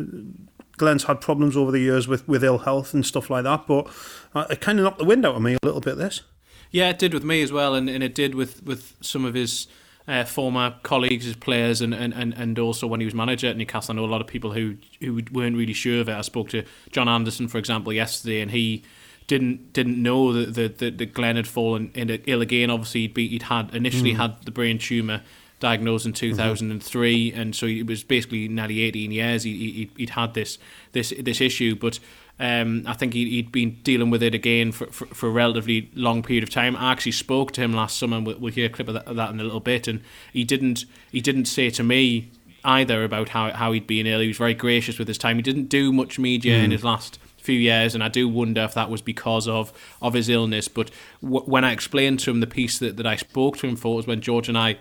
Glenn's 0.76 1.04
had 1.04 1.20
problems 1.20 1.56
over 1.56 1.70
the 1.70 1.80
years 1.80 2.08
with, 2.08 2.26
with 2.28 2.42
ill 2.42 2.58
health 2.58 2.94
and 2.94 3.04
stuff 3.04 3.30
like 3.30 3.44
that, 3.44 3.66
but 3.66 3.88
uh, 4.34 4.46
it 4.50 4.60
kind 4.60 4.78
of 4.78 4.84
knocked 4.84 4.98
the 4.98 5.04
wind 5.04 5.24
out 5.26 5.34
of 5.34 5.42
me 5.42 5.54
a 5.54 5.66
little 5.66 5.80
bit. 5.80 5.96
This, 5.96 6.22
yeah, 6.70 6.88
it 6.90 6.98
did 6.98 7.12
with 7.12 7.24
me 7.24 7.42
as 7.42 7.52
well, 7.52 7.74
and, 7.74 7.88
and 7.88 8.02
it 8.02 8.14
did 8.14 8.34
with, 8.34 8.62
with 8.64 8.96
some 9.00 9.24
of 9.24 9.34
his 9.34 9.66
uh, 10.08 10.24
former 10.24 10.74
colleagues 10.82 11.26
as 11.26 11.36
players, 11.36 11.80
and, 11.80 11.94
and, 11.94 12.12
and 12.14 12.34
and 12.34 12.58
also 12.58 12.86
when 12.86 13.00
he 13.00 13.06
was 13.06 13.14
manager 13.14 13.48
at 13.48 13.56
Newcastle. 13.56 13.92
I 13.92 13.96
know 13.96 14.04
a 14.04 14.06
lot 14.06 14.20
of 14.20 14.26
people 14.26 14.52
who 14.52 14.76
who 15.00 15.22
weren't 15.32 15.56
really 15.56 15.72
sure 15.72 16.00
of 16.00 16.08
it. 16.08 16.14
I 16.14 16.22
spoke 16.22 16.48
to 16.50 16.64
John 16.90 17.08
Anderson, 17.08 17.48
for 17.48 17.58
example, 17.58 17.92
yesterday, 17.92 18.40
and 18.40 18.50
he 18.50 18.82
didn't 19.26 19.72
didn't 19.72 20.02
know 20.02 20.32
that 20.32 20.78
that, 20.78 20.98
that 20.98 21.14
Glenn 21.14 21.36
had 21.36 21.46
fallen 21.46 21.92
ill 21.94 22.40
again. 22.40 22.70
Obviously, 22.70 23.02
he'd, 23.02 23.14
be, 23.14 23.28
he'd 23.28 23.44
had 23.44 23.74
initially 23.74 24.12
mm. 24.12 24.16
had 24.16 24.42
the 24.42 24.50
brain 24.50 24.78
tumor 24.78 25.22
diagnosed 25.62 26.04
in 26.04 26.12
2003, 26.12 27.30
mm-hmm. 27.30 27.40
and 27.40 27.56
so 27.56 27.66
it 27.66 27.86
was 27.86 28.02
basically 28.04 28.48
nearly 28.48 28.82
18 28.82 29.12
years 29.12 29.44
he, 29.44 29.90
he, 29.96 30.02
would 30.02 30.10
had 30.10 30.34
this 30.34 30.58
this 30.90 31.14
this 31.18 31.40
issue. 31.40 31.74
But 31.74 31.98
um, 32.38 32.82
I 32.86 32.94
think 32.94 33.14
he, 33.14 33.36
had 33.36 33.52
been 33.52 33.78
dealing 33.82 34.10
with 34.10 34.22
it 34.22 34.34
again 34.34 34.72
for, 34.72 34.86
for, 34.86 35.06
for, 35.06 35.28
a 35.28 35.30
relatively 35.30 35.90
long 35.94 36.22
period 36.22 36.42
of 36.42 36.50
time. 36.50 36.74
I 36.76 36.90
actually 36.90 37.12
spoke 37.12 37.52
to 37.52 37.60
him 37.60 37.72
last 37.72 37.98
summer, 37.98 38.16
and 38.16 38.26
we'll, 38.26 38.38
we'll 38.38 38.52
hear 38.52 38.66
a 38.66 38.68
clip 38.68 38.88
of 38.88 38.94
that, 38.94 39.06
of 39.06 39.16
that 39.16 39.30
in 39.30 39.38
a 39.38 39.44
little 39.44 39.60
bit. 39.60 39.86
And 39.86 40.02
he 40.32 40.44
didn't 40.44 40.84
he 41.10 41.20
didn't 41.20 41.46
say 41.46 41.70
to 41.70 41.82
me 41.82 42.30
either 42.64 43.04
about 43.04 43.30
how 43.30 43.52
how 43.52 43.72
he'd 43.72 43.86
been 43.86 44.06
ill. 44.06 44.20
He 44.20 44.28
was 44.28 44.38
very 44.38 44.54
gracious 44.54 44.98
with 44.98 45.08
his 45.08 45.18
time. 45.18 45.36
He 45.36 45.42
didn't 45.42 45.68
do 45.68 45.92
much 45.92 46.18
media 46.18 46.58
mm. 46.58 46.64
in 46.64 46.70
his 46.72 46.82
last 46.82 47.18
few 47.38 47.58
years, 47.58 47.94
and 47.94 48.02
I 48.02 48.08
do 48.08 48.28
wonder 48.28 48.62
if 48.62 48.74
that 48.74 48.90
was 48.90 49.02
because 49.02 49.46
of 49.46 49.72
of 50.00 50.14
his 50.14 50.28
illness. 50.28 50.66
But 50.66 50.90
w- 51.22 51.44
when 51.44 51.64
I 51.64 51.72
explained 51.72 52.18
to 52.20 52.30
him 52.30 52.40
the 52.40 52.46
piece 52.48 52.78
that, 52.80 52.96
that 52.96 53.06
I 53.06 53.16
spoke 53.16 53.58
to 53.58 53.68
him 53.68 53.76
for 53.76 53.96
was 53.96 54.06
when 54.06 54.20
George 54.20 54.48
and 54.48 54.58
I 54.58 54.78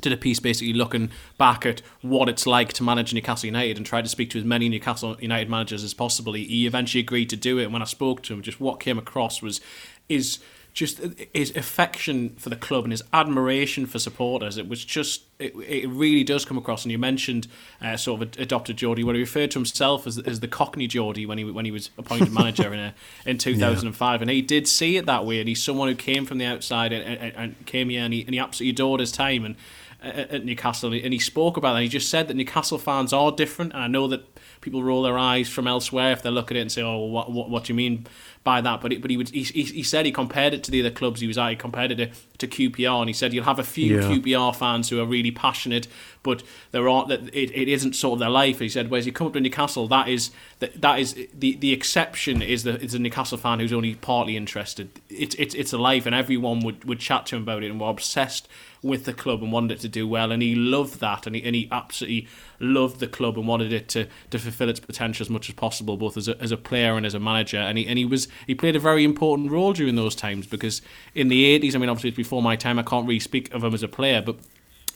did 0.00 0.12
a 0.12 0.16
piece 0.16 0.40
basically 0.40 0.72
looking 0.72 1.10
back 1.38 1.66
at 1.66 1.82
what 2.02 2.28
it's 2.28 2.46
like 2.46 2.72
to 2.74 2.82
manage 2.82 3.12
Newcastle 3.14 3.46
United 3.46 3.76
and 3.76 3.86
tried 3.86 4.02
to 4.02 4.10
speak 4.10 4.30
to 4.30 4.38
as 4.38 4.44
many 4.44 4.68
Newcastle 4.68 5.16
United 5.20 5.48
managers 5.48 5.84
as 5.84 5.94
possible. 5.94 6.32
He 6.32 6.66
eventually 6.66 7.00
agreed 7.00 7.30
to 7.30 7.36
do 7.36 7.58
it. 7.58 7.64
And 7.64 7.72
when 7.72 7.82
I 7.82 7.86
spoke 7.86 8.22
to 8.24 8.34
him, 8.34 8.42
just 8.42 8.60
what 8.60 8.80
came 8.80 8.98
across 8.98 9.42
was 9.42 9.60
is 10.08 10.40
just 10.72 11.00
his 11.34 11.54
affection 11.56 12.30
for 12.38 12.48
the 12.48 12.56
club 12.56 12.84
and 12.84 12.92
his 12.92 13.02
admiration 13.12 13.86
for 13.86 13.98
supporters. 13.98 14.56
It 14.56 14.68
was 14.68 14.84
just, 14.84 15.22
it, 15.38 15.52
it 15.56 15.88
really 15.88 16.22
does 16.22 16.44
come 16.44 16.56
across. 16.56 16.84
And 16.84 16.92
you 16.92 16.98
mentioned 16.98 17.48
uh, 17.82 17.96
sort 17.96 18.22
of 18.22 18.38
adopted 18.38 18.76
Geordie, 18.76 19.02
where 19.02 19.14
he 19.14 19.20
referred 19.20 19.50
to 19.52 19.58
himself 19.58 20.06
as, 20.06 20.18
as 20.18 20.40
the 20.40 20.48
Cockney 20.48 20.86
Geordie 20.86 21.26
when 21.26 21.38
he 21.38 21.44
when 21.44 21.64
he 21.64 21.70
was 21.70 21.90
appointed 21.98 22.32
manager 22.32 22.72
in 22.72 22.78
a, 22.78 22.94
in 23.26 23.38
2005. 23.38 24.20
Yeah. 24.20 24.22
And 24.22 24.30
he 24.30 24.42
did 24.42 24.68
see 24.68 24.96
it 24.96 25.06
that 25.06 25.26
way. 25.26 25.40
And 25.40 25.48
he's 25.48 25.62
someone 25.62 25.88
who 25.88 25.96
came 25.96 26.24
from 26.24 26.38
the 26.38 26.46
outside 26.46 26.92
and, 26.92 27.18
and, 27.18 27.32
and 27.36 27.66
came 27.66 27.88
here 27.88 28.04
and 28.04 28.14
he, 28.14 28.22
and 28.22 28.32
he 28.32 28.38
absolutely 28.38 28.70
adored 28.70 29.00
his 29.00 29.12
time. 29.12 29.44
And 29.44 29.56
at 30.02 30.44
Newcastle, 30.44 30.92
and 30.92 31.12
he 31.12 31.18
spoke 31.18 31.56
about 31.56 31.74
that. 31.74 31.82
He 31.82 31.88
just 31.88 32.08
said 32.08 32.28
that 32.28 32.34
Newcastle 32.34 32.78
fans 32.78 33.12
are 33.12 33.30
different, 33.32 33.72
and 33.72 33.82
I 33.82 33.86
know 33.86 34.06
that 34.08 34.24
people 34.60 34.82
roll 34.82 35.02
their 35.02 35.18
eyes 35.18 35.48
from 35.48 35.66
elsewhere 35.66 36.12
if 36.12 36.22
they 36.22 36.30
look 36.30 36.50
at 36.50 36.56
it 36.56 36.60
and 36.60 36.72
say, 36.72 36.82
"Oh, 36.82 36.98
what 36.98 37.30
what, 37.30 37.50
what 37.50 37.64
do 37.64 37.72
you 37.72 37.76
mean 37.76 38.06
by 38.42 38.60
that?" 38.62 38.80
But 38.80 38.94
it, 38.94 39.02
but 39.02 39.10
he 39.10 39.16
would 39.16 39.28
he, 39.28 39.42
he 39.42 39.82
said 39.82 40.06
he 40.06 40.12
compared 40.12 40.54
it 40.54 40.64
to 40.64 40.70
the 40.70 40.80
other 40.80 40.90
clubs 40.90 41.20
he 41.20 41.26
was 41.26 41.36
at. 41.36 41.50
He 41.50 41.56
compared 41.56 41.92
it 41.92 41.96
to, 42.38 42.46
to 42.46 42.70
QPR, 42.70 43.00
and 43.00 43.08
he 43.08 43.12
said 43.12 43.34
you'll 43.34 43.44
have 43.44 43.58
a 43.58 43.64
few 43.64 43.96
yeah. 43.96 44.08
QPR 44.08 44.56
fans 44.56 44.88
who 44.88 45.00
are 45.00 45.06
really 45.06 45.30
passionate, 45.30 45.86
but 46.22 46.42
there 46.70 46.88
are 46.88 47.06
that 47.06 47.22
it, 47.34 47.50
it 47.54 47.68
isn't 47.68 47.94
sort 47.94 48.14
of 48.14 48.20
their 48.20 48.30
life. 48.30 48.58
He 48.58 48.68
said, 48.68 48.90
whereas 48.90 49.04
you 49.04 49.12
come 49.12 49.26
up 49.26 49.34
to 49.34 49.40
Newcastle, 49.40 49.86
that 49.88 50.08
is 50.08 50.30
that, 50.60 50.80
that 50.80 50.98
is 50.98 51.14
the 51.34 51.56
the 51.56 51.72
exception 51.72 52.40
is 52.40 52.64
the 52.64 52.80
is 52.80 52.94
a 52.94 52.98
Newcastle 52.98 53.38
fan 53.38 53.60
who's 53.60 53.72
only 53.72 53.96
partly 53.96 54.36
interested. 54.36 54.90
It's 55.10 55.34
it's 55.34 55.54
it's 55.54 55.72
a 55.74 55.78
life, 55.78 56.06
and 56.06 56.14
everyone 56.14 56.60
would 56.60 56.84
would 56.84 57.00
chat 57.00 57.26
to 57.26 57.36
him 57.36 57.42
about 57.42 57.62
it 57.62 57.70
and 57.70 57.78
were 57.78 57.90
obsessed 57.90 58.48
with 58.82 59.04
the 59.04 59.12
club 59.12 59.42
and 59.42 59.52
wanted 59.52 59.72
it 59.72 59.80
to 59.80 59.88
do 59.88 60.08
well, 60.08 60.32
and 60.32 60.42
he 60.42 60.54
loved 60.54 61.00
that, 61.00 61.26
and 61.26 61.36
he, 61.36 61.42
and 61.42 61.54
he 61.54 61.68
absolutely 61.70 62.26
loved 62.58 62.98
the 62.98 63.06
club 63.06 63.36
and 63.36 63.46
wanted 63.46 63.72
it 63.72 63.88
to, 63.88 64.06
to 64.30 64.38
fulfill 64.38 64.68
its 64.68 64.80
potential 64.80 65.22
as 65.22 65.28
much 65.28 65.48
as 65.48 65.54
possible, 65.54 65.96
both 65.96 66.16
as 66.16 66.28
a, 66.28 66.40
as 66.40 66.50
a 66.50 66.56
player 66.56 66.96
and 66.96 67.04
as 67.04 67.14
a 67.14 67.20
manager. 67.20 67.58
And 67.58 67.76
he 67.76 67.86
and 67.86 67.98
he 67.98 68.04
was 68.04 68.28
he 68.46 68.54
played 68.54 68.76
a 68.76 68.80
very 68.80 69.04
important 69.04 69.50
role 69.50 69.72
during 69.72 69.96
those 69.96 70.14
times 70.14 70.46
because 70.46 70.80
in 71.14 71.28
the 71.28 71.44
eighties, 71.44 71.76
I 71.76 71.78
mean, 71.78 71.88
obviously 71.90 72.10
it's 72.10 72.16
before 72.16 72.42
my 72.42 72.56
time, 72.56 72.78
I 72.78 72.82
can't 72.82 73.06
really 73.06 73.20
speak 73.20 73.52
of 73.52 73.62
him 73.62 73.74
as 73.74 73.82
a 73.82 73.88
player, 73.88 74.22
but 74.22 74.36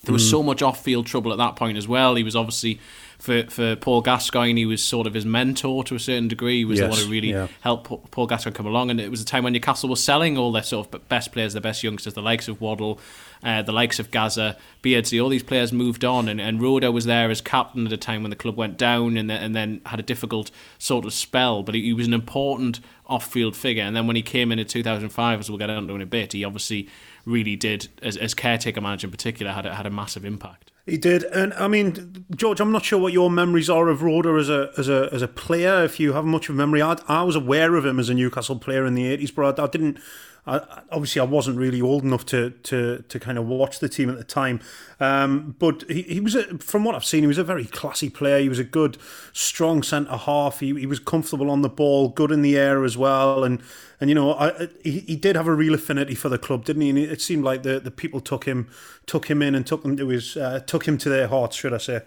there 0.04 0.12
was 0.12 0.24
mm. 0.26 0.30
so 0.30 0.42
much 0.42 0.62
off-field 0.62 1.06
trouble 1.06 1.32
at 1.32 1.38
that 1.38 1.56
point 1.56 1.78
as 1.78 1.88
well. 1.88 2.14
He 2.14 2.22
was 2.22 2.36
obviously 2.36 2.78
for 3.18 3.44
for 3.44 3.76
Paul 3.76 4.02
Gascoigne, 4.02 4.56
he 4.56 4.66
was 4.66 4.82
sort 4.82 5.06
of 5.06 5.14
his 5.14 5.24
mentor 5.24 5.84
to 5.84 5.94
a 5.94 6.00
certain 6.00 6.28
degree. 6.28 6.58
He 6.58 6.64
was 6.64 6.78
yes, 6.78 6.86
the 6.86 6.90
one 6.90 6.98
who 6.98 7.12
really 7.12 7.30
yeah. 7.30 7.48
helped 7.60 8.10
Paul 8.10 8.26
Gascoigne 8.26 8.54
come 8.54 8.66
along. 8.66 8.90
And 8.90 9.00
it 9.00 9.10
was 9.10 9.20
a 9.20 9.24
time 9.24 9.44
when 9.44 9.52
Newcastle 9.52 9.88
was 9.88 10.02
selling 10.02 10.36
all 10.36 10.52
their 10.52 10.62
sort 10.62 10.94
of 10.94 11.08
best 11.08 11.32
players, 11.32 11.52
their 11.52 11.62
best 11.62 11.82
youngsters, 11.82 12.14
the 12.14 12.22
likes 12.22 12.48
of 12.48 12.60
Waddle, 12.60 13.00
uh, 13.42 13.62
the 13.62 13.72
likes 13.72 13.98
of 13.98 14.10
Gazza, 14.10 14.56
Beardsley. 14.82 15.20
All 15.20 15.28
these 15.28 15.42
players 15.42 15.72
moved 15.72 16.04
on, 16.04 16.28
and, 16.28 16.40
and 16.40 16.60
was 16.60 17.04
there 17.04 17.30
as 17.30 17.40
captain 17.40 17.86
at 17.86 17.92
a 17.92 17.96
time 17.96 18.22
when 18.22 18.30
the 18.30 18.36
club 18.36 18.56
went 18.56 18.76
down, 18.76 19.16
and 19.16 19.28
then, 19.28 19.42
and 19.42 19.54
then 19.54 19.80
had 19.86 20.00
a 20.00 20.02
difficult 20.02 20.50
sort 20.78 21.04
of 21.04 21.12
spell. 21.12 21.62
But 21.62 21.74
he, 21.74 21.82
he 21.82 21.92
was 21.92 22.06
an 22.06 22.14
important 22.14 22.80
off-field 23.06 23.54
figure. 23.54 23.82
And 23.82 23.94
then 23.94 24.06
when 24.06 24.16
he 24.16 24.22
came 24.22 24.50
in 24.50 24.58
in 24.58 24.66
2005, 24.66 25.40
as 25.40 25.48
we'll 25.48 25.58
get 25.58 25.70
into 25.70 25.94
in 25.94 26.00
a 26.00 26.06
bit, 26.06 26.32
he 26.32 26.44
obviously 26.44 26.88
really 27.26 27.56
did, 27.56 27.88
as, 28.02 28.16
as 28.16 28.34
caretaker 28.34 28.80
manager 28.80 29.06
in 29.06 29.10
particular, 29.10 29.52
had 29.52 29.66
a, 29.66 29.74
had 29.74 29.86
a 29.86 29.90
massive 29.90 30.24
impact. 30.24 30.70
He 30.86 30.98
did, 30.98 31.24
and 31.24 31.54
I 31.54 31.66
mean, 31.66 32.26
George, 32.36 32.60
I'm 32.60 32.70
not 32.70 32.84
sure 32.84 32.98
what 32.98 33.14
your 33.14 33.30
memories 33.30 33.70
are 33.70 33.88
of 33.88 34.02
Roeder 34.02 34.36
as 34.36 34.50
a 34.50 34.70
as 34.76 34.86
a 34.90 35.08
as 35.12 35.22
a 35.22 35.28
player. 35.28 35.82
If 35.82 35.98
you 35.98 36.12
have 36.12 36.26
much 36.26 36.50
of 36.50 36.56
memory, 36.56 36.82
I, 36.82 36.98
I 37.08 37.22
was 37.22 37.36
aware 37.36 37.74
of 37.74 37.86
him 37.86 37.98
as 37.98 38.10
a 38.10 38.14
Newcastle 38.14 38.58
player 38.58 38.84
in 38.84 38.94
the 38.94 39.16
'80s, 39.16 39.34
but 39.34 39.58
I, 39.58 39.64
I 39.64 39.66
didn't. 39.68 39.98
I, 40.46 40.82
obviously, 40.90 41.20
I 41.20 41.24
wasn't 41.24 41.56
really 41.58 41.80
old 41.80 42.02
enough 42.02 42.26
to 42.26 42.50
to 42.50 43.02
to 43.08 43.20
kind 43.20 43.38
of 43.38 43.46
watch 43.46 43.78
the 43.78 43.88
team 43.88 44.10
at 44.10 44.18
the 44.18 44.24
time. 44.24 44.60
Um, 45.00 45.56
but 45.58 45.84
he, 45.88 46.02
he 46.02 46.20
was, 46.20 46.34
a, 46.34 46.58
from 46.58 46.84
what 46.84 46.94
I've 46.94 47.04
seen, 47.04 47.22
he 47.22 47.26
was 47.26 47.38
a 47.38 47.44
very 47.44 47.64
classy 47.64 48.10
player. 48.10 48.38
He 48.40 48.48
was 48.48 48.58
a 48.58 48.64
good, 48.64 48.98
strong 49.32 49.82
centre 49.82 50.16
half. 50.16 50.60
He, 50.60 50.78
he 50.78 50.86
was 50.86 50.98
comfortable 50.98 51.50
on 51.50 51.62
the 51.62 51.68
ball, 51.68 52.08
good 52.08 52.30
in 52.30 52.42
the 52.42 52.58
air 52.58 52.84
as 52.84 52.96
well, 52.96 53.42
and 53.42 53.62
and 54.00 54.10
you 54.10 54.14
know, 54.14 54.34
I, 54.34 54.68
he, 54.82 55.00
he 55.00 55.16
did 55.16 55.36
have 55.36 55.46
a 55.46 55.54
real 55.54 55.74
affinity 55.74 56.14
for 56.14 56.28
the 56.28 56.38
club, 56.38 56.64
didn't 56.64 56.82
he? 56.82 56.90
And 56.90 56.98
it 56.98 57.22
seemed 57.22 57.44
like 57.44 57.62
the, 57.62 57.80
the 57.80 57.90
people 57.90 58.20
took 58.20 58.44
him 58.44 58.68
took 59.06 59.30
him 59.30 59.40
in 59.40 59.54
and 59.54 59.66
took 59.66 59.84
him 59.84 59.96
to 59.96 60.08
his 60.08 60.36
uh, 60.36 60.60
took 60.60 60.86
him 60.86 60.98
to 60.98 61.08
their 61.08 61.28
hearts, 61.28 61.56
should 61.56 61.72
I 61.72 61.78
say? 61.78 62.02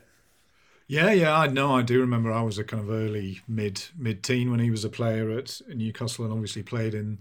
Yeah, 0.88 1.12
yeah, 1.12 1.38
I 1.38 1.48
know. 1.48 1.76
I 1.76 1.82
do 1.82 2.00
remember. 2.00 2.32
I 2.32 2.42
was 2.42 2.58
a 2.58 2.64
kind 2.64 2.82
of 2.82 2.90
early 2.90 3.42
mid 3.48 3.84
mid 3.98 4.24
teen 4.24 4.52
when 4.52 4.60
he 4.60 4.72
was 4.72 4.86
a 4.86 4.90
player 4.90 5.30
at 5.38 5.60
Newcastle, 5.68 6.24
and 6.26 6.34
obviously 6.34 6.64
played 6.64 6.94
in 6.94 7.20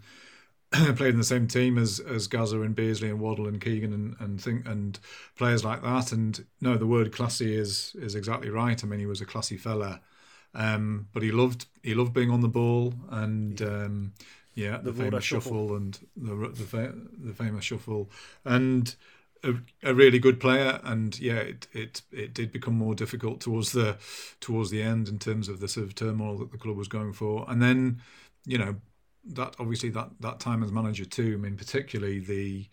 played 0.97 1.11
in 1.11 1.19
the 1.19 1.25
same 1.25 1.47
team 1.47 1.79
as 1.79 2.01
as 2.01 2.27
Gazza 2.27 2.61
and 2.61 2.75
Beardsley 2.75 3.09
and 3.09 3.21
Waddle 3.21 3.47
and 3.47 3.61
Keegan 3.61 3.93
and 3.93 4.17
and 4.21 4.41
think 4.41 4.67
and 4.67 4.99
players 5.37 5.65
like 5.65 5.83
that. 5.83 6.13
And 6.13 6.45
no, 6.61 6.77
the 6.77 6.87
word 6.87 7.13
classy 7.13 7.55
is 7.55 7.95
is 7.99 8.15
exactly 8.15 8.51
right. 8.51 8.83
I 8.83 8.87
mean, 8.87 9.01
he 9.01 9.07
was 9.07 9.21
a 9.21 9.27
classy 9.27 9.57
fella, 9.57 10.01
um, 10.55 11.09
but 11.13 11.23
he 11.23 11.31
loved 11.31 11.67
he 11.83 11.95
loved 11.95 12.13
being 12.13 12.31
on 12.31 12.41
the 12.41 12.49
ball 12.49 12.95
and. 13.11 13.61
Um, 13.63 14.13
yeah, 14.57 14.79
the, 14.79 14.91
the 14.91 15.03
famous 15.05 15.23
shuffle. 15.23 15.53
shuffle. 15.53 15.77
and 15.77 15.99
the 16.17 16.35
the, 16.35 16.95
the 17.25 17.35
famous 17.35 17.63
shuffle, 17.63 18.11
and 18.43 18.97
a, 19.45 19.55
a, 19.83 19.95
really 19.95 20.19
good 20.19 20.41
player. 20.41 20.81
And 20.83 21.19
yeah, 21.21 21.37
it, 21.37 21.69
it 21.73 22.03
it 22.11 22.35
did 22.35 22.53
become 22.53 22.75
more 22.75 22.95
difficult 22.95 23.41
towards 23.41 23.73
the 23.73 23.99
towards 24.41 24.71
the 24.71 24.83
end 24.83 25.09
in 25.09 25.19
terms 25.19 25.49
of 25.49 25.61
the 25.61 25.69
sort 25.69 25.87
of 25.87 25.95
turmoil 25.95 26.39
that 26.39 26.53
the 26.53 26.59
club 26.59 26.77
was 26.77 26.89
going 26.89 27.13
for. 27.13 27.45
And 27.49 27.63
then, 27.63 28.01
you 28.47 28.59
know, 28.59 28.77
that 29.29 29.57
obviously 29.59 29.91
that 29.91 30.11
that 30.21 30.41
time 30.41 30.63
as 30.63 30.73
manager 30.73 31.05
too. 31.05 31.35
I 31.35 31.43
mean, 31.43 31.57
particularly 31.57 32.21
the 32.21 32.67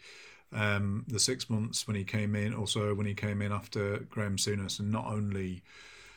um, 0.51 1.05
the 1.07 1.19
six 1.19 1.49
months 1.49 1.87
when 1.87 1.95
he 1.95 2.03
came 2.03 2.35
in, 2.35 2.53
also 2.53 2.93
when 2.93 3.07
he 3.07 3.15
came 3.15 3.41
in 3.41 3.51
after 3.51 3.99
Graeme 4.09 4.37
Souness, 4.37 4.79
and 4.79 4.91
not 4.91 5.07
only 5.07 5.63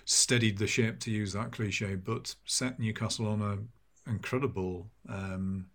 steadied 0.05 0.59
the 0.59 0.66
ship 0.66 1.01
to 1.01 1.11
use 1.11 1.33
that 1.33 1.53
cliche, 1.53 1.96
but 1.96 2.35
set 2.44 2.79
Newcastle 2.79 3.27
on 3.27 3.42
a 3.42 4.11
incredible 4.11 4.87
um, 5.09 5.66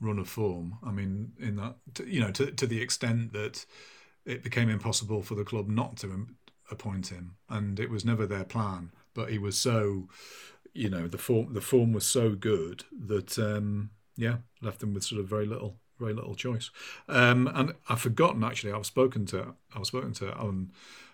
run 0.00 0.18
of 0.18 0.28
form. 0.28 0.78
I 0.84 0.90
mean, 0.90 1.32
in 1.38 1.56
that 1.56 1.76
you 2.06 2.20
know, 2.20 2.30
to 2.32 2.50
to 2.50 2.66
the 2.66 2.80
extent 2.80 3.32
that 3.32 3.64
it 4.24 4.42
became 4.42 4.68
impossible 4.68 5.22
for 5.22 5.34
the 5.34 5.44
club 5.44 5.68
not 5.68 5.96
to 5.98 6.26
appoint 6.70 7.08
him, 7.08 7.36
and 7.48 7.78
it 7.78 7.90
was 7.90 8.04
never 8.04 8.26
their 8.26 8.44
plan. 8.44 8.90
But 9.14 9.30
he 9.30 9.38
was 9.38 9.56
so, 9.56 10.08
you 10.76 10.90
know, 10.90 11.08
the 11.08 11.18
form 11.18 11.52
the 11.52 11.60
form 11.60 11.92
was 11.92 12.06
so 12.06 12.30
good 12.30 12.84
that 13.06 13.38
um, 13.38 13.90
yeah, 14.16 14.36
left 14.60 14.80
them 14.80 14.94
with 14.94 15.04
sort 15.04 15.20
of 15.20 15.28
very 15.28 15.46
little 15.46 15.76
very 15.98 16.12
little 16.12 16.34
choice. 16.34 16.70
Um, 17.08 17.50
and 17.54 17.74
I've 17.88 18.00
forgotten 18.00 18.44
actually. 18.44 18.72
I've 18.72 18.86
spoken 18.86 19.26
to 19.26 19.54
I've 19.74 19.86
spoken 19.86 20.12
to 20.14 20.32
Alan 20.36 20.72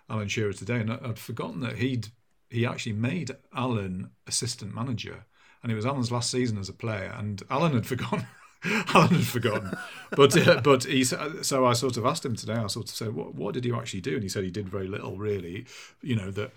Alan 0.09 0.29
Shearer 0.29 0.53
today, 0.53 0.81
and 0.81 0.90
I'd 0.90 1.18
forgotten 1.18 1.61
that 1.61 1.79
he'd 1.79 2.09
he 2.51 2.66
actually 2.66 2.92
made 2.92 3.31
Alan 3.55 4.11
assistant 4.27 4.75
manager 4.75 5.25
and 5.62 5.70
it 5.70 5.75
was 5.75 5.87
Alan's 5.87 6.12
last 6.12 6.31
season 6.31 6.59
as 6.59 6.68
a 6.68 6.72
player, 6.72 7.14
and 7.16 7.42
Alan 7.51 7.72
had 7.72 7.87
forgotten. 7.94 8.27
Alan 8.64 9.09
had 9.09 9.27
forgotten, 9.27 9.77
but 10.12 10.37
uh, 10.46 10.61
but 10.61 10.85
he 10.85 11.03
so 11.03 11.66
I 11.66 11.72
sort 11.72 11.96
of 11.96 12.07
asked 12.07 12.25
him 12.25 12.37
today. 12.37 12.55
I 12.55 12.68
sort 12.68 12.88
of 12.88 12.94
said, 12.94 13.12
"What 13.12 13.35
what 13.35 13.55
did 13.55 13.64
you 13.64 13.77
actually 13.77 14.03
do?" 14.03 14.14
And 14.14 14.22
he 14.22 14.29
said 14.29 14.44
he 14.44 14.53
did 14.53 14.68
very 14.68 14.87
little, 14.87 15.16
really. 15.16 15.66
You 16.01 16.14
know 16.14 16.31
that 16.31 16.53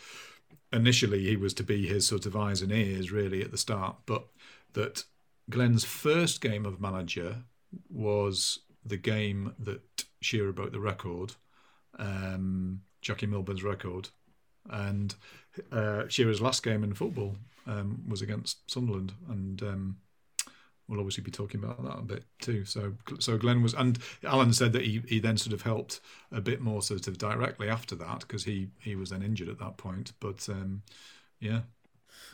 initially 0.76 1.24
he 1.24 1.38
was 1.38 1.54
to 1.56 1.64
be 1.64 1.88
his 1.88 2.06
sort 2.06 2.26
of 2.26 2.36
eyes 2.36 2.62
and 2.62 2.72
ears, 2.72 3.12
really 3.12 3.42
at 3.42 3.52
the 3.52 3.58
start, 3.58 3.96
but 4.06 4.28
that 4.74 5.06
Glenn's 5.50 5.86
first 5.86 6.42
game 6.42 6.66
of 6.66 6.82
manager 6.82 7.44
was 7.90 8.60
the 8.86 8.98
game 8.98 9.54
that 9.58 10.04
Shearer 10.22 10.52
broke 10.52 10.74
the 10.74 10.80
record, 10.80 11.34
um, 11.98 12.82
Jackie 13.02 13.28
Milburn's 13.28 13.64
record, 13.64 14.10
and 14.70 15.16
uh, 15.72 16.08
Shearer's 16.10 16.42
last 16.42 16.62
game 16.62 16.84
in 16.84 16.94
football 16.94 17.38
um, 17.66 18.04
was 18.08 18.22
against 18.22 18.70
Sunderland, 18.70 19.14
and 19.30 19.62
um, 19.64 19.98
we'll 20.88 21.00
obviously 21.00 21.24
be 21.24 21.32
talking 21.32 21.64
about 21.64 21.84
that 21.84 21.98
a 21.98 22.02
bit 22.02 22.24
too. 22.40 22.66
So, 22.66 22.94
so 23.20 23.38
Glenn 23.38 23.62
was, 23.62 23.74
and 23.74 24.00
Alan 24.24 24.54
said 24.54 24.74
that 24.74 24.84
he, 24.84 25.02
he 25.08 25.20
then 25.20 25.38
sort 25.38 25.54
of 25.54 25.64
helped 25.64 26.00
a 26.32 26.42
bit 26.42 26.62
more 26.62 26.82
sort 26.82 27.08
of 27.08 27.18
directly 27.18 27.70
after 27.70 27.96
that 27.96 28.20
because 28.22 28.44
he 28.44 28.70
he 28.80 28.96
was 28.96 29.10
then 29.10 29.24
injured 29.24 29.50
at 29.50 29.60
that 29.60 29.78
point. 29.78 30.14
But 30.20 30.48
um, 30.50 30.84
yeah. 31.40 31.62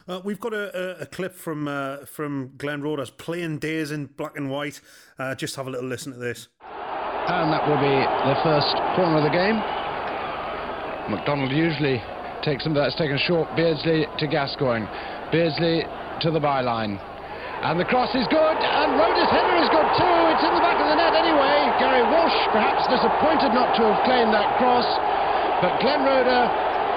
Uh, 0.07 0.19
we've 0.23 0.39
got 0.39 0.53
a, 0.53 0.99
a, 0.99 1.03
a 1.03 1.05
clip 1.05 1.35
from 1.35 1.67
uh, 1.67 2.05
from 2.05 2.53
Glenn 2.57 2.81
Roeder's 2.81 3.09
playing 3.09 3.59
days 3.59 3.91
in 3.91 4.07
black 4.07 4.35
and 4.35 4.49
white. 4.49 4.81
Uh, 5.17 5.35
just 5.35 5.55
have 5.55 5.67
a 5.67 5.69
little 5.69 5.87
listen 5.87 6.13
to 6.13 6.19
this. 6.19 6.47
And 6.61 7.53
that 7.53 7.67
will 7.67 7.77
be 7.77 7.85
the 7.85 8.39
first 8.43 8.75
corner 8.95 9.17
of 9.17 9.23
the 9.23 9.29
game. 9.29 9.55
McDonald 11.09 11.51
usually 11.51 12.01
takes 12.43 12.65
him. 12.65 12.73
That's 12.73 12.95
taken 12.95 13.17
short. 13.27 13.55
Beardsley 13.55 14.07
to 14.17 14.27
Gascoigne. 14.27 14.85
Beardsley 15.31 15.83
to 16.21 16.31
the 16.31 16.39
byline. 16.39 16.99
And 17.62 17.80
the 17.80 17.86
cross 17.86 18.10
is 18.17 18.26
good, 18.34 18.58
and 18.58 18.97
Roeder's 18.97 19.30
header 19.30 19.56
is 19.62 19.69
good 19.69 19.89
too. 19.93 20.17
It's 20.34 20.41
in 20.41 20.54
the 20.58 20.65
back 20.65 20.82
of 20.82 20.88
the 20.89 20.97
net 20.97 21.13
anyway. 21.13 21.69
Gary 21.78 22.02
Walsh 22.10 22.34
perhaps 22.50 22.89
disappointed 22.89 23.54
not 23.54 23.78
to 23.78 23.86
have 23.86 24.02
claimed 24.04 24.34
that 24.34 24.58
cross. 24.58 24.89
But 25.62 25.80
Glenn 25.80 26.02
Roeder, 26.02 26.50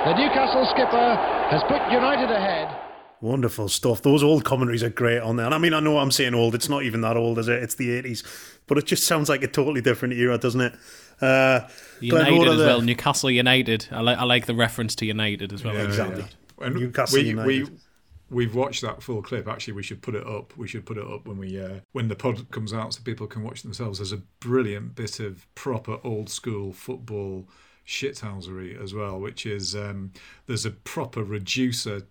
the 0.08 0.16
Newcastle 0.16 0.64
skipper, 0.72 1.20
has 1.52 1.60
put 1.68 1.84
United 1.92 2.30
ahead. 2.32 2.74
Wonderful 3.20 3.68
stuff. 3.68 4.00
Those 4.00 4.22
old 4.22 4.44
commentaries 4.44 4.82
are 4.82 4.88
great 4.88 5.20
on 5.20 5.36
there. 5.36 5.44
And 5.44 5.54
I 5.54 5.58
mean, 5.58 5.74
I 5.74 5.80
know 5.80 5.98
I'm 5.98 6.10
saying 6.10 6.34
old. 6.34 6.54
It's 6.54 6.70
not 6.70 6.82
even 6.82 7.02
that 7.02 7.18
old, 7.18 7.38
is 7.38 7.48
it? 7.48 7.62
It's 7.62 7.74
the 7.74 8.02
80s. 8.02 8.22
But 8.66 8.78
it 8.78 8.86
just 8.86 9.04
sounds 9.04 9.28
like 9.28 9.42
a 9.42 9.48
totally 9.48 9.82
different 9.82 10.14
era, 10.14 10.38
doesn't 10.38 10.62
it? 10.62 10.74
Uh, 11.20 11.60
United 12.00 12.48
as 12.48 12.58
well. 12.58 12.80
Newcastle 12.80 13.30
United. 13.30 13.88
I 13.90 14.00
like, 14.00 14.16
I 14.16 14.24
like 14.24 14.46
the 14.46 14.54
reference 14.54 14.94
to 14.96 15.04
United 15.04 15.52
as 15.52 15.62
well. 15.62 15.74
Yeah, 15.74 15.82
exactly. 15.82 16.24
Yeah. 16.60 16.68
Newcastle 16.70 17.18
we, 17.18 17.28
United. 17.28 17.46
We, 17.46 17.78
we've 18.30 18.54
watched 18.54 18.82
that 18.82 19.02
full 19.02 19.22
clip. 19.22 19.48
Actually, 19.48 19.74
we 19.74 19.82
should 19.82 20.02
put 20.02 20.14
it 20.14 20.26
up. 20.26 20.56
We 20.56 20.66
should 20.68 20.86
put 20.86 20.98
it 20.98 21.06
up 21.06 21.26
when 21.26 21.38
we 21.38 21.60
uh, 21.60 21.80
when 21.92 22.08
the 22.08 22.16
pod 22.16 22.50
comes 22.50 22.72
out, 22.72 22.94
so 22.94 23.02
people 23.02 23.26
can 23.26 23.42
watch 23.42 23.62
themselves. 23.62 23.98
There's 23.98 24.12
a 24.12 24.22
brilliant 24.40 24.94
bit 24.94 25.20
of 25.20 25.46
proper 25.54 25.98
old 26.04 26.28
school 26.28 26.72
football 26.72 27.48
shithousery 27.86 28.80
as 28.82 28.94
well, 28.94 29.18
which 29.18 29.46
is 29.46 29.74
um, 29.74 30.12
there's 30.46 30.64
a 30.64 30.70
proper 30.70 31.22
reducer 31.22 32.06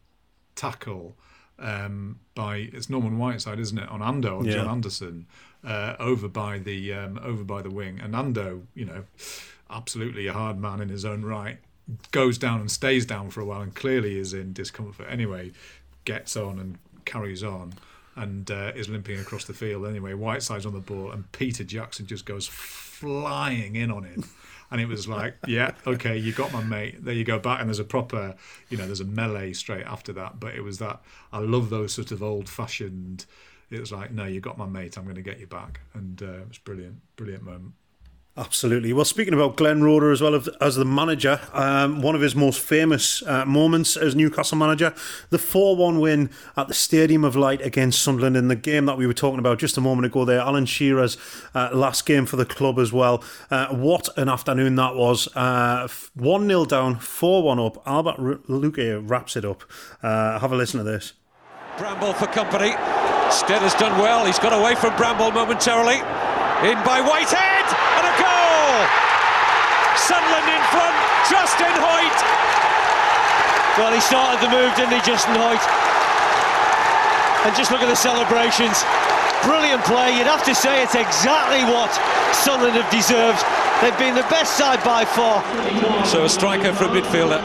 tackle 0.55 1.17
um, 1.59 2.19
by 2.35 2.69
it's 2.73 2.89
Norman 2.89 3.17
Whiteside, 3.17 3.59
isn't 3.59 3.77
it, 3.77 3.89
on 3.89 3.99
Ando 3.99 4.39
on 4.39 4.45
yeah. 4.45 4.53
John 4.53 4.67
Anderson 4.67 5.27
uh, 5.63 5.95
over 5.99 6.27
by 6.27 6.59
the 6.59 6.93
um, 6.93 7.19
over 7.23 7.43
by 7.43 7.61
the 7.61 7.69
wing, 7.69 7.99
and 7.99 8.13
Ando, 8.13 8.63
you 8.75 8.85
know, 8.85 9.03
absolutely 9.69 10.27
a 10.27 10.33
hard 10.33 10.59
man 10.59 10.81
in 10.81 10.89
his 10.89 11.05
own 11.05 11.23
right, 11.23 11.59
goes 12.11 12.37
down 12.37 12.59
and 12.59 12.71
stays 12.71 13.05
down 13.05 13.29
for 13.29 13.41
a 13.41 13.45
while, 13.45 13.61
and 13.61 13.75
clearly 13.75 14.17
is 14.17 14.33
in 14.33 14.53
discomfort. 14.53 15.07
Anyway, 15.09 15.51
gets 16.05 16.35
on 16.35 16.59
and 16.59 16.77
carries 17.05 17.43
on 17.43 17.73
and 18.15 18.51
uh, 18.51 18.71
is 18.75 18.89
limping 18.89 19.19
across 19.19 19.45
the 19.45 19.53
field 19.53 19.85
anyway. 19.85 20.13
Whiteside's 20.13 20.65
on 20.65 20.73
the 20.73 20.79
ball, 20.79 21.11
and 21.11 21.31
Peter 21.31 21.63
Jackson 21.63 22.05
just 22.05 22.25
goes 22.25 22.47
flying 22.47 23.75
in 23.75 23.91
on 23.91 24.03
him. 24.03 24.23
And 24.69 24.81
it 24.81 24.87
was 24.87 25.07
like, 25.07 25.35
yeah, 25.47 25.71
okay, 25.85 26.17
you 26.17 26.31
got 26.31 26.51
my 26.51 26.63
mate. 26.63 27.03
There 27.03 27.13
you 27.13 27.23
go 27.23 27.39
back. 27.39 27.59
And 27.59 27.69
there's 27.69 27.79
a 27.79 27.83
proper, 27.83 28.35
you 28.69 28.77
know, 28.77 28.85
there's 28.85 29.01
a 29.01 29.05
melee 29.05 29.53
straight 29.53 29.85
after 29.85 30.13
that. 30.13 30.39
But 30.39 30.55
it 30.55 30.61
was 30.61 30.79
that, 30.79 31.01
I 31.31 31.39
love 31.39 31.69
those 31.69 31.93
sort 31.93 32.11
of 32.11 32.23
old 32.23 32.49
fashioned, 32.49 33.25
it 33.69 33.79
was 33.79 33.91
like, 33.91 34.11
no, 34.11 34.25
you 34.25 34.39
got 34.39 34.57
my 34.57 34.67
mate. 34.67 34.97
I'm 34.97 35.03
going 35.03 35.15
to 35.15 35.21
get 35.21 35.39
you 35.39 35.47
back. 35.47 35.79
And 35.93 36.21
uh, 36.21 36.41
it 36.41 36.47
was 36.47 36.57
brilliant, 36.59 37.01
brilliant 37.15 37.43
moment. 37.43 37.73
Absolutely. 38.35 38.91
Well, 38.93 39.05
speaking 39.05 39.35
about 39.35 39.57
Glenn 39.57 39.83
Roeder 39.83 40.11
as 40.11 40.19
well 40.19 40.41
as 40.59 40.75
the 40.75 40.85
manager, 40.85 41.39
um, 41.53 42.01
one 42.01 42.15
of 42.15 42.21
his 42.21 42.35
most 42.35 42.59
famous 42.59 43.21
uh, 43.27 43.45
moments 43.45 43.95
as 43.95 44.15
Newcastle 44.15 44.57
manager, 44.57 44.91
the 45.29 45.37
4 45.37 45.75
1 45.75 45.99
win 45.99 46.31
at 46.57 46.67
the 46.67 46.73
Stadium 46.73 47.23
of 47.23 47.35
Light 47.35 47.61
against 47.61 48.01
Sunderland 48.01 48.35
in 48.35 48.47
the 48.47 48.55
game 48.55 48.87
that 48.87 48.97
we 48.97 49.05
were 49.05 49.13
talking 49.13 49.37
about 49.37 49.59
just 49.59 49.77
a 49.77 49.81
moment 49.81 50.07
ago 50.07 50.25
there. 50.25 50.39
Alan 50.39 50.65
Shearer's 50.65 51.15
uh, 51.53 51.69
last 51.73 52.07
game 52.07 52.25
for 52.25 52.37
the 52.37 52.45
club 52.45 52.79
as 52.79 52.91
well. 52.91 53.23
Uh, 53.51 53.67
what 53.67 54.09
an 54.17 54.29
afternoon 54.29 54.77
that 54.77 54.95
was. 54.95 55.27
Uh, 55.35 55.87
1 56.15 56.47
0 56.47 56.65
down, 56.65 56.95
4 56.97 57.43
1 57.43 57.59
up. 57.59 57.83
Albert 57.85 58.15
R- 58.17 58.39
Luque 58.49 58.99
wraps 59.07 59.35
it 59.35 59.45
up. 59.45 59.63
Uh, 60.01 60.39
have 60.39 60.51
a 60.51 60.55
listen 60.55 60.79
to 60.79 60.83
this. 60.83 61.13
Bramble 61.77 62.13
for 62.13 62.25
company. 62.25 62.71
Stead 63.29 63.61
has 63.61 63.75
done 63.75 63.99
well. 64.01 64.25
He's 64.25 64.39
got 64.39 64.59
away 64.59 64.73
from 64.73 64.95
Bramble 64.97 65.31
momentarily. 65.31 65.97
In 66.63 66.79
by 66.87 67.01
Whitehead 67.03 67.67
and 67.67 68.05
a 68.07 68.13
goal! 68.23 68.87
Sunderland 69.99 70.47
in 70.47 70.63
front, 70.71 70.95
Justin 71.63 71.79
Hoyte. 71.79 72.23
Well, 73.79 73.93
he 73.93 74.01
started 74.01 74.43
the 74.43 74.51
move, 74.51 74.75
didn't 74.75 74.91
he, 74.91 75.01
Justin 75.07 75.35
Hoyte? 75.35 75.63
And 77.45 77.55
just 77.55 77.71
look 77.71 77.81
at 77.81 77.87
the 77.87 77.95
celebrations. 77.95 78.83
Brilliant 79.43 79.83
play. 79.85 80.17
You'd 80.17 80.27
have 80.27 80.43
to 80.45 80.55
say 80.55 80.83
it's 80.83 80.95
exactly 80.95 81.63
what 81.63 81.91
Sunderland 82.35 82.75
have 82.75 82.91
deserved. 82.91 83.43
They've 83.81 83.97
been 83.97 84.15
the 84.15 84.27
best 84.29 84.57
side 84.57 84.83
by 84.83 85.03
far. 85.03 85.43
So 86.05 86.23
a 86.23 86.29
striker 86.29 86.73
for 86.73 86.85
a 86.85 86.87
midfielder, 86.87 87.41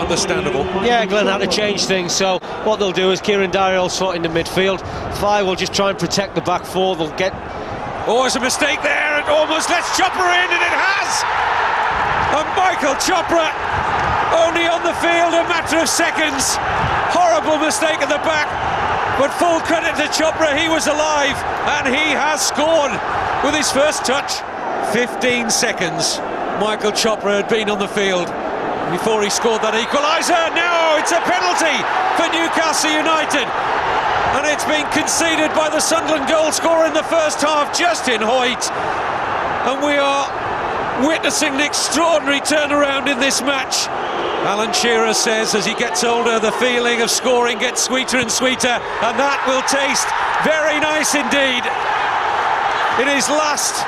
understandable. 0.00 0.64
Yeah, 0.84 1.06
Glenn 1.06 1.26
had 1.26 1.38
to 1.38 1.46
change 1.46 1.84
things. 1.84 2.12
So 2.12 2.38
what 2.64 2.78
they'll 2.78 2.92
do 2.92 3.10
is 3.10 3.20
Kieran 3.20 3.50
Dyer 3.50 3.80
will 3.80 3.88
slot 3.88 4.16
into 4.16 4.28
midfield. 4.28 4.80
Five 5.16 5.46
will 5.46 5.56
just 5.56 5.74
try 5.74 5.90
and 5.90 5.98
protect 5.98 6.34
the 6.34 6.42
back 6.42 6.64
four. 6.64 6.96
They'll 6.96 7.16
get. 7.16 7.32
Oh, 8.06 8.24
it's 8.26 8.36
a 8.36 8.40
mistake 8.40 8.82
there. 8.82 9.20
It 9.20 9.28
almost 9.28 9.70
lets 9.70 9.88
Chopra 9.98 10.28
in, 10.44 10.50
and 10.50 10.62
it 10.62 10.76
has. 10.76 11.71
And 12.32 12.48
Michael 12.56 12.96
Chopra 12.96 13.52
only 14.32 14.64
on 14.64 14.80
the 14.80 14.96
field 15.04 15.36
a 15.36 15.44
matter 15.44 15.84
of 15.84 15.88
seconds. 15.88 16.56
Horrible 17.12 17.60
mistake 17.60 18.00
at 18.00 18.08
the 18.08 18.22
back. 18.24 18.48
But 19.20 19.28
full 19.36 19.60
credit 19.68 20.00
to 20.00 20.08
Chopra, 20.08 20.56
he 20.56 20.68
was 20.72 20.86
alive 20.88 21.36
and 21.76 21.92
he 21.92 22.16
has 22.16 22.40
scored 22.40 22.96
with 23.44 23.54
his 23.54 23.70
first 23.70 24.08
touch. 24.08 24.40
15 24.96 25.50
seconds. 25.50 26.18
Michael 26.56 26.92
Chopra 26.92 27.44
had 27.44 27.48
been 27.48 27.68
on 27.68 27.78
the 27.78 27.88
field 27.88 28.28
before 28.88 29.22
he 29.22 29.28
scored 29.28 29.60
that 29.60 29.76
equaliser. 29.76 30.48
Now 30.56 30.96
it's 30.96 31.12
a 31.12 31.20
penalty 31.28 31.76
for 32.16 32.32
Newcastle 32.32 32.96
United. 32.96 33.44
And 34.36 34.48
it's 34.48 34.64
been 34.64 34.88
conceded 34.96 35.52
by 35.52 35.68
the 35.68 35.80
Sunderland 35.80 36.28
goal 36.32 36.48
scorer 36.50 36.88
in 36.88 36.94
the 36.96 37.04
first 37.12 37.44
half, 37.44 37.76
Justin 37.76 38.24
Hoyte. 38.24 38.72
And 39.68 39.84
we 39.84 40.00
are 40.00 40.41
witnessing 41.06 41.54
an 41.54 41.60
extraordinary 41.60 42.40
turnaround 42.40 43.10
in 43.10 43.18
this 43.18 43.42
match. 43.42 43.88
Alan 44.46 44.72
Shearer 44.72 45.14
says 45.14 45.54
as 45.54 45.64
he 45.64 45.74
gets 45.74 46.02
older, 46.02 46.38
the 46.38 46.52
feeling 46.52 47.00
of 47.02 47.10
scoring 47.10 47.58
gets 47.58 47.82
sweeter 47.82 48.18
and 48.18 48.30
sweeter, 48.30 48.74
and 49.02 49.14
that 49.18 49.38
will 49.46 49.62
taste 49.70 50.08
very 50.42 50.78
nice 50.82 51.14
indeed. 51.14 51.62
In 52.98 53.06
his 53.06 53.28
last 53.30 53.86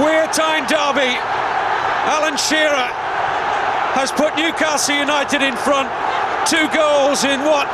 Wear 0.00 0.26
Tyne 0.32 0.64
derby, 0.68 1.12
Alan 2.08 2.36
Shearer 2.36 2.88
has 3.96 4.12
put 4.12 4.36
Newcastle 4.36 4.96
United 4.96 5.42
in 5.42 5.56
front. 5.56 5.88
Two 6.48 6.68
goals 6.72 7.24
in 7.24 7.40
what? 7.44 7.68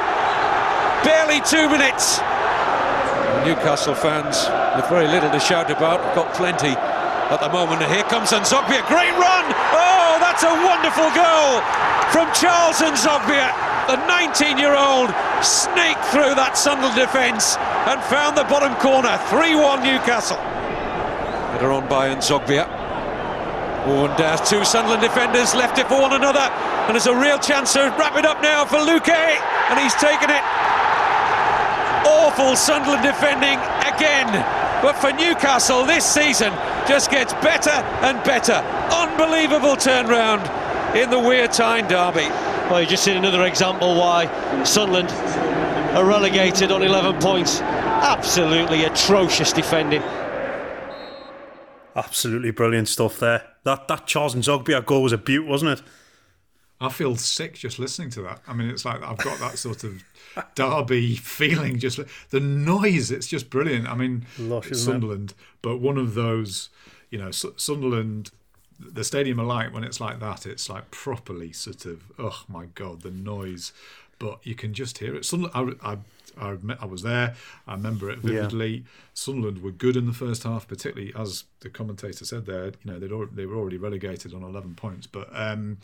Barely 1.05 1.41
two 1.43 1.71
minutes. 1.71 2.19
Newcastle 3.47 3.95
fans 3.95 4.47
with 4.75 4.89
very 4.89 5.07
little 5.07 5.31
to 5.31 5.39
shout 5.39 5.71
about, 5.71 6.01
got 6.15 6.33
plenty 6.35 6.75
at 7.31 7.41
the 7.41 7.49
moment. 7.49 7.81
Here 7.89 8.05
comes 8.05 8.31
Nzogbia, 8.31 8.85
great 8.89 9.15
run! 9.17 9.47
Oh, 9.73 10.19
that's 10.21 10.45
a 10.45 10.53
wonderful 10.65 11.09
goal 11.17 11.65
from 12.13 12.29
Charles 12.37 12.81
Nzogbia. 12.81 13.49
The 13.89 14.01
19-year-old 14.09 15.13
snaked 15.45 16.05
through 16.09 16.37
that 16.37 16.57
Sunderland 16.57 16.97
defence 16.97 17.57
and 17.89 18.01
found 18.09 18.37
the 18.37 18.45
bottom 18.45 18.73
corner. 18.81 19.17
3-1 19.29 19.85
Newcastle. 19.85 20.41
Header 21.53 21.73
on 21.73 21.89
by 21.89 22.09
Nzogbia. 22.15 22.65
Oh, 23.85 24.09
and 24.09 24.21
uh, 24.21 24.37
two 24.41 24.65
Sunderland 24.65 25.03
defenders 25.03 25.55
left 25.55 25.79
it 25.79 25.87
for 25.89 26.01
one 26.01 26.15
another. 26.17 26.49
And 26.89 26.97
there's 26.97 27.07
a 27.07 27.17
real 27.17 27.39
chance 27.39 27.73
to 27.75 27.93
wrap 28.01 28.17
it 28.17 28.25
up 28.25 28.41
now 28.41 28.65
for 28.65 28.81
Luque. 28.81 29.13
And 29.13 29.79
he's 29.81 29.95
taken 29.97 30.33
it. 30.33 30.45
Awful 32.09 32.57
Sunderland 32.57 33.05
defending 33.05 33.61
again. 33.85 34.33
But 34.81 34.97
for 34.97 35.13
Newcastle, 35.13 35.85
this 35.85 36.05
season 36.05 36.53
just 36.89 37.11
gets 37.11 37.33
better 37.35 37.71
and 37.71 38.23
better. 38.25 38.55
Unbelievable 38.93 39.77
turnaround 39.77 40.45
in 40.95 41.11
the 41.11 41.19
Wear 41.19 41.49
Tyne 41.49 41.89
derby. 41.89 42.29
Well, 42.71 42.81
you 42.81 42.87
just 42.87 43.05
seen 43.05 43.17
another 43.17 43.45
example 43.45 43.95
why 43.97 44.27
Sunderland 44.65 45.11
are 45.97 46.05
relegated 46.05 46.71
on 46.73 46.83
11 46.83 47.21
points. 47.21 47.61
Absolutely 47.61 48.85
atrocious 48.85 49.53
defending. 49.53 50.03
Absolutely 51.97 52.51
brilliant 52.51 52.89
stuff 52.89 53.19
there. 53.19 53.45
That 53.65 53.89
that 53.89 54.07
Charles 54.07 54.35
and 54.35 54.43
Zogby 54.43 54.85
goal 54.85 55.03
was 55.03 55.13
a 55.13 55.19
beaut, 55.19 55.47
wasn't 55.47 55.79
it? 55.79 55.83
I 56.85 56.89
feel 56.91 57.17
sick 57.17 57.55
just 57.55 57.79
listening 57.79 58.11
to 58.11 58.23
that. 58.23 58.41
I 58.47 58.53
mean, 58.53 58.69
it's 58.69 58.85
like 58.85 59.03
I've 59.03 59.19
got 59.19 59.39
that 59.39 59.59
sort 59.59 59.85
of 59.85 60.05
derby 60.55 61.17
feeling. 61.17 61.79
Just 61.79 61.99
the 62.31 62.41
noise, 62.41 63.11
it's 63.11 63.27
just 63.27 63.51
brilliant. 63.51 63.89
I 63.89 63.95
mean, 63.95 64.27
Lush, 64.39 64.71
isn't 64.71 64.77
it? 64.77 64.93
Sunderland, 64.93 65.35
but 65.63 65.79
one 65.79 65.99
of 65.99 66.15
those, 66.15 66.69
you 67.11 67.19
know, 67.19 67.31
Sunderland. 67.31 68.31
The 68.81 69.05
stadium 69.05 69.39
of 69.39 69.47
Light 69.47 69.73
when 69.73 69.85
it's 69.85 70.01
like 70.01 70.19
that, 70.19 70.47
it's 70.47 70.69
like 70.69 70.91
properly 70.91 71.53
sort 71.53 71.87
of. 71.87 72.03
Oh 72.19 72.43
my 72.49 72.67
god, 72.75 73.03
the 73.03 73.11
noise! 73.11 73.73
But 74.19 74.41
you 74.43 74.55
can 74.55 74.75
just 74.75 74.99
hear 74.99 75.15
it. 75.15 75.25
Sunderland, 75.25 75.79
I, 75.83 75.93
I, 75.93 75.99
I, 76.39 76.53
admit 76.53 76.79
I 76.81 76.87
was 76.87 77.03
there. 77.03 77.35
I 77.67 77.75
remember 77.75 78.11
it 78.11 78.19
vividly. 78.19 78.85
Sunderland 79.13 79.63
were 79.63 79.71
good 79.71 79.97
in 79.97 80.07
the 80.07 80.13
first 80.13 80.43
half, 80.45 80.67
particularly 80.67 81.13
as 81.17 81.45
the 81.61 81.71
commentator 81.71 82.25
said 82.25 82.47
there. 82.47 82.67
You 82.67 82.73
know, 82.93 82.99
they'd 82.99 83.13
al- 83.13 83.27
they 83.33 83.47
were 83.47 83.57
already 83.57 83.77
relegated 83.79 84.35
on 84.35 84.43
eleven 84.43 84.75
points, 84.75 85.07
but 85.07 85.29
um, 85.33 85.79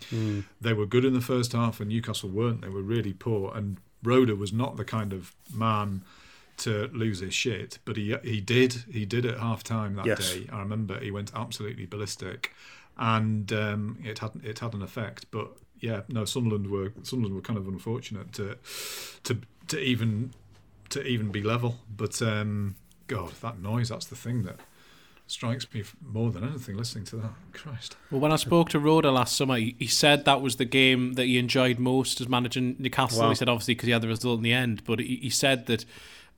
they 0.61 0.72
were 0.72 0.86
good 0.86 1.05
in 1.05 1.12
the 1.14 1.20
first 1.20 1.53
half, 1.53 1.80
and 1.80 1.88
Newcastle 1.90 2.28
weren't. 2.28 2.62
They 2.62 2.68
were 2.68 2.82
really 2.82 3.12
poor, 3.12 3.53
and 3.55 3.78
Roeder 4.03 4.34
was 4.36 4.53
not 4.53 4.76
the 4.76 4.84
kind 4.84 5.12
of 5.12 5.34
man 5.55 6.03
to 6.59 6.88
lose 6.92 7.20
his 7.20 7.32
shit, 7.34 7.78
but 7.84 7.96
he 7.96 8.14
he 8.22 8.40
did 8.40 8.84
he 8.90 9.07
did 9.07 9.24
at 9.24 9.38
half 9.38 9.62
time 9.62 9.94
that 9.96 10.07
Yes. 10.07 10.34
day. 10.34 10.46
I 10.53 10.59
remember 10.61 10.98
he 11.01 11.11
went 11.11 11.32
absolutely 11.34 11.86
ballistic, 11.86 12.53
and 12.98 13.51
um, 13.53 13.98
it 14.05 14.18
had 14.18 14.32
it 14.44 14.59
had 14.59 14.74
an 14.74 14.82
effect. 14.82 15.26
But 15.30 15.48
yeah, 15.80 16.03
no, 16.09 16.26
Sunderland 16.26 16.66
were 16.70 16.92
Sunderland 17.03 17.34
were 17.34 17.40
kind 17.40 17.59
of 17.59 17.66
unfortunate 17.66 18.32
to 18.34 18.59
to 19.24 19.38
to 19.71 19.81
even 19.81 20.33
to 20.91 21.03
even 21.03 21.31
be 21.31 21.43
level. 21.43 21.79
But 21.97 22.21
um, 22.23 22.77
God, 23.07 23.33
that 23.41 23.61
noise, 23.61 23.89
that's 23.89 24.07
the 24.07 24.16
thing 24.16 24.43
that 24.45 24.61
strikes 25.27 25.73
me 25.73 25.85
more 26.05 26.31
than 26.31 26.43
anything 26.43 26.77
listening 26.77 27.05
to 27.05 27.16
that. 27.16 27.31
Christ. 27.53 27.97
Well, 28.11 28.21
when 28.21 28.33
I 28.33 28.37
spoke 28.37 28.68
to 28.71 28.81
Roeder 28.81 29.12
last 29.12 29.37
summer, 29.37 29.57
he, 29.57 29.77
he 29.79 29.87
said 29.87 30.25
that 30.25 30.43
was 30.43 30.57
the 30.57 30.64
game 30.64 31.14
that 31.14 31.27
he 31.27 31.39
enjoyed 31.39 31.79
most 31.79 32.21
as 32.21 32.29
managing 32.29 32.77
Newcastle. 32.79 33.23
Wow. 33.23 33.29
He 33.29 33.37
said 33.37 33.49
obviously 33.49 33.75
because 33.75 33.87
he 33.87 33.93
had 33.93 34.03
the 34.03 34.09
result 34.09 34.39
in 34.39 34.43
the 34.43 34.53
end, 34.53 34.83
but 34.85 34.99
he, 34.99 35.16
he 35.16 35.31
said 35.31 35.66
that, 35.66 35.85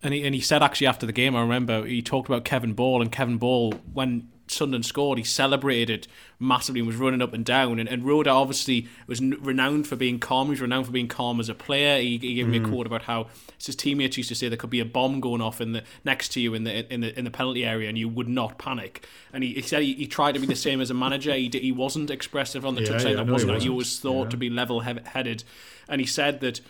and 0.02 0.12
he, 0.12 0.22
and 0.24 0.34
he 0.34 0.42
said 0.42 0.62
actually 0.62 0.86
after 0.86 1.06
the 1.06 1.12
game, 1.12 1.34
I 1.34 1.40
remember 1.40 1.86
he 1.86 2.02
talked 2.02 2.28
about 2.28 2.44
Kevin 2.44 2.74
Ball 2.74 3.00
and 3.00 3.10
Kevin 3.10 3.38
Ball 3.38 3.72
when 3.92 4.28
Sunderland 4.52 4.86
scored, 4.86 5.18
he 5.18 5.24
celebrated 5.24 6.06
massively 6.38 6.80
and 6.80 6.86
was 6.86 6.96
running 6.96 7.22
up 7.22 7.32
and 7.32 7.44
down. 7.44 7.78
And, 7.78 7.88
and 7.88 8.04
Roeder 8.04 8.30
obviously 8.30 8.88
was 9.06 9.20
renowned 9.20 9.86
for 9.86 9.96
being 9.96 10.18
calm. 10.18 10.48
He 10.48 10.50
was 10.50 10.60
renowned 10.60 10.86
for 10.86 10.92
being 10.92 11.08
calm 11.08 11.40
as 11.40 11.48
a 11.48 11.54
player. 11.54 12.00
He, 12.00 12.18
he 12.18 12.34
gave 12.34 12.48
me 12.48 12.58
a 12.58 12.60
mm. 12.60 12.68
quote 12.68 12.86
about 12.86 13.02
how 13.02 13.28
his 13.64 13.76
teammates 13.76 14.16
used 14.16 14.28
to 14.28 14.34
say 14.34 14.48
there 14.48 14.56
could 14.56 14.70
be 14.70 14.80
a 14.80 14.84
bomb 14.84 15.20
going 15.20 15.40
off 15.40 15.60
in 15.60 15.72
the 15.72 15.82
next 16.04 16.30
to 16.30 16.40
you 16.40 16.54
in 16.54 16.64
the 16.64 16.92
in 16.92 17.00
the 17.00 17.16
in 17.18 17.24
the 17.24 17.30
penalty 17.30 17.64
area 17.64 17.88
and 17.88 17.96
you 17.96 18.08
would 18.08 18.28
not 18.28 18.58
panic. 18.58 19.06
And 19.32 19.44
he, 19.44 19.54
he 19.54 19.62
said 19.62 19.82
he, 19.82 19.94
he 19.94 20.06
tried 20.06 20.32
to 20.32 20.40
be 20.40 20.46
the 20.46 20.56
same 20.56 20.80
as 20.80 20.90
a 20.90 20.94
manager. 20.94 21.34
He 21.34 21.48
did, 21.48 21.62
he 21.62 21.72
wasn't 21.72 22.10
expressive 22.10 22.66
on 22.66 22.74
the 22.74 22.82
Yeah, 22.82 22.88
touchline. 22.88 23.10
yeah, 23.10 23.16
that 23.16 23.26
he 23.26 23.32
wasn't. 23.32 23.50
He, 23.50 23.54
wasn't. 23.54 23.70
always 23.70 23.98
thought 24.00 24.24
Yeah. 24.24 24.30
to 24.30 24.36
be 24.36 24.50
level 24.50 24.80
headed. 24.80 25.44
And 25.88 26.00
he 26.00 26.06
said 26.06 26.40
that 26.40 26.60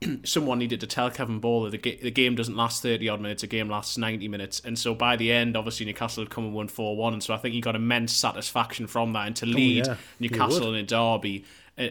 someone 0.24 0.58
needed 0.58 0.80
to 0.80 0.86
tell 0.86 1.10
Kevin 1.10 1.40
Ball 1.40 1.64
that 1.64 1.82
the, 1.82 1.98
the 2.02 2.10
game 2.10 2.34
doesn't 2.34 2.56
last 2.56 2.82
30 2.82 3.08
odd 3.08 3.20
minutes, 3.20 3.42
a 3.42 3.46
game 3.46 3.68
lasts 3.68 3.98
90 3.98 4.28
minutes. 4.28 4.60
And 4.64 4.78
so 4.78 4.94
by 4.94 5.16
the 5.16 5.32
end, 5.32 5.56
obviously, 5.56 5.86
Newcastle 5.86 6.22
had 6.22 6.30
come 6.30 6.44
and 6.44 6.54
won 6.54 6.68
4 6.68 6.96
1. 6.96 7.12
And 7.14 7.22
so 7.22 7.34
I 7.34 7.38
think 7.38 7.54
he 7.54 7.60
got 7.60 7.74
immense 7.74 8.12
satisfaction 8.12 8.86
from 8.86 9.12
that. 9.14 9.26
And 9.26 9.36
to 9.36 9.46
oh, 9.46 9.48
lead 9.48 9.86
yeah, 9.86 9.96
Newcastle 10.20 10.74
in 10.74 10.76
a 10.76 10.82
derby 10.82 11.44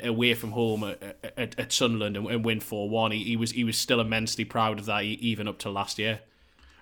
away 0.04 0.34
from 0.34 0.52
home 0.52 0.84
at, 0.84 1.18
at, 1.38 1.60
at 1.60 1.72
Sunderland 1.72 2.18
and, 2.18 2.28
and 2.28 2.46
win 2.46 2.60
4 2.60 2.90
1, 2.90 3.12
he, 3.12 3.24
he, 3.24 3.38
was, 3.38 3.52
he 3.52 3.64
was 3.64 3.78
still 3.78 4.00
immensely 4.00 4.46
proud 4.46 4.80
of 4.80 4.86
that, 4.86 5.04
even 5.04 5.48
up 5.48 5.60
to 5.60 5.70
last 5.70 6.00
year. 6.00 6.22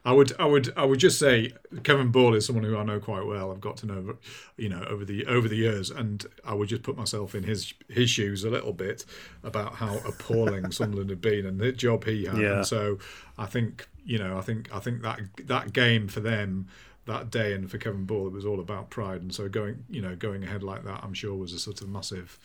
I 0.05 0.11
would, 0.13 0.33
I 0.39 0.45
would, 0.45 0.71
I 0.77 0.85
would 0.85 0.99
just 0.99 1.17
say 1.17 1.51
Kevin 1.83 2.09
Ball 2.09 2.35
is 2.35 2.45
someone 2.45 2.63
who 2.63 2.77
I 2.77 2.83
know 2.83 2.99
quite 2.99 3.25
well. 3.25 3.51
I've 3.51 3.59
got 3.59 3.77
to 3.77 3.87
know, 3.87 4.17
you 4.55 4.69
know, 4.69 4.83
over 4.87 5.03
the 5.03 5.25
over 5.25 5.47
the 5.47 5.55
years, 5.55 5.89
and 5.89 6.23
I 6.45 6.53
would 6.53 6.69
just 6.69 6.83
put 6.83 6.95
myself 6.95 7.33
in 7.33 7.43
his 7.43 7.73
his 7.89 8.07
shoes 8.07 8.43
a 8.43 8.51
little 8.51 8.71
bit 8.71 9.03
about 9.43 9.73
how 9.73 9.97
appalling 10.07 10.71
Sunderland 10.71 11.09
had 11.09 11.21
been 11.21 11.47
and 11.47 11.59
the 11.59 11.71
job 11.71 12.05
he 12.05 12.25
had. 12.25 12.37
Yeah. 12.37 12.57
And 12.57 12.67
so 12.67 12.99
I 13.39 13.47
think, 13.47 13.87
you 14.05 14.19
know, 14.19 14.37
I 14.37 14.41
think 14.41 14.69
I 14.71 14.79
think 14.79 15.01
that 15.01 15.21
that 15.47 15.73
game 15.73 16.07
for 16.07 16.19
them 16.19 16.67
that 17.05 17.31
day 17.31 17.53
and 17.53 17.69
for 17.69 17.79
Kevin 17.79 18.05
Ball, 18.05 18.27
it 18.27 18.33
was 18.33 18.45
all 18.45 18.59
about 18.59 18.91
pride. 18.91 19.21
And 19.21 19.33
so 19.33 19.49
going, 19.49 19.85
you 19.89 20.01
know, 20.01 20.15
going 20.15 20.43
ahead 20.43 20.61
like 20.63 20.83
that, 20.85 21.01
I'm 21.03 21.13
sure 21.15 21.35
was 21.35 21.53
a 21.53 21.59
sort 21.59 21.81
of 21.81 21.89
massive 21.89 22.37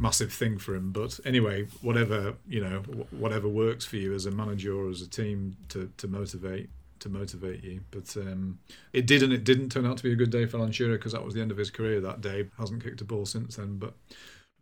massive 0.00 0.32
thing 0.32 0.58
for 0.58 0.74
him. 0.74 0.90
But 0.90 1.20
anyway, 1.24 1.68
whatever 1.80 2.34
you 2.48 2.60
know, 2.60 2.80
whatever 3.12 3.48
works 3.48 3.84
for 3.84 3.98
you 3.98 4.14
as 4.14 4.26
a 4.26 4.32
manager 4.32 4.74
or 4.74 4.90
as 4.90 5.00
a 5.00 5.08
team 5.08 5.56
to, 5.68 5.92
to 5.96 6.08
motivate 6.08 6.70
to 7.00 7.08
motivate 7.08 7.62
you. 7.64 7.80
But 7.90 8.16
um, 8.16 8.58
it 8.92 9.06
did 9.06 9.22
and 9.22 9.32
it 9.32 9.44
didn't 9.44 9.70
turn 9.70 9.86
out 9.86 9.96
to 9.98 10.02
be 10.02 10.12
a 10.12 10.16
good 10.16 10.30
day 10.30 10.46
for 10.46 10.58
Alan 10.58 10.72
Shearer 10.72 10.96
because 10.96 11.12
that 11.12 11.24
was 11.24 11.34
the 11.34 11.40
end 11.40 11.50
of 11.50 11.56
his 11.56 11.70
career 11.70 12.00
that 12.00 12.20
day. 12.20 12.48
Hasn't 12.58 12.82
kicked 12.82 13.00
a 13.00 13.04
ball 13.04 13.26
since 13.26 13.56
then, 13.56 13.78
but 13.78 13.94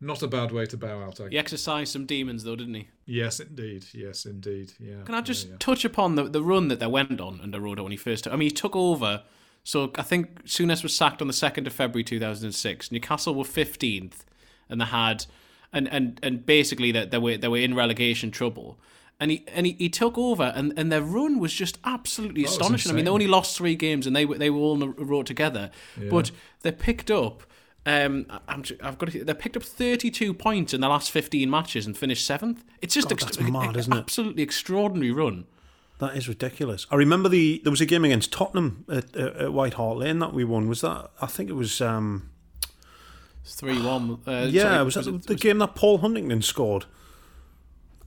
not 0.00 0.22
a 0.22 0.28
bad 0.28 0.52
way 0.52 0.66
to 0.66 0.76
bow 0.76 1.00
out. 1.02 1.20
I 1.20 1.28
He 1.28 1.38
exercised 1.38 1.92
some 1.92 2.04
demons, 2.04 2.44
though, 2.44 2.56
didn't 2.56 2.74
he? 2.74 2.88
Yes, 3.06 3.40
indeed. 3.40 3.86
Yes, 3.92 4.26
indeed. 4.26 4.72
Yeah. 4.78 5.02
Can 5.04 5.14
I 5.14 5.20
just 5.22 5.46
yeah, 5.46 5.52
yeah. 5.52 5.56
touch 5.58 5.84
upon 5.84 6.16
the, 6.16 6.24
the 6.24 6.42
run 6.42 6.68
that 6.68 6.80
they 6.80 6.86
went 6.86 7.20
on 7.20 7.40
under 7.42 7.60
Roeder 7.60 7.82
when 7.82 7.92
he 7.92 7.98
first 7.98 8.24
took? 8.24 8.32
I 8.32 8.36
mean, 8.36 8.48
he 8.48 8.54
took 8.54 8.76
over. 8.76 9.22
So 9.64 9.90
I 9.96 10.02
think 10.02 10.44
Souness 10.44 10.82
was 10.82 10.94
sacked 10.94 11.20
on 11.20 11.26
the 11.28 11.32
second 11.32 11.66
of 11.66 11.72
February 11.72 12.04
two 12.04 12.20
thousand 12.20 12.46
and 12.46 12.54
six. 12.54 12.92
Newcastle 12.92 13.34
were 13.34 13.44
fifteenth, 13.44 14.24
and 14.68 14.80
they 14.80 14.84
had, 14.84 15.26
and 15.72 15.88
and 15.88 16.20
and 16.22 16.46
basically 16.46 16.92
that 16.92 17.10
they 17.10 17.18
were 17.18 17.36
they 17.36 17.48
were 17.48 17.58
in 17.58 17.74
relegation 17.74 18.30
trouble. 18.30 18.78
And 19.18 19.30
he 19.30 19.44
and 19.48 19.66
he, 19.66 19.76
he 19.78 19.88
took 19.88 20.18
over, 20.18 20.52
and, 20.54 20.72
and 20.76 20.92
their 20.92 21.02
run 21.02 21.38
was 21.38 21.52
just 21.52 21.78
absolutely 21.84 22.42
was 22.42 22.52
astonishing. 22.52 22.92
I 22.92 22.94
mean, 22.94 23.04
they 23.04 23.10
only 23.10 23.26
lost 23.26 23.56
three 23.56 23.74
games, 23.74 24.06
and 24.06 24.14
they 24.14 24.24
were 24.24 24.38
they 24.38 24.50
were 24.50 24.58
all 24.58 24.82
in 24.82 24.82
a 24.82 25.04
row 25.04 25.22
together, 25.22 25.70
but 26.10 26.30
they 26.62 26.72
picked 26.72 27.10
up. 27.10 27.42
Um, 27.86 28.26
I'm, 28.48 28.64
I've 28.82 28.98
got 28.98 29.12
to, 29.12 29.22
they 29.22 29.32
picked 29.32 29.56
up 29.56 29.62
32 29.62 30.34
points 30.34 30.74
in 30.74 30.80
the 30.80 30.88
last 30.88 31.12
15 31.12 31.48
matches 31.48 31.86
and 31.86 31.96
finished 31.96 32.26
seventh. 32.26 32.64
It's 32.82 32.92
just 32.92 33.08
God, 33.08 33.20
that's 33.20 33.38
mad, 33.38 33.76
isn't 33.76 33.92
it? 33.92 33.96
absolutely 33.96 34.42
extraordinary 34.42 35.12
run. 35.12 35.44
That 35.98 36.16
is 36.16 36.28
ridiculous. 36.28 36.88
I 36.90 36.96
remember 36.96 37.28
the 37.28 37.60
there 37.62 37.70
was 37.70 37.80
a 37.80 37.86
game 37.86 38.04
against 38.04 38.32
Tottenham 38.32 38.84
at, 38.88 39.16
at, 39.16 39.36
at 39.36 39.52
White 39.52 39.74
Hart 39.74 39.98
Lane 39.98 40.18
that 40.18 40.34
we 40.34 40.44
won. 40.44 40.68
Was 40.68 40.80
that? 40.80 41.10
I 41.22 41.26
think 41.26 41.48
it 41.48 41.54
was. 41.54 41.80
Um, 41.80 42.30
three 43.44 43.80
one. 43.80 44.18
Uh, 44.26 44.46
yeah, 44.50 44.62
sorry, 44.62 44.84
was 44.84 44.94
that 44.96 45.04
the, 45.04 45.12
the 45.12 45.34
game 45.36 45.58
that 45.58 45.74
Paul 45.74 45.98
Huntington 45.98 46.42
scored? 46.42 46.86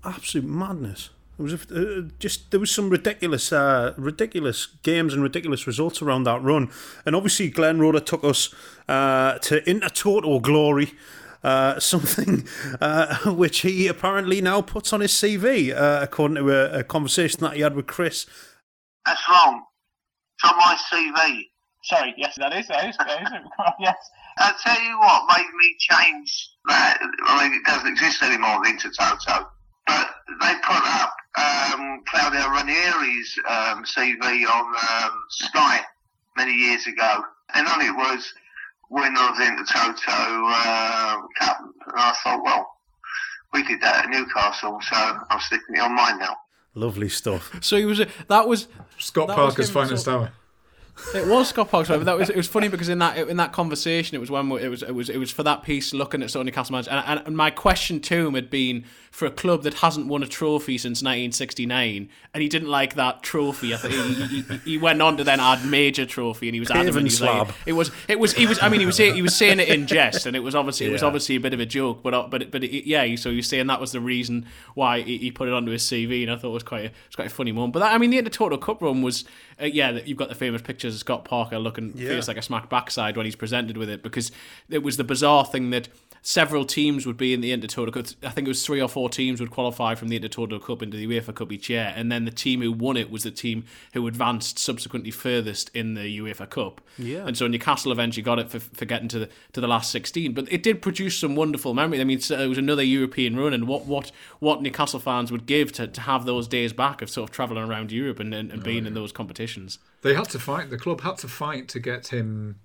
Absolute 0.03 0.47
madness. 0.47 1.09
It 1.37 1.41
was 1.43 1.53
a, 1.53 1.99
uh, 1.99 2.01
just 2.19 2.51
there 2.51 2.59
was 2.59 2.71
some 2.71 2.89
ridiculous, 2.89 3.53
uh, 3.53 3.93
ridiculous 3.97 4.67
games 4.83 5.13
and 5.13 5.23
ridiculous 5.23 5.65
results 5.65 6.01
around 6.01 6.23
that 6.23 6.41
run, 6.41 6.69
and 7.05 7.15
obviously 7.15 7.49
Glenn 7.49 7.79
Roeder 7.79 8.01
took 8.01 8.23
us 8.25 8.53
uh, 8.89 9.37
to 9.39 9.61
Intertoto 9.61 10.41
glory. 10.41 10.93
Uh, 11.41 11.79
something 11.79 12.45
uh, 12.81 13.31
which 13.31 13.61
he 13.61 13.87
apparently 13.87 14.41
now 14.41 14.61
puts 14.61 14.91
on 14.91 14.99
his 14.99 15.13
CV, 15.13 15.73
uh, 15.73 15.99
according 16.01 16.35
to 16.35 16.51
a, 16.51 16.79
a 16.79 16.83
conversation 16.83 17.39
that 17.39 17.53
he 17.53 17.61
had 17.61 17.77
with 17.77 17.87
Chris 17.87 18.25
That's 19.05 19.21
wrong. 19.29 19.63
It's 20.35 20.51
on 20.51 20.57
my 20.57 20.77
CV. 20.91 21.43
Sorry, 21.83 22.13
yes, 22.17 22.35
that 22.39 22.53
is. 22.53 22.67
That 22.67 22.89
is, 22.89 22.97
that 22.97 23.21
is 23.21 23.29
yes. 23.79 23.95
I'll 24.39 24.53
tell 24.61 24.81
you 24.81 24.99
what 24.99 25.23
made 25.37 25.45
me 25.45 25.75
change 25.79 26.49
that. 26.67 26.99
I 27.23 27.43
mean, 27.43 27.57
it 27.57 27.65
doesn't 27.65 27.87
exist 27.87 28.21
anymore, 28.21 28.59
the 28.61 28.71
Intertoto. 28.71 29.47
But 29.89 30.07
they 30.41 30.53
put 30.61 30.83
up 31.01 31.13
um, 31.37 32.03
Claudio 32.05 32.41
Ranieri's 32.41 33.37
um, 33.47 33.83
CV 33.83 34.45
on 34.47 34.65
um, 34.75 35.11
Sky 35.29 35.79
many 36.37 36.53
years 36.53 36.85
ago. 36.87 37.23
And 37.55 37.67
on 37.67 37.81
it 37.81 37.95
was 37.95 38.31
winner 38.89 39.21
of 39.21 39.35
the 39.37 39.43
Intertoto 39.43 40.51
uh, 40.53 41.21
Cup. 41.39 41.59
And 41.87 41.95
I 41.95 42.13
thought, 42.23 42.43
well, 42.43 42.69
we 43.53 43.63
did 43.63 43.81
that 43.81 44.05
at 44.05 44.09
Newcastle, 44.11 44.79
so 44.81 44.95
I'm 45.29 45.39
sticking 45.39 45.75
it 45.75 45.79
on 45.81 45.95
mine 45.95 46.19
now. 46.19 46.37
Lovely 46.75 47.09
stuff. 47.09 47.51
So 47.63 47.77
he 47.77 47.85
was. 47.85 47.99
A, 47.99 48.07
that 48.27 48.47
was 48.47 48.67
Scott 48.99 49.27
that 49.27 49.35
Parker's 49.35 49.69
him, 49.69 49.73
finest 49.73 50.05
so- 50.05 50.19
hour. 50.19 50.31
It 51.15 51.27
was 51.27 51.47
Scott 51.47 51.71
Parks, 51.71 51.87
but 51.87 52.03
that 52.03 52.17
was 52.17 52.29
it 52.29 52.35
was 52.35 52.47
funny 52.47 52.67
because 52.67 52.89
in 52.89 52.99
that 52.99 53.17
in 53.17 53.37
that 53.37 53.53
conversation, 53.53 54.15
it 54.15 54.19
was 54.19 54.29
when 54.29 54.49
we- 54.49 54.61
it 54.61 54.67
was 54.67 54.83
it 54.83 54.93
was 54.93 55.09
it 55.09 55.17
was 55.17 55.31
for 55.31 55.43
that 55.43 55.63
piece 55.63 55.93
looking 55.93 56.21
at 56.21 56.27
Sony 56.27 56.53
Castle 56.53 56.73
Managers, 56.73 56.93
and, 57.07 57.21
and 57.25 57.37
my 57.37 57.49
question 57.51 58.01
to 58.01 58.27
him 58.27 58.33
had 58.33 58.49
been 58.49 58.83
for 59.11 59.25
a 59.25 59.31
club 59.31 59.63
that 59.63 59.75
hasn't 59.75 60.07
won 60.07 60.23
a 60.23 60.27
trophy 60.27 60.77
since 60.77 61.01
1969, 61.01 62.09
and 62.33 62.43
he 62.43 62.49
didn't 62.49 62.69
like 62.69 62.95
that 62.95 63.23
trophy. 63.23 63.73
I 63.73 63.77
think 63.77 63.93
he, 63.93 64.41
he, 64.41 64.57
he 64.57 64.77
went 64.77 65.01
on 65.01 65.17
to 65.17 65.23
then 65.23 65.39
add 65.39 65.65
major 65.65 66.05
trophy, 66.05 66.47
and 66.47 66.55
he 66.55 66.59
was 66.59 66.69
adamant. 66.69 66.97
He 66.97 67.03
was 67.03 67.21
like, 67.21 67.47
it 67.65 67.73
was 67.73 67.91
it 68.07 68.19
was 68.19 68.33
he 68.33 68.45
was. 68.45 68.61
I 68.61 68.69
mean, 68.69 68.79
he 68.79 68.85
was 68.85 68.95
saying, 68.95 69.15
he 69.15 69.21
was 69.21 69.35
saying 69.35 69.59
it 69.59 69.69
in 69.69 69.87
jest, 69.87 70.25
and 70.25 70.35
it 70.35 70.41
was 70.41 70.55
obviously 70.55 70.87
it 70.87 70.91
was 70.91 71.03
obviously 71.03 71.35
a 71.35 71.39
bit 71.39 71.53
of 71.53 71.59
a 71.59 71.65
joke, 71.65 72.03
but 72.03 72.13
uh, 72.13 72.27
but 72.29 72.51
but 72.51 72.63
it, 72.63 72.87
yeah. 72.87 73.15
So 73.15 73.29
he 73.29 73.37
was 73.37 73.47
saying 73.47 73.67
that 73.67 73.81
was 73.81 73.91
the 73.91 74.01
reason 74.01 74.45
why 74.75 75.01
he, 75.01 75.17
he 75.17 75.31
put 75.31 75.47
it 75.47 75.53
onto 75.53 75.71
his 75.71 75.83
CV, 75.83 76.23
and 76.23 76.31
I 76.31 76.35
thought 76.35 76.49
it 76.49 76.53
was 76.53 76.63
quite 76.63 76.81
a, 76.81 76.85
it 76.85 76.93
was 77.07 77.15
quite 77.15 77.27
a 77.27 77.33
funny 77.33 77.51
moment. 77.51 77.73
But 77.73 77.79
that, 77.79 77.93
I 77.93 77.97
mean, 77.97 78.09
the 78.11 78.21
Intertoto 78.21 78.59
Cup 78.59 78.81
run 78.81 79.01
was 79.01 79.25
uh, 79.61 79.65
yeah. 79.65 79.91
that 79.91 80.07
You've 80.07 80.17
got 80.17 80.29
the 80.29 80.35
famous 80.35 80.61
pictures 80.61 80.95
of 80.95 80.99
Scott 80.99 81.25
Parker 81.25 81.59
looking 81.59 81.93
Yeah. 81.95 82.09
face 82.09 82.27
like 82.27 82.37
a 82.37 82.41
smack 82.41 82.69
backside 82.69 83.15
when 83.15 83.25
he's 83.25 83.35
presented 83.35 83.77
with 83.77 83.89
it 83.89 84.01
because 84.01 84.31
it 84.69 84.83
was 84.83 84.97
the 84.97 85.03
bizarre 85.03 85.45
thing 85.45 85.69
that 85.69 85.87
several 86.21 86.65
teams 86.65 87.05
would 87.05 87.17
be 87.17 87.33
in 87.33 87.41
the 87.41 87.55
Intertoto 87.55 87.91
Cup. 87.93 88.05
I 88.23 88.29
think 88.29 88.47
it 88.47 88.49
was 88.49 88.65
three 88.65 88.81
or 88.81 88.89
four 88.89 89.09
teams 89.09 89.39
would 89.39 89.51
qualify 89.51 89.95
from 89.95 90.09
the 90.09 90.19
Intertoto 90.19 90.61
Cup 90.61 90.81
into 90.81 90.97
the 90.97 91.07
UEFA 91.07 91.33
Cup 91.35 91.51
each 91.51 91.69
year, 91.69 91.93
and 91.95 92.11
then 92.11 92.25
the 92.25 92.31
team 92.31 92.61
who 92.61 92.71
won 92.71 92.97
it 92.97 93.09
was 93.09 93.23
the 93.23 93.31
team 93.31 93.65
who 93.93 94.07
advanced 94.07 94.59
subsequently 94.59 95.11
furthest 95.11 95.69
in 95.73 95.93
the 95.93 96.19
UEFA 96.19 96.49
Cup. 96.49 96.81
Yeah. 96.97 97.25
And 97.25 97.37
so 97.37 97.47
Newcastle 97.47 97.91
eventually 97.91 98.23
got 98.23 98.39
it 98.39 98.49
for, 98.49 98.59
for 98.59 98.85
getting 98.85 99.07
to 99.09 99.19
the 99.19 99.29
to 99.53 99.61
the 99.61 99.67
last 99.67 99.91
sixteen, 99.91 100.33
but 100.33 100.51
it 100.51 100.63
did 100.63 100.81
produce 100.81 101.17
some 101.17 101.35
wonderful 101.35 101.73
memories. 101.73 102.01
I 102.01 102.03
mean, 102.03 102.19
it 102.19 102.49
was 102.49 102.57
another 102.57 102.83
European 102.83 103.37
run, 103.37 103.53
and 103.53 103.67
what 103.67 103.85
what 103.85 104.11
what 104.39 104.61
Newcastle 104.61 104.99
fans 104.99 105.31
would 105.31 105.45
give 105.45 105.71
to, 105.73 105.87
to 105.87 106.01
have 106.01 106.25
those 106.25 106.47
days 106.47 106.73
back 106.73 107.01
of 107.01 107.09
sort 107.09 107.29
of 107.29 107.35
traveling 107.35 107.63
around 107.63 107.91
Europe 107.91 108.19
and 108.19 108.33
and, 108.33 108.51
and 108.51 108.63
being 108.63 108.85
in 108.85 108.93
oh, 108.93 109.01
those 109.01 109.11
competitions. 109.11 109.79
They 110.01 110.13
had 110.13 110.29
to 110.29 110.39
fight. 110.39 110.69
The 110.69 110.77
club 110.77 111.01
had 111.01 111.17
to 111.19 111.27
fight 111.27 111.67
to 111.69 111.79
get 111.79 112.07
him 112.07 112.59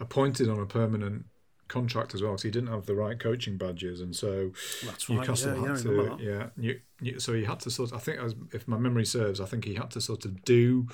appointed 0.00 0.48
on 0.48 0.58
a 0.58 0.66
permanent 0.66 1.26
contract 1.74 2.14
as 2.14 2.22
well, 2.22 2.32
because 2.32 2.44
he 2.44 2.50
didn't 2.50 2.70
have 2.70 2.86
the 2.86 2.94
right 2.94 3.18
coaching 3.18 3.56
badges, 3.58 4.00
and 4.00 4.14
so 4.14 4.52
That's 4.86 5.10
right, 5.10 5.18
Newcastle 5.18 5.48
yeah, 5.48 5.54
yeah, 5.54 5.68
had 5.68 5.84
remember 5.84 6.16
to. 6.16 6.80
Yeah, 7.02 7.18
so 7.18 7.34
he 7.34 7.44
had 7.44 7.60
to 7.60 7.70
sort. 7.70 7.90
Of, 7.90 7.96
I 7.96 8.00
think, 8.00 8.20
as, 8.20 8.34
if 8.52 8.68
my 8.68 8.78
memory 8.78 9.04
serves, 9.04 9.40
I 9.40 9.46
think 9.46 9.64
he 9.64 9.74
had 9.74 9.90
to 9.90 10.00
sort 10.00 10.24
of 10.24 10.44
do 10.44 10.86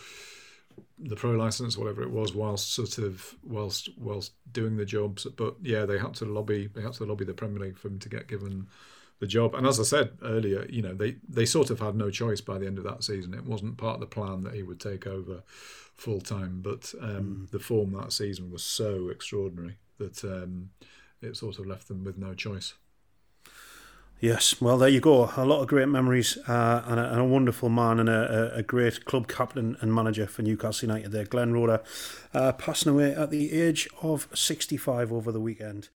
the 0.99 1.17
pro 1.17 1.33
license, 1.33 1.77
whatever 1.77 2.03
it 2.03 2.11
was, 2.11 2.35
whilst 2.35 2.73
sort 2.73 2.99
of 2.99 3.37
whilst 3.45 3.91
whilst 3.99 4.33
doing 4.51 4.77
the 4.79 4.87
jobs. 4.87 5.27
But 5.37 5.57
yeah, 5.63 5.85
they 5.85 5.99
had 5.99 6.15
to 6.15 6.25
lobby. 6.25 6.71
They 6.75 6.83
had 6.83 6.95
to 6.95 7.05
lobby 7.05 7.27
the 7.27 7.35
Premier 7.35 7.61
League 7.61 7.79
for 7.79 7.89
him 7.89 7.99
to 7.99 8.09
get 8.09 8.27
given 8.27 8.67
the 9.21 9.27
job. 9.27 9.55
And 9.55 9.67
as 9.67 9.79
I 9.79 9.83
said 9.83 10.13
earlier, 10.23 10.67
you 10.71 10.81
know, 10.81 10.95
they 10.95 11.17
they 11.29 11.45
sort 11.45 11.71
of 11.71 11.81
had 11.81 11.95
no 11.95 12.11
choice 12.11 12.41
by 12.41 12.59
the 12.59 12.67
end 12.67 12.79
of 12.79 12.85
that 12.85 13.05
season. 13.05 13.35
It 13.35 13.45
wasn't 13.45 13.77
part 13.77 13.95
of 13.95 14.01
the 14.01 14.07
plan 14.07 14.43
that 14.45 14.55
he 14.55 14.63
would 14.63 14.81
take 14.81 15.07
over 15.07 15.43
full 15.95 16.23
time, 16.23 16.61
but 16.63 16.95
um, 17.01 17.47
the 17.53 17.59
form 17.59 17.93
that 17.93 18.13
season 18.13 18.51
was 18.51 18.65
so 18.65 19.11
extraordinary 19.11 19.77
that 20.01 20.25
um, 20.25 20.71
it 21.23 21.37
sort 21.37 21.59
of 21.59 21.67
left 21.67 21.87
them 21.87 22.03
with 22.03 22.19
no 22.19 22.35
choice. 22.35 22.75
Yes, 24.21 24.61
well, 24.61 24.77
there 24.77 24.89
you 24.89 25.01
go. 25.01 25.31
A 25.35 25.47
lot 25.47 25.63
of 25.63 25.69
great 25.69 25.89
memories 25.89 26.37
uh, 26.47 26.83
and, 26.87 27.01
a, 27.01 27.13
and 27.13 27.21
a 27.21 27.25
wonderful 27.25 27.71
man 27.71 27.99
and 28.01 28.09
a, 28.09 28.53
a, 28.55 28.59
a 28.59 28.63
great 28.63 29.07
club 29.07 29.29
captain 29.29 29.79
and 29.81 29.95
manager 29.95 30.27
for 30.27 30.43
Newcastle 30.43 30.89
United 30.89 31.11
there, 31.11 31.25
Glenn 31.25 31.55
Roeder, 31.55 31.83
uh, 32.35 32.53
passing 32.53 32.93
away 32.93 33.15
at 33.15 33.31
the 33.31 33.53
age 33.53 33.89
of 34.03 34.29
65 34.35 35.11
over 35.11 35.33
the 35.33 35.41
weekend. 35.41 35.89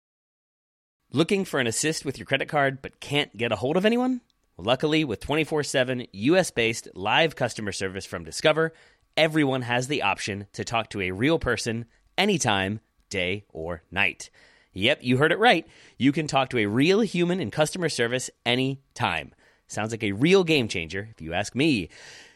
Looking 1.11 1.45
for 1.45 1.59
an 1.59 1.67
assist 1.67 2.05
with 2.05 2.17
your 2.17 2.27
credit 2.27 2.49
card 2.49 2.81
but 2.81 3.01
can't 3.01 3.37
get 3.37 3.51
a 3.51 3.57
hold 3.57 3.77
of 3.77 3.85
anyone? 3.85 4.21
Luckily, 4.57 5.03
with 5.03 5.19
24 5.19 5.65
7 5.65 6.07
US 6.13 6.53
based 6.53 6.89
live 6.95 7.35
customer 7.35 7.73
service 7.73 8.07
from 8.07 8.23
Discover, 8.23 8.73
everyone 9.17 9.63
has 9.63 9.89
the 9.89 10.03
option 10.03 10.47
to 10.53 10.65
talk 10.65 10.91
to 10.91 11.01
a 11.01 11.11
real 11.11 11.41
person 11.41 11.87
anytime, 12.17 12.81
day 13.13 13.45
or 13.53 13.85
night. 13.93 14.31
Yep, 14.73 15.01
you 15.03 15.19
heard 15.19 15.31
it 15.31 15.39
right. 15.39 15.67
You 15.99 16.11
can 16.11 16.27
talk 16.27 16.51
to 16.51 16.59
a 16.59 16.67
real 16.67 17.01
human 17.01 17.39
in 17.39 17.51
customer 17.51 17.89
service 17.89 18.31
anytime. 18.45 19.33
Sounds 19.69 19.93
like 19.93 20.03
a 20.03 20.13
real 20.13 20.43
game 20.43 20.67
changer, 20.67 21.09
if 21.13 21.21
you 21.21 21.33
ask 21.33 21.55
me. 21.55 21.89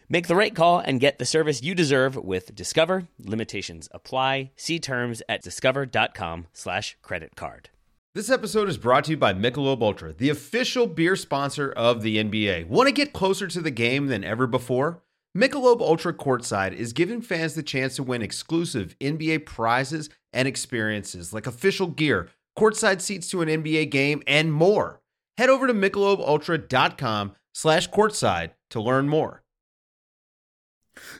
Make 0.09 0.29
the 0.29 0.37
right 0.37 0.55
call 0.55 0.79
and 0.79 1.01
get 1.01 1.18
the 1.18 1.27
service 1.27 1.62
you 1.62 1.74
deserve 1.74 2.14
with 2.14 2.55
Discover. 2.55 3.09
Limitations 3.18 3.89
apply. 3.91 4.53
See 4.55 4.79
terms 4.79 5.22
at 5.29 5.43
discover.com 5.43 6.47
slash 6.53 6.97
credit 7.03 7.35
card. 7.35 7.70
This 8.14 8.31
episode 8.31 8.68
is 8.68 8.79
brought 8.79 9.05
to 9.05 9.11
you 9.11 9.16
by 9.16 9.35
Michelob 9.35 9.83
Ultra, 9.83 10.12
the 10.12 10.31
official 10.31 10.87
beer 10.87 11.16
sponsor 11.16 11.72
of 11.72 12.03
the 12.03 12.16
NBA. 12.16 12.68
Want 12.68 12.87
to 12.87 12.93
get 12.93 13.12
closer 13.12 13.47
to 13.49 13.61
the 13.61 13.70
game 13.70 14.07
than 14.07 14.24
ever 14.24 14.47
before? 14.47 15.03
Michelob 15.37 15.83
Ultra 15.83 16.14
Courtside 16.14 16.72
is 16.72 16.95
giving 16.95 17.20
fans 17.20 17.55
the 17.55 17.62
chance 17.62 17.97
to 17.97 18.03
win 18.03 18.22
exclusive 18.22 18.97
NBA 19.01 19.45
prizes 19.45 20.09
and 20.37 20.47
experiences 20.47 21.32
like 21.32 21.47
official 21.47 21.89
gear, 21.89 22.28
courtside 22.57 23.01
seats 23.01 23.28
to 23.30 23.43
an 23.43 23.49
NBA 23.49 23.91
game, 23.91 24.22
and 24.26 24.53
more. 24.53 25.01
Head 25.39 25.49
over 25.49 25.66
to 25.66 25.74
michelobultra.com 25.74 27.34
slash 27.53 27.91
courtside 27.91 28.51
to 28.70 28.80
learn 28.80 29.09
more. 29.09 29.43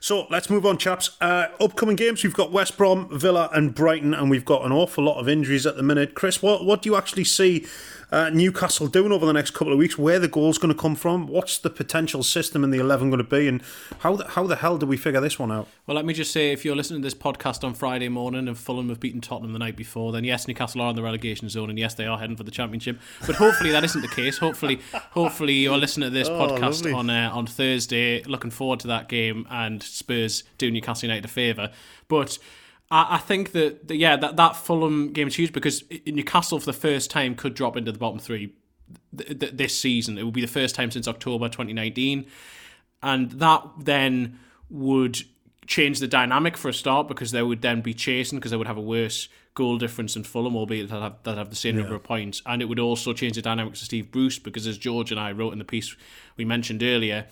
So 0.01 0.27
let's 0.31 0.49
move 0.49 0.64
on, 0.64 0.79
chaps. 0.79 1.17
Uh, 1.21 1.49
upcoming 1.61 1.97
games, 1.97 2.23
we've 2.23 2.35
got 2.35 2.53
West 2.53 2.79
Brom, 2.79 3.09
Villa, 3.19 3.51
and 3.53 3.75
Brighton, 3.75 4.14
and 4.14 4.31
we've 4.31 4.45
got 4.45 4.64
an 4.64 4.73
awful 4.73 5.05
lot 5.05 5.19
of 5.19 5.29
injuries 5.29 5.67
at 5.67 5.77
the 5.77 5.83
minute. 5.83 6.14
Chris, 6.14 6.43
what, 6.43 6.64
what 6.64 6.83
do 6.83 6.89
you 6.89 6.97
actually 6.97 7.25
see 7.25 7.67
uh, 8.13 8.31
Newcastle 8.31 8.87
doing 8.87 9.11
over 9.13 9.27
the 9.27 9.33
next 9.33 9.51
couple 9.51 9.73
of 9.73 9.79
weeks? 9.79 9.99
Where 9.99 10.19
the 10.19 10.29
goal's 10.29 10.59
going 10.59 10.73
to 10.73 10.81
come 10.81 10.95
from? 10.95 11.27
What's 11.27 11.59
the 11.59 11.71
potential 11.71 12.23
system 12.23 12.63
in 12.63 12.71
the 12.71 12.79
11 12.79 13.11
going 13.11 13.19
to 13.19 13.25
be? 13.29 13.49
And 13.49 13.63
how 14.01 14.17
the, 14.17 14.25
how 14.29 14.47
the 14.47 14.57
hell 14.57 14.79
do 14.79 14.87
we 14.87 14.97
figure 14.97 15.21
this 15.21 15.39
one 15.39 15.51
out? 15.51 15.67
Well, 15.87 15.97
let 15.97 16.05
me 16.05 16.15
just 16.15 16.33
say, 16.33 16.53
if 16.53 16.65
you're 16.65 16.77
listening 16.77 17.03
to 17.03 17.07
this 17.07 17.15
podcast 17.15 17.65
on 17.65 17.75
Friday 17.75 18.09
morning 18.09 18.47
and 18.49 18.57
Fulham 18.57 18.89
have 18.89 19.01
beaten 19.01 19.21
Tottenham 19.21 19.53
the 19.53 19.59
night 19.59 19.77
before, 19.77 20.13
then 20.13 20.25
yes, 20.25 20.47
Newcastle 20.47 20.81
are 20.83 20.91
in 20.91 20.97
the 20.97 21.03
relegation 21.03 21.49
zone, 21.49 21.69
and 21.71 21.79
yes, 21.79 21.95
they 21.95 22.07
are 22.07 22.19
heading 22.19 22.37
for 22.37 22.45
the 22.45 22.51
championship. 22.51 22.99
But 23.27 23.37
hopefully 23.37 23.71
that 23.73 23.83
isn't 23.85 24.01
the 24.03 24.09
case. 24.09 24.39
Hopefully, 24.39 24.81
hopefully 25.11 25.55
you're 25.55 25.79
listening 25.79 26.09
to 26.11 26.15
this 26.15 26.29
Oh, 26.29 26.33
podcast 26.49 26.85
lovely. 26.85 26.93
on 26.93 27.11
uh, 27.11 27.31
on 27.33 27.47
Thursday, 27.47 28.23
looking 28.25 28.51
forward 28.51 28.81
to 28.81 28.87
that 28.89 29.09
game, 29.09 29.47
and 29.51 29.83
Spurs 29.83 30.45
do 30.59 30.71
Newcastle 30.71 31.09
United 31.09 31.25
a 31.25 31.29
favour. 31.29 31.71
But 32.09 32.39
I, 32.91 33.16
I 33.16 33.18
think 33.18 33.53
that, 33.53 33.89
that 33.89 33.97
yeah, 33.97 34.16
that 34.16 34.37
that 34.37 34.57
Fulham 34.57 35.12
game 35.12 35.28
is 35.28 35.37
huge 35.37 35.53
because 35.53 35.84
Newcastle 36.07 36.59
for 36.61 36.66
the 36.66 36.72
first 36.72 37.11
time 37.11 37.34
could 37.34 37.55
drop 37.55 37.76
into 37.76 37.93
the 37.93 37.99
bottom 37.99 38.18
three 38.18 38.53
th- 39.16 39.39
th- 39.39 39.53
this 39.53 39.78
season. 39.78 40.18
It 40.18 40.22
will 40.24 40.30
be 40.32 40.41
the 40.41 40.47
first 40.47 40.74
time 40.74 40.91
since 40.91 41.09
October 41.09 41.49
2019, 41.49 42.26
and 43.03 43.30
that 43.32 43.62
then 43.78 44.39
would 44.70 45.18
change 45.66 45.99
the 45.99 46.07
dynamic 46.07 46.57
for 46.57 46.68
a 46.68 46.72
start 46.72 47.09
because 47.09 47.32
they 47.32 47.43
would 47.43 47.61
then 47.61 47.80
be 47.80 47.93
chasing 47.93 48.39
because 48.39 48.53
they 48.53 48.57
would 48.57 48.68
have 48.68 48.76
a 48.76 48.80
worse 48.80 49.28
goal 49.55 49.78
difference 49.78 50.14
than 50.14 50.22
Fulham, 50.22 50.55
albeit 50.55 50.89
that 50.91 51.01
have, 51.03 51.16
that 51.24 51.39
have 51.39 51.51
the 51.51 51.57
same 51.57 51.74
Yeah. 51.76 51.80
number 51.82 51.97
of 51.97 52.05
points. 52.05 52.43
And 52.47 52.61
it 52.62 52.66
would 52.66 52.78
also 52.78 53.12
change 53.12 53.34
the 53.37 53.43
dynamics 53.43 53.80
of 53.80 53.87
Steve 53.87 54.12
Bruce 54.12 54.39
because, 54.39 54.66
as 54.66 54.78
George 54.78 55.11
and 55.11 55.18
I 55.18 55.32
wrote 55.32 55.53
in 55.53 55.59
the 55.59 55.64
piece 55.64 55.97
we 56.37 56.45
mentioned 56.45 56.82
earlier, 56.84 57.26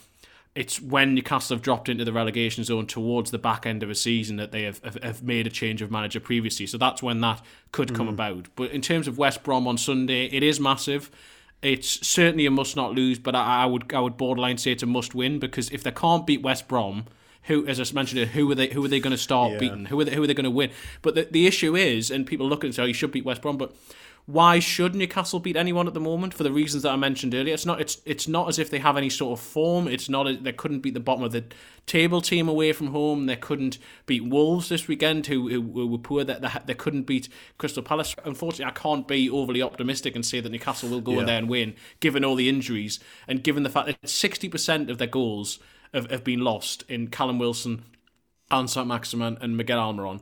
it's 0.54 0.80
when 0.80 1.14
Newcastle 1.14 1.56
have 1.56 1.62
dropped 1.62 1.88
into 1.88 2.04
the 2.04 2.12
relegation 2.12 2.62
zone 2.62 2.86
towards 2.86 3.30
the 3.32 3.38
back 3.38 3.66
end 3.66 3.82
of 3.82 3.90
a 3.90 3.94
season 3.94 4.36
that 4.36 4.52
they 4.52 4.62
have, 4.62 4.78
have, 4.84 5.02
have 5.02 5.22
made 5.22 5.46
a 5.46 5.50
change 5.50 5.82
of 5.82 5.90
manager 5.90 6.20
previously. 6.20 6.66
So 6.66 6.78
that's 6.78 7.02
when 7.02 7.20
that 7.22 7.42
could 7.72 7.92
come 7.94 8.06
Mm. 8.06 8.10
about. 8.10 8.46
But 8.54 8.70
in 8.70 8.80
terms 8.80 9.08
of 9.08 9.18
West 9.18 9.42
Brom 9.42 9.66
on 9.66 9.76
Sunday, 9.78 10.26
it 10.26 10.42
is 10.44 10.60
massive. 10.60 11.10
It's 11.60 12.06
certainly 12.06 12.46
a 12.46 12.50
must 12.50 12.76
not 12.76 12.92
lose, 12.94 13.18
but 13.18 13.34
I, 13.34 13.62
I 13.62 13.66
would 13.66 13.92
I 13.92 14.00
would 14.00 14.16
borderline 14.16 14.58
say 14.58 14.70
it's 14.72 14.82
a 14.82 14.86
must 14.86 15.14
win 15.14 15.38
because 15.38 15.70
if 15.70 15.82
they 15.82 15.90
can't 15.90 16.26
beat 16.26 16.42
West 16.42 16.68
Brom, 16.68 17.06
who 17.44 17.66
as 17.66 17.80
I 17.80 17.94
mentioned, 17.94 18.28
who 18.30 18.50
are 18.52 18.54
they 18.54 18.68
who 18.68 18.84
are 18.84 18.88
they 18.88 19.00
going 19.00 19.10
to 19.12 19.16
start 19.18 19.52
Yeah. 19.52 19.58
beating? 19.58 19.86
Who 19.86 19.98
are 19.98 20.04
they, 20.04 20.14
who 20.14 20.22
are 20.22 20.26
they 20.26 20.34
going 20.34 20.44
to 20.44 20.50
win? 20.50 20.70
But 21.02 21.14
the, 21.14 21.24
the 21.24 21.46
issue 21.46 21.74
is, 21.74 22.10
and 22.10 22.26
people 22.26 22.48
look 22.48 22.62
and 22.64 22.74
say, 22.74 22.82
oh, 22.82 22.86
you 22.86 22.94
should 22.94 23.10
beat 23.12 23.24
West 23.24 23.42
Brom, 23.42 23.56
but 23.56 23.74
why 24.26 24.58
should 24.58 24.94
Newcastle 24.94 25.38
beat 25.38 25.56
anyone 25.56 25.86
at 25.86 25.92
the 25.92 26.00
moment 26.00 26.32
for 26.32 26.44
the 26.44 26.52
reasons 26.52 26.82
that 26.82 26.92
I 26.92 26.96
mentioned 26.96 27.34
earlier? 27.34 27.52
It's 27.52 27.66
not 27.66 27.80
it's 27.80 27.98
it's 28.06 28.26
not 28.26 28.48
as 28.48 28.58
if 28.58 28.70
they 28.70 28.78
have 28.78 28.96
any 28.96 29.10
sort 29.10 29.38
of 29.38 29.44
form. 29.44 29.86
It's 29.86 30.08
not 30.08 30.26
a, 30.26 30.36
they 30.36 30.52
couldn't 30.52 30.80
beat 30.80 30.94
the 30.94 31.00
bottom 31.00 31.22
of 31.22 31.32
the 31.32 31.44
table 31.84 32.22
team 32.22 32.48
away 32.48 32.72
from 32.72 32.86
home. 32.88 33.26
They 33.26 33.36
couldn't 33.36 33.78
beat 34.06 34.24
Wolves 34.24 34.70
this 34.70 34.88
weekend, 34.88 35.26
who, 35.26 35.50
who, 35.50 35.86
were 35.86 35.98
poor. 35.98 36.24
That 36.24 36.40
they, 36.40 36.48
they 36.64 36.74
couldn't 36.74 37.02
beat 37.02 37.28
Crystal 37.58 37.82
Palace. 37.82 38.14
Unfortunately, 38.24 38.64
I 38.64 38.70
can't 38.70 39.06
be 39.06 39.28
overly 39.28 39.60
optimistic 39.60 40.14
and 40.14 40.24
say 40.24 40.40
that 40.40 40.50
Newcastle 40.50 40.88
will 40.88 41.02
go 41.02 41.12
Yeah. 41.12 41.20
in 41.20 41.26
there 41.26 41.38
and 41.38 41.48
win, 41.50 41.74
given 42.00 42.24
all 42.24 42.34
the 42.34 42.48
injuries 42.48 43.00
and 43.28 43.44
given 43.44 43.62
the 43.62 43.70
fact 43.70 43.88
that 43.88 44.08
sixty 44.08 44.48
percent 44.48 44.88
of 44.88 44.96
their 44.96 45.06
goals 45.06 45.58
have, 45.92 46.10
have 46.10 46.24
been 46.24 46.40
lost 46.40 46.82
in 46.88 47.08
Callum 47.08 47.38
Wilson, 47.38 47.84
St. 48.50 48.86
Maximin, 48.86 49.36
and 49.42 49.56
Miguel 49.58 49.78
Almiron. 49.78 50.20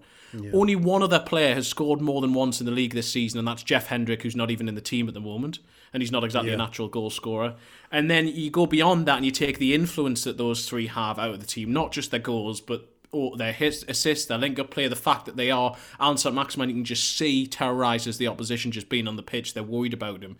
Only 0.53 0.77
one 0.77 1.03
other 1.03 1.21
player 1.21 1.55
has 1.55 1.69
scored 1.69 2.01
more 2.01 2.21
than 2.21 2.33
once 2.33 2.61
in 2.61 2.67
the 2.67 2.73
league 2.73 2.95
this 2.95 3.11
season, 3.11 3.39
and 3.39 3.47
that's 3.47 3.63
Jeff 3.63 3.89
Hendrick, 3.89 4.23
who's 4.23 4.37
not 4.37 4.51
even 4.51 4.69
in 4.69 4.75
the 4.75 4.81
team 4.81 5.09
at 5.09 5.15
the 5.15 5.21
moment, 5.21 5.59
and 5.93 6.03
he's 6.03 6.13
not 6.13 6.25
exactly 6.25 6.51
Yeah. 6.51 6.55
a 6.55 6.59
natural 6.59 6.89
goal 6.89 7.11
scorer. 7.11 7.55
And 7.91 8.11
then 8.11 8.27
you 8.29 8.51
go 8.51 8.67
beyond 8.67 9.07
that 9.07 9.17
and 9.17 9.27
you 9.27 9.31
take 9.31 9.59
the 9.59 9.75
influence 9.75 10.25
that 10.25 10.39
those 10.39 10.67
three 10.69 10.87
have 10.87 11.19
out 11.19 11.31
of 11.35 11.41
the 11.41 11.47
team, 11.47 11.73
not 11.73 11.93
just 11.93 12.11
their 12.11 12.21
goals, 12.21 12.61
but 12.61 12.89
or 13.11 13.37
their 13.37 13.53
hits, 13.53 13.85
assists, 13.89 14.25
their 14.25 14.39
link 14.39 14.59
up 14.59 14.71
play, 14.71 14.89
the 14.89 14.97
fact 14.97 15.27
that 15.27 15.37
they 15.37 15.51
are 15.51 15.77
Allan 16.01 16.17
St. 16.17 16.35
Maximin, 16.35 16.71
you 16.71 16.77
can 16.77 16.85
just 16.85 17.15
see 17.15 17.47
terrorises 17.47 18.17
the 18.17 18.27
opposition 18.27 18.71
just 18.73 18.89
being 18.89 19.07
on 19.07 19.17
the 19.17 19.23
pitch. 19.23 19.53
They're 19.53 19.63
worried 19.63 19.93
about 19.93 20.23
him. 20.23 20.37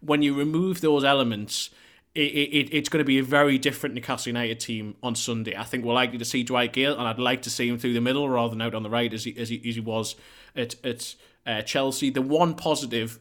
When 0.00 0.22
you 0.22 0.32
remove 0.32 0.80
those 0.82 1.02
elements, 1.02 1.70
it, 2.14 2.20
it, 2.20 2.68
it's 2.72 2.88
going 2.88 2.98
to 2.98 3.06
be 3.06 3.18
a 3.18 3.22
very 3.22 3.58
different 3.58 3.94
Newcastle 3.94 4.30
United 4.30 4.60
team 4.60 4.96
on 5.02 5.14
Sunday. 5.14 5.56
I 5.56 5.64
think 5.64 5.84
we're 5.84 5.94
likely 5.94 6.18
to 6.18 6.24
see 6.24 6.42
Dwight 6.42 6.72
Gayle, 6.72 6.98
and 6.98 7.08
I'd 7.08 7.18
like 7.18 7.42
to 7.42 7.50
see 7.50 7.68
him 7.68 7.78
through 7.78 7.94
the 7.94 8.00
middle 8.00 8.28
rather 8.28 8.50
than 8.50 8.60
out 8.60 8.74
on 8.74 8.82
the 8.82 8.90
right 8.90 9.12
as 9.12 9.24
he, 9.24 9.36
as 9.38 9.48
he, 9.48 9.56
as 9.66 9.74
he 9.76 9.80
was 9.80 10.14
at, 10.54 10.74
at 10.84 11.14
uh, 11.46 11.62
Chelsea. 11.62 12.10
The 12.10 12.22
one 12.22 12.54
positive 12.54 13.18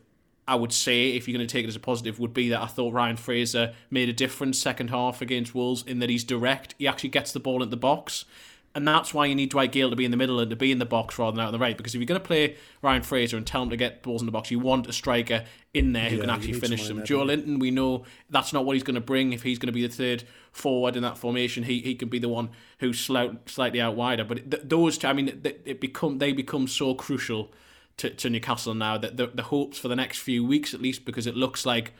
I 0.47 0.55
would 0.55 0.73
say, 0.73 1.11
if 1.11 1.27
you're 1.27 1.37
going 1.37 1.47
to 1.47 1.51
take 1.51 1.63
it 1.65 1.69
as 1.69 1.75
a 1.75 1.79
positive, 1.79 2.19
would 2.19 2.33
be 2.33 2.49
that 2.49 2.61
I 2.61 2.65
thought 2.65 2.93
Ryan 2.93 3.15
Fraser 3.15 3.73
made 3.89 4.09
a 4.09 4.13
difference 4.13 4.59
second 4.59 4.89
half 4.89 5.21
against 5.21 5.53
Wolves 5.55 5.83
in 5.85 5.99
that 5.99 6.09
he's 6.09 6.23
direct. 6.23 6.75
He 6.77 6.87
actually 6.87 7.09
gets 7.09 7.31
the 7.31 7.39
ball 7.39 7.63
in 7.63 7.69
the 7.69 7.77
box. 7.77 8.25
And 8.73 8.87
that's 8.87 9.13
why 9.13 9.25
you 9.25 9.35
need 9.35 9.49
Dwight 9.49 9.73
Gayle 9.73 9.89
to 9.89 9.97
be 9.97 10.05
in 10.05 10.11
the 10.11 10.17
middle 10.17 10.39
and 10.39 10.49
to 10.49 10.55
be 10.55 10.71
in 10.71 10.79
the 10.79 10.85
box 10.85 11.19
rather 11.19 11.35
than 11.35 11.41
out 11.41 11.47
on 11.47 11.51
the 11.51 11.59
right. 11.59 11.75
Because 11.75 11.93
if 11.93 11.99
you're 11.99 12.05
going 12.05 12.21
to 12.21 12.25
play 12.25 12.55
Ryan 12.81 13.01
Fraser 13.01 13.35
and 13.35 13.45
tell 13.45 13.63
him 13.63 13.69
to 13.69 13.75
get 13.75 14.01
balls 14.01 14.21
in 14.21 14.25
the 14.27 14.31
box, 14.31 14.49
you 14.49 14.59
want 14.59 14.87
a 14.87 14.93
striker 14.93 15.43
in 15.73 15.91
there 15.91 16.09
who 16.09 16.15
Yeah, 16.15 16.21
can 16.21 16.29
actually 16.29 16.53
finish 16.53 16.87
them. 16.87 16.97
there, 16.97 17.05
Joelinton, 17.05 17.59
we 17.59 17.69
know 17.69 18.05
that's 18.29 18.53
not 18.53 18.63
what 18.63 18.77
he's 18.77 18.83
going 18.83 18.95
to 18.95 19.01
bring. 19.01 19.33
If 19.33 19.43
he's 19.43 19.59
going 19.59 19.67
to 19.67 19.73
be 19.73 19.85
the 19.85 19.93
third 19.93 20.23
forward 20.53 20.95
in 20.95 21.03
that 21.03 21.17
formation, 21.17 21.63
he, 21.63 21.79
he 21.81 21.95
can 21.95 22.07
be 22.07 22.17
the 22.19 22.29
one 22.29 22.49
who's 22.79 22.97
slout, 22.97 23.49
slightly 23.49 23.81
out 23.81 23.95
wider. 23.97 24.23
But 24.23 24.49
th- 24.49 24.63
those 24.65 24.97
two, 24.97 25.07
I 25.07 25.13
mean, 25.13 25.41
th- 25.41 25.59
it 25.65 25.81
become 25.81 26.19
they 26.19 26.31
become 26.31 26.65
so 26.67 26.93
crucial 26.95 27.51
to, 27.97 28.09
to 28.09 28.29
Newcastle 28.29 28.73
now 28.73 28.97
that 28.97 29.17
the, 29.17 29.27
the 29.27 29.43
hopes 29.43 29.79
for 29.79 29.89
the 29.89 29.97
next 29.97 30.19
few 30.19 30.45
weeks, 30.45 30.73
at 30.73 30.81
least, 30.81 31.03
because 31.03 31.27
it 31.27 31.35
looks 31.35 31.65
like 31.65 31.91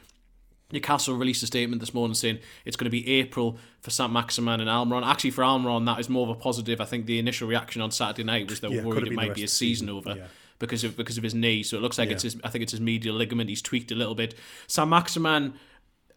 Newcastle 0.71 1.15
released 1.15 1.43
a 1.43 1.47
statement 1.47 1.79
this 1.79 1.93
morning 1.93 2.15
saying 2.15 2.39
it's 2.65 2.75
going 2.77 2.85
to 2.85 2.91
be 2.91 3.07
April 3.19 3.57
for 3.81 3.89
St. 3.89 4.11
Maximin 4.11 4.59
and 4.59 4.69
Almiron. 4.69 5.05
Actually, 5.05 5.31
for 5.31 5.43
Almiron, 5.43 5.85
that 5.85 5.99
is 5.99 6.09
more 6.09 6.23
of 6.23 6.29
a 6.29 6.39
positive. 6.39 6.79
I 6.81 6.85
think 6.85 7.05
the 7.05 7.19
initial 7.19 7.47
reaction 7.47 7.81
on 7.81 7.91
Saturday 7.91 8.23
night 8.23 8.49
was 8.49 8.59
they 8.59 8.67
were 8.67 8.75
Yeah, 8.75 8.83
worried 8.83 8.97
it 8.97 8.99
have 8.99 9.09
been 9.09 9.19
the 9.19 9.27
might 9.27 9.35
be 9.35 9.43
a 9.43 9.47
season, 9.47 9.87
season, 9.87 9.89
over 9.89 10.15
yeah. 10.19 10.27
because 10.59 10.83
of 10.83 10.95
because 10.97 11.17
of 11.17 11.23
his 11.23 11.33
knee. 11.35 11.63
So 11.63 11.77
it 11.77 11.81
looks 11.81 11.97
like 11.97 12.09
it's 12.11 12.23
his. 12.23 12.37
I 12.43 12.49
think 12.49 12.63
it's 12.63 12.71
his 12.71 12.81
medial 12.81 13.15
ligament. 13.15 13.49
He's 13.49 13.61
tweaked 13.61 13.91
a 13.91 13.95
little 13.95 14.15
bit. 14.15 14.35
St. 14.67 14.87
Maximin. 14.87 15.53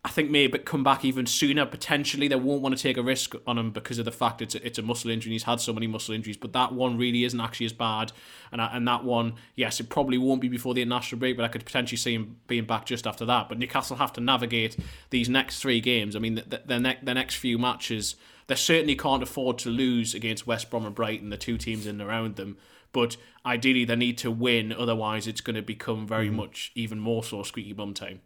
I 0.06 0.10
think 0.10 0.30
maybe 0.30 0.58
come 0.58 0.84
back 0.84 1.02
even 1.02 1.24
sooner. 1.24 1.64
Potentially, 1.64 2.28
they 2.28 2.36
won't 2.36 2.60
want 2.60 2.76
to 2.76 2.82
take 2.82 2.98
a 2.98 3.02
risk 3.02 3.34
on 3.46 3.56
him 3.56 3.70
because 3.70 3.98
of 3.98 4.04
the 4.04 4.12
fact 4.12 4.42
it's 4.42 4.54
a, 4.54 4.64
it's 4.64 4.78
a 4.78 4.82
muscle 4.82 5.10
injury. 5.10 5.30
and 5.30 5.32
He's 5.32 5.44
had 5.44 5.60
so 5.60 5.72
many 5.72 5.86
muscle 5.86 6.14
injuries, 6.14 6.36
but 6.36 6.52
that 6.52 6.74
one 6.74 6.98
really 6.98 7.24
isn't 7.24 7.40
actually 7.40 7.66
as 7.66 7.72
bad. 7.72 8.12
And 8.52 8.60
I, 8.60 8.76
and 8.76 8.86
that 8.86 9.02
one, 9.02 9.36
yes, 9.56 9.80
it 9.80 9.88
probably 9.88 10.18
won't 10.18 10.42
be 10.42 10.48
before 10.48 10.74
the 10.74 10.82
international 10.82 11.20
break, 11.20 11.38
but 11.38 11.44
I 11.44 11.48
could 11.48 11.64
potentially 11.64 11.96
see 11.96 12.14
him 12.14 12.36
being 12.48 12.66
back 12.66 12.84
just 12.84 13.06
after 13.06 13.24
that. 13.24 13.48
But 13.48 13.58
Newcastle 13.58 13.96
have 13.96 14.12
to 14.12 14.20
navigate 14.20 14.76
these 15.08 15.30
next 15.30 15.60
three 15.60 15.80
games. 15.80 16.14
I 16.14 16.18
mean, 16.18 16.34
the, 16.34 16.60
the, 16.66 16.78
ne- 16.78 16.98
the 17.02 17.14
next 17.14 17.36
few 17.36 17.58
matches, 17.58 18.16
they 18.46 18.56
certainly 18.56 18.96
can't 18.96 19.22
afford 19.22 19.56
to 19.60 19.70
lose 19.70 20.14
against 20.14 20.46
West 20.46 20.68
Brom 20.68 20.84
and 20.84 20.94
Brighton, 20.94 21.30
the 21.30 21.38
two 21.38 21.56
teams 21.56 21.86
in 21.86 21.98
and 21.98 22.06
around 22.06 22.36
them. 22.36 22.58
But 22.92 23.16
ideally, 23.46 23.86
they 23.86 23.96
need 23.96 24.18
to 24.18 24.30
win. 24.30 24.70
Otherwise, 24.70 25.26
it's 25.26 25.40
going 25.40 25.56
to 25.56 25.62
become 25.62 26.06
very 26.06 26.26
mm-hmm. 26.26 26.36
much 26.36 26.72
even 26.74 27.00
more 27.00 27.24
so 27.24 27.42
squeaky 27.42 27.72
bum 27.72 27.94
time. 27.94 28.20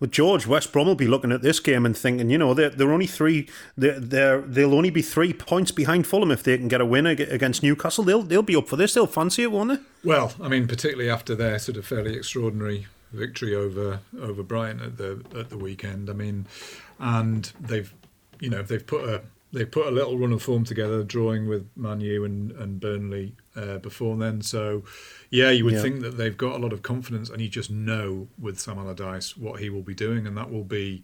Well, 0.00 0.10
George, 0.10 0.46
West 0.46 0.72
Brom 0.72 0.86
will 0.86 0.94
be 0.94 1.06
looking 1.06 1.32
at 1.32 1.42
this 1.42 1.60
game 1.60 1.86
and 1.86 1.96
thinking, 1.96 2.28
you 2.28 2.38
know, 2.38 2.54
they're, 2.54 2.70
they're 2.70 2.92
only 2.92 3.06
three. 3.06 3.48
They're, 3.76 4.00
they're 4.00 4.40
they'll 4.40 4.74
only 4.74 4.90
be 4.90 5.02
three 5.02 5.32
points 5.32 5.70
behind 5.70 6.06
Fulham 6.06 6.30
if 6.30 6.42
they 6.42 6.58
can 6.58 6.68
get 6.68 6.80
a 6.80 6.86
win 6.86 7.06
against 7.06 7.62
Newcastle. 7.62 8.04
They'll 8.04 8.22
they'll 8.22 8.42
be 8.42 8.56
up 8.56 8.68
for 8.68 8.76
this. 8.76 8.94
They'll 8.94 9.06
fancy 9.06 9.44
it, 9.44 9.52
won't 9.52 9.70
they? 9.70 9.78
Well, 10.08 10.32
I 10.40 10.48
mean, 10.48 10.66
particularly 10.66 11.08
after 11.08 11.34
their 11.34 11.58
sort 11.58 11.76
of 11.76 11.86
fairly 11.86 12.16
extraordinary 12.16 12.86
victory 13.12 13.54
over 13.54 14.00
over 14.20 14.42
Brighton 14.42 14.80
at 14.80 14.96
the 14.96 15.22
at 15.38 15.50
the 15.50 15.58
weekend. 15.58 16.10
I 16.10 16.14
mean, 16.14 16.46
and 16.98 17.52
they've 17.60 17.92
you 18.40 18.50
know 18.50 18.62
they've 18.62 18.86
put 18.86 19.08
a 19.08 19.22
they've 19.52 19.70
put 19.70 19.86
a 19.86 19.90
little 19.90 20.18
run 20.18 20.32
of 20.32 20.42
form 20.42 20.64
together, 20.64 21.02
drawing 21.02 21.46
with 21.48 21.68
Man 21.76 22.00
U 22.00 22.24
and 22.24 22.52
and 22.52 22.80
Burnley 22.80 23.36
uh, 23.54 23.78
before 23.78 24.16
then. 24.16 24.40
So, 24.42 24.84
yeah, 25.30 25.50
you 25.50 25.64
would 25.64 25.74
Yeah. 25.74 25.82
think 25.82 26.00
that 26.00 26.16
they've 26.16 26.36
got 26.36 26.54
a 26.56 26.58
lot 26.58 26.72
of 26.72 26.82
confidence, 26.82 27.28
and 27.30 27.40
you 27.42 27.48
just 27.48 27.70
know 27.70 28.28
with 28.38 28.58
Sam 28.58 28.78
Allardyce 28.78 29.36
what 29.36 29.60
he 29.60 29.68
will 29.70 29.82
be 29.82 29.94
doing, 29.94 30.26
and 30.26 30.36
that 30.36 30.50
will 30.50 30.64
be 30.64 31.02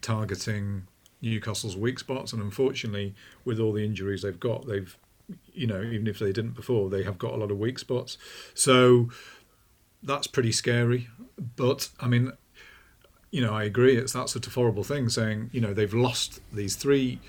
targeting 0.00 0.86
Newcastle's 1.22 1.76
weak 1.76 1.98
spots. 1.98 2.32
And 2.32 2.42
unfortunately, 2.42 3.14
with 3.44 3.60
all 3.60 3.72
the 3.72 3.84
injuries 3.84 4.22
they've 4.22 4.40
got, 4.40 4.66
they've 4.66 4.96
you 5.52 5.66
know 5.66 5.82
even 5.82 6.06
if 6.06 6.18
they 6.18 6.32
didn't 6.32 6.54
before, 6.56 6.90
they 6.90 7.02
have 7.04 7.18
got 7.18 7.34
a 7.34 7.36
lot 7.36 7.50
of 7.50 7.58
weak 7.58 7.78
spots. 7.78 8.16
So 8.54 9.10
that's 10.02 10.26
pretty 10.26 10.52
scary. 10.52 11.08
But 11.56 11.90
I 12.00 12.08
mean, 12.08 12.32
you 13.30 13.40
know, 13.42 13.52
I 13.52 13.64
agree. 13.64 13.96
It's 13.96 14.14
that 14.14 14.28
sort 14.30 14.46
of 14.46 14.54
horrible 14.54 14.84
thing 14.84 15.08
saying, 15.08 15.50
you 15.52 15.60
know, 15.60 15.72
they've 15.74 15.92
lost 15.94 16.40
these 16.52 16.74
three, 16.76 17.20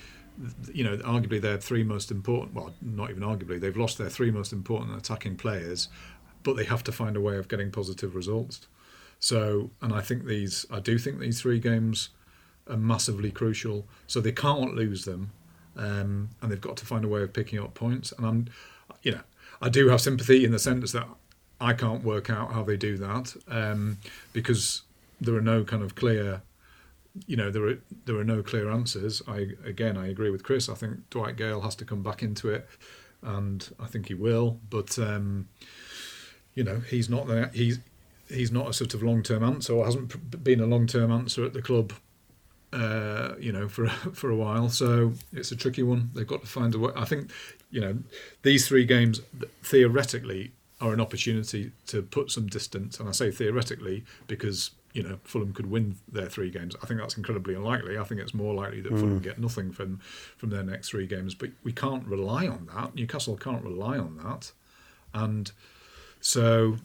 you 0.73 0.83
know, 0.83 0.97
arguably 0.97 1.41
their 1.41 1.57
three 1.57 1.83
most 1.83 2.11
important, 2.11 2.53
well, 2.53 2.73
not 2.81 3.09
even 3.09 3.23
arguably, 3.23 3.59
they've 3.59 3.77
lost 3.77 3.97
their 3.97 4.09
three 4.09 4.31
most 4.31 4.53
important 4.53 4.97
attacking 4.97 5.35
players, 5.35 5.89
but 6.43 6.55
they 6.55 6.65
have 6.65 6.83
to 6.85 6.91
find 6.91 7.15
a 7.15 7.21
way 7.21 7.37
of 7.37 7.47
getting 7.47 7.71
positive 7.71 8.15
results. 8.15 8.67
So, 9.19 9.69
and 9.81 9.93
I 9.93 10.01
think 10.01 10.25
these, 10.25 10.65
I 10.71 10.79
do 10.79 10.97
think 10.97 11.19
these 11.19 11.41
three 11.41 11.59
games 11.59 12.09
are 12.67 12.77
massively 12.77 13.31
crucial. 13.31 13.85
So 14.07 14.19
they 14.19 14.31
can't 14.31 14.75
lose 14.75 15.05
them, 15.05 15.31
um, 15.77 16.29
and 16.41 16.51
they've 16.51 16.61
got 16.61 16.77
to 16.77 16.85
find 16.85 17.05
a 17.05 17.07
way 17.07 17.21
of 17.21 17.33
picking 17.33 17.59
up 17.59 17.73
points. 17.73 18.11
And 18.17 18.25
I'm, 18.25 18.47
you 19.03 19.11
know, 19.11 19.21
I 19.61 19.69
do 19.69 19.89
have 19.89 20.01
sympathy 20.01 20.43
in 20.43 20.51
the 20.51 20.59
sense 20.59 20.91
that 20.93 21.07
I 21.59 21.73
can't 21.73 22.03
work 22.03 22.29
out 22.29 22.53
how 22.53 22.63
they 22.63 22.77
do 22.77 22.97
that 22.97 23.35
um, 23.47 23.99
because 24.33 24.81
there 25.19 25.35
are 25.35 25.41
no 25.41 25.63
kind 25.63 25.83
of 25.83 25.93
clear, 25.93 26.41
you 27.27 27.35
know, 27.35 27.51
there 27.51 27.67
are 27.67 27.77
there 28.05 28.17
are 28.17 28.23
no 28.23 28.41
clear 28.41 28.69
answers. 28.69 29.21
I 29.27 29.49
again, 29.65 29.97
I 29.97 30.07
agree 30.07 30.29
with 30.29 30.43
Chris. 30.43 30.69
I 30.69 30.75
think 30.75 31.09
Dwight 31.09 31.35
Gayle 31.35 31.61
has 31.61 31.75
to 31.75 31.85
come 31.85 32.03
back 32.03 32.23
into 32.23 32.49
it, 32.49 32.67
and 33.21 33.67
I 33.79 33.87
think 33.87 34.07
he 34.07 34.13
will. 34.13 34.59
But 34.69 34.97
um, 34.97 35.49
you 36.53 36.63
know, 36.63 36.79
he's 36.79 37.09
not 37.09 37.27
the 37.27 37.49
he's 37.53 37.79
he's 38.29 38.51
not 38.51 38.69
a 38.69 38.73
sort 38.73 38.93
of 38.93 39.03
long 39.03 39.23
term 39.23 39.43
answer 39.43 39.73
or 39.73 39.85
hasn't 39.85 40.43
been 40.43 40.61
a 40.61 40.65
long 40.65 40.87
term 40.87 41.11
answer 41.11 41.43
at 41.43 41.53
the 41.53 41.61
club. 41.61 41.93
Uh, 42.73 43.35
you 43.37 43.51
know, 43.51 43.67
for 43.67 43.87
for 44.13 44.29
a 44.29 44.35
while, 44.35 44.69
so 44.69 45.13
it's 45.33 45.51
a 45.51 45.55
tricky 45.55 45.83
one. 45.83 46.09
They've 46.13 46.27
got 46.27 46.41
to 46.41 46.47
find 46.47 46.73
a 46.73 46.79
way. 46.79 46.93
I 46.95 47.03
think, 47.03 47.29
you 47.69 47.81
know, 47.81 47.97
these 48.43 48.65
three 48.65 48.85
games 48.85 49.19
theoretically 49.61 50.53
are 50.79 50.93
an 50.93 51.01
opportunity 51.01 51.71
to 51.87 52.01
put 52.01 52.31
some 52.31 52.47
distance, 52.47 52.97
and 52.97 53.09
I 53.09 53.11
say 53.11 53.29
theoretically 53.29 54.05
because 54.27 54.71
you 54.93 55.03
know 55.03 55.19
Fulham 55.23 55.53
could 55.53 55.67
win 55.69 55.95
their 56.11 56.27
three 56.27 56.49
games. 56.49 56.75
I 56.81 56.85
think 56.85 56.99
that's 56.99 57.17
incredibly 57.17 57.53
unlikely. 57.55 57.97
I 57.97 58.03
think 58.03 58.21
it's 58.21 58.33
more 58.33 58.53
likely 58.53 58.81
that 58.81 58.89
Fulham 58.89 59.19
Mm. 59.19 59.23
get 59.23 59.39
nothing 59.39 59.71
from 59.71 59.99
from 60.37 60.49
their 60.49 60.63
next 60.63 60.89
three 60.89 61.07
games. 61.07 61.33
But 61.35 61.51
we 61.63 61.71
can't 61.71 62.05
rely 62.05 62.47
on 62.47 62.67
that. 62.75 62.95
Newcastle 62.95 63.37
can't 63.37 63.63
rely 63.63 63.97
on 63.97 64.17
that, 64.17 64.51
and 65.13 65.51
so 66.19 66.77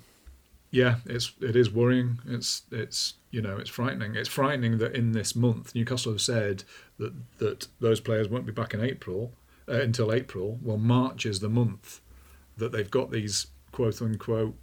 yeah, 0.70 0.96
it's 1.07 1.32
it 1.40 1.57
is 1.57 1.70
worrying. 1.70 2.18
It's 2.26 2.62
it's 2.70 3.14
you 3.30 3.40
know 3.42 3.57
it's 3.57 3.70
frightening. 3.70 4.14
It's 4.14 4.28
frightening 4.28 4.78
that 4.78 4.94
in 4.94 5.12
this 5.12 5.34
month 5.36 5.74
Newcastle 5.74 6.12
have 6.12 6.20
said 6.20 6.64
that 6.98 7.12
that 7.38 7.68
those 7.80 8.00
players 8.00 8.28
won't 8.28 8.46
be 8.46 8.52
back 8.52 8.74
in 8.74 8.80
April, 8.80 9.32
uh, 9.68 9.80
until 9.80 10.12
April. 10.12 10.59
Well, 10.62 10.78
March 10.78 11.24
is 11.26 11.40
the 11.40 11.48
month 11.48 12.00
that 12.57 12.72
they've 12.72 12.90
got 12.90 13.11
these 13.11 13.46
quote 13.72 14.00
unquote 14.00 14.57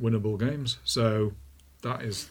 winnable 0.00 0.38
games. 0.38 0.78
So 0.84 1.32
that 1.82 2.02
is, 2.02 2.30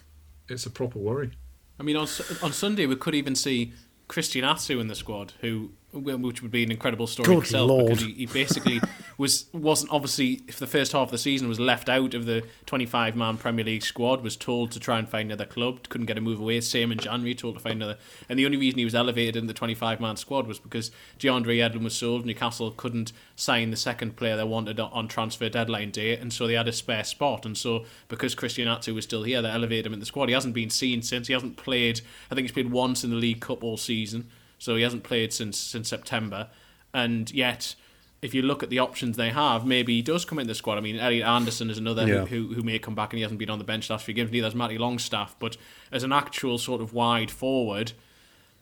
it's 0.50 0.66
a 0.66 0.70
proper 0.70 1.00
worry. 1.00 1.32
I 1.80 1.84
mean, 1.84 1.96
on 1.96 2.08
on 2.42 2.54
Sunday 2.54 2.86
we 2.86 2.96
could 2.96 3.16
even 3.16 3.36
see 3.36 3.74
Christian 4.08 4.44
Atsu 4.44 4.80
in 4.80 4.88
the 4.88 4.96
squad, 4.96 5.34
who 5.42 5.72
which 5.98 6.42
would 6.42 6.52
be 6.52 6.64
an 6.64 6.72
incredible 6.72 7.08
story 7.08 7.28
Good 7.28 7.44
itself 7.44 7.70
Lord. 7.70 7.86
because 7.88 8.04
he, 8.04 8.14
he 8.14 8.26
basically 8.26 8.80
was 9.18 9.46
wasn't 9.54 9.92
obviously 9.92 10.38
for 10.52 10.60
the 10.60 10.68
first 10.68 10.92
half 10.92 11.08
of 11.08 11.12
the 11.12 11.18
season 11.18 11.48
was 11.48 11.60
left 11.60 11.90
out 11.90 12.14
of 12.14 12.26
the 12.26 12.44
25 12.66 13.16
man 13.16 13.38
Premier 13.38 13.66
League 13.66 13.84
squad 13.84 14.22
was 14.22 14.36
told 14.36 14.72
to 14.72 14.80
try 14.80 15.00
and 15.00 15.10
find 15.10 15.30
another 15.30 15.46
club 15.46 15.88
couldn't 15.90 16.08
get 16.08 16.18
a 16.18 16.22
move 16.22 16.40
away 16.40 16.62
same 16.62 16.92
in 16.92 16.98
January 16.98 17.34
told 17.36 17.56
to 17.56 17.62
find 17.62 17.82
another 17.82 17.98
and 18.30 18.38
the 18.38 18.46
only 18.46 18.58
reason 18.58 18.78
he 18.78 18.86
was 18.86 18.96
elevated 18.96 19.36
in 19.36 19.48
the 19.48 19.54
25 19.54 20.00
man 20.00 20.16
squad 20.16 20.48
was 20.48 20.60
because 20.60 20.92
DeAndre 21.20 21.58
Yedlin 21.58 21.84
was 21.84 21.96
sold 21.96 22.26
Newcastle 22.26 22.72
couldn't 22.72 23.12
sign 23.36 23.72
the 23.72 23.78
second 23.78 24.16
player 24.16 24.38
they 24.38 24.44
wanted 24.44 24.80
on 24.80 25.08
transfer 25.08 25.50
deadline 25.50 25.92
day 25.92 26.16
and 26.16 26.32
so 26.32 26.48
they 26.48 26.54
had 26.54 26.68
a 26.68 26.74
spare 26.74 27.04
spot 27.04 27.46
and 27.46 27.58
so 27.58 27.86
because 28.08 28.36
Christian 28.36 28.68
Atsu 28.68 28.94
was 28.94 29.06
still 29.06 29.24
here 29.24 29.42
they 29.42 29.50
elevated 29.50 29.88
him 29.88 29.94
in 29.94 30.00
the 30.00 30.06
squad 30.06 30.30
he 30.30 30.34
hasn't 30.34 30.54
been 30.54 30.70
seen 30.70 31.02
since 31.02 31.28
he 31.28 31.34
hasn't 31.34 31.58
played 31.58 32.02
I 32.32 32.36
think 32.36 32.46
he's 32.46 32.52
played 32.52 32.72
once 32.72 33.04
in 33.04 33.10
the 33.10 33.16
League 33.16 33.42
Cup 33.42 33.64
all 33.64 33.78
season 33.78 34.30
so 34.58 34.76
he 34.76 34.82
hasn't 34.84 35.04
played 35.04 35.32
since 35.34 35.58
since 35.58 35.88
September 35.90 36.50
and 36.94 37.32
yet 37.32 37.76
if 38.20 38.34
you 38.34 38.42
look 38.42 38.64
at 38.64 38.72
the 38.72 38.80
options 38.80 39.16
they 39.16 39.30
have, 39.30 39.64
maybe 39.64 39.94
he 39.98 40.02
does 40.02 40.26
come 40.26 40.40
in 40.40 40.48
the 40.48 40.56
squad. 40.56 40.76
I 40.80 40.82
mean, 40.82 40.98
Elliot 40.98 41.28
Anderson 41.28 41.70
is 41.70 41.78
another 41.78 42.08
Yeah. 42.08 42.26
who, 42.26 42.48
who 42.48 42.54
who 42.56 42.64
may 42.64 42.80
come 42.80 42.96
back 42.96 43.14
and 43.14 43.18
he 43.20 43.22
hasn't 43.22 43.38
been 43.38 43.52
on 43.52 43.60
the 43.60 43.64
bench 43.64 43.92
last 43.92 44.06
few 44.06 44.14
games. 44.16 44.32
Neither 44.32 44.48
has 44.48 44.56
Matty 44.56 44.80
Longstaff, 44.80 45.36
but 45.38 45.56
as 45.92 46.02
an 46.04 46.12
actual 46.12 46.58
sort 46.58 46.82
of 46.82 46.94
wide 46.94 47.30
forward, 47.30 47.92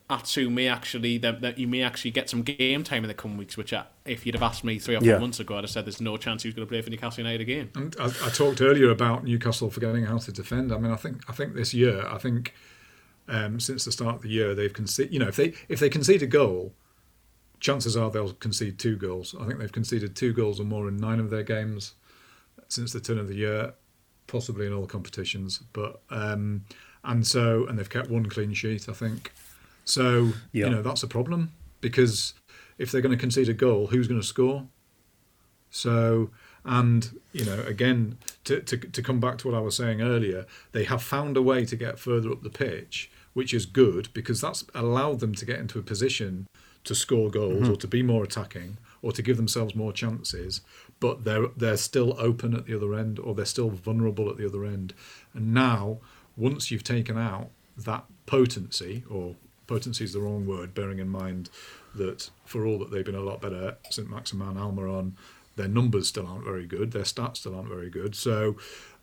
Atsu 0.10 0.50
may 0.50 0.68
actually 0.68 1.18
that, 1.20 1.40
that 1.42 1.58
you 1.58 1.68
may 1.68 1.82
actually 1.82 2.12
get 2.12 2.30
some 2.30 2.44
game 2.44 2.84
time 2.84 3.04
in 3.04 3.08
the 3.08 3.14
coming 3.14 3.38
weeks. 3.38 3.56
Which 3.56 3.72
I, 3.74 3.86
if 4.06 4.26
you'd 4.26 4.36
have 4.36 4.44
asked 4.44 4.64
me 4.66 4.78
three 4.78 4.96
or 4.96 5.00
four 5.00 5.08
Yeah. 5.08 5.18
months 5.20 5.40
ago, 5.40 5.56
I'd 5.58 5.64
have 5.64 5.72
said 5.72 5.86
there's 5.86 6.02
no 6.02 6.18
chance 6.18 6.44
he 6.44 6.50
was 6.50 6.54
going 6.56 6.68
to 6.68 6.70
play 6.70 6.82
for 6.82 6.90
Newcastle 6.90 7.24
United 7.24 7.42
again. 7.42 7.70
And 7.76 7.96
I, 8.00 8.08
I 8.08 8.30
talked 8.30 8.62
earlier 8.62 8.90
about 8.92 9.24
Newcastle 9.24 9.72
forgetting 9.72 10.04
how 10.06 10.18
to 10.18 10.32
defend. 10.34 10.72
I 10.74 10.78
mean, 10.78 10.92
I 10.92 10.96
think 10.98 11.22
I 11.30 11.32
think 11.32 11.56
this 11.56 11.74
year, 11.74 12.06
I 12.08 12.18
think 12.18 12.54
um, 13.28 13.60
since 13.60 13.86
the 13.86 13.92
start 13.92 14.16
of 14.16 14.22
the 14.22 14.30
year, 14.30 14.54
they've 14.56 14.74
conceded. 14.74 15.14
You 15.14 15.20
know, 15.20 15.28
if 15.28 15.36
they 15.36 15.54
if 15.70 15.80
they 15.80 15.90
concede 15.90 16.22
a 16.24 16.28
goal, 16.28 16.74
chances 17.60 17.96
are 17.98 18.10
they'll 18.12 18.34
concede 18.34 18.78
two 18.80 18.96
goals. 18.96 19.36
I 19.40 19.46
think 19.46 19.60
they've 19.60 19.72
conceded 19.72 20.16
two 20.16 20.34
goals 20.34 20.60
or 20.60 20.64
more 20.64 20.88
in 20.88 20.98
nine 20.98 21.20
of 21.20 21.30
their 21.30 21.44
games 21.44 21.94
since 22.68 22.94
the 22.94 23.00
turn 23.00 23.18
of 23.20 23.28
the 23.28 23.36
year, 23.36 23.74
possibly 24.28 24.66
in 24.68 24.74
all 24.74 24.86
competitions. 24.88 25.60
But 25.74 26.02
um, 26.10 26.66
and 27.04 27.26
so 27.26 27.66
and 27.68 27.78
they've 27.78 27.90
kept 27.90 28.10
one 28.10 28.28
clean 28.28 28.54
sheet, 28.54 28.88
I 28.90 28.94
think. 28.94 29.32
So 29.86 30.34
Yeah. 30.52 30.66
you 30.66 30.72
know 30.72 30.82
that's 30.82 31.04
a 31.04 31.08
problem 31.08 31.52
because 31.82 32.34
if 32.78 32.92
they're 32.92 33.02
going 33.02 33.16
to 33.16 33.22
concede 33.22 33.50
a 33.50 33.54
goal, 33.54 33.88
who's 33.88 34.08
going 34.08 34.20
to 34.20 34.26
score? 34.26 34.68
So, 35.70 36.30
and 36.64 37.20
you 37.34 37.46
know, 37.46 37.62
again, 37.68 38.18
to, 38.46 38.62
to 38.62 38.78
to 38.78 39.02
come 39.02 39.20
back 39.20 39.38
to 39.40 39.48
what 39.48 39.58
I 39.58 39.60
was 39.62 39.76
saying 39.76 40.02
earlier, 40.02 40.46
they 40.72 40.86
have 40.86 41.04
found 41.04 41.38
a 41.38 41.42
way 41.42 41.66
to 41.66 41.76
get 41.76 42.00
further 42.00 42.32
up 42.32 42.44
the 42.44 42.50
pitch, 42.50 43.12
which 43.36 43.54
is 43.54 43.66
good 43.68 44.08
because 44.14 44.42
that's 44.42 44.64
allowed 44.74 45.20
them 45.20 45.36
to 45.36 45.46
get 45.46 45.60
into 45.60 45.78
a 45.78 45.84
position 45.84 46.48
to 46.86 46.96
score 46.96 47.30
goals 47.30 47.68
Mhm. 47.68 47.74
or 47.74 47.76
to 47.76 47.88
be 47.88 48.02
more 48.02 48.24
attacking 48.24 48.78
or 49.02 49.12
to 49.12 49.22
give 49.22 49.38
themselves 49.38 49.76
more 49.76 49.94
chances. 49.94 50.62
But 51.00 51.26
they're 51.26 51.50
they're 51.56 51.78
still 51.78 52.16
open 52.18 52.56
at 52.56 52.66
the 52.66 52.74
other 52.76 52.96
end, 52.96 53.20
or 53.20 53.36
they're 53.36 53.46
still 53.46 53.70
vulnerable 53.70 54.30
at 54.32 54.38
the 54.38 54.46
other 54.48 54.66
end. 54.66 54.94
And 55.34 55.54
now, 55.54 56.00
once 56.38 56.72
you've 56.72 56.84
taken 56.84 57.18
out 57.18 57.52
that 57.78 58.06
potency, 58.26 59.04
or 59.10 59.36
potency 59.68 60.06
is 60.06 60.14
the 60.14 60.22
wrong 60.22 60.46
word, 60.46 60.74
bearing 60.74 61.00
in 61.00 61.10
mind 61.10 61.50
that 61.94 62.30
for 62.46 62.66
all 62.66 62.80
that 62.80 62.90
they've 62.92 63.06
been 63.06 63.16
a 63.16 63.22
lot 63.22 63.42
better, 63.42 63.78
St 63.92 64.10
Maximin, 64.10 64.56
Almiron, 64.56 65.12
their 65.56 65.68
numbers 65.68 66.08
still 66.08 66.26
aren't 66.28 66.46
very 66.46 66.66
good, 66.66 66.92
their 66.92 67.04
stats 67.04 67.38
still 67.38 67.56
aren't 67.56 67.70
very 67.70 67.90
good. 67.90 68.16
So, 68.16 68.56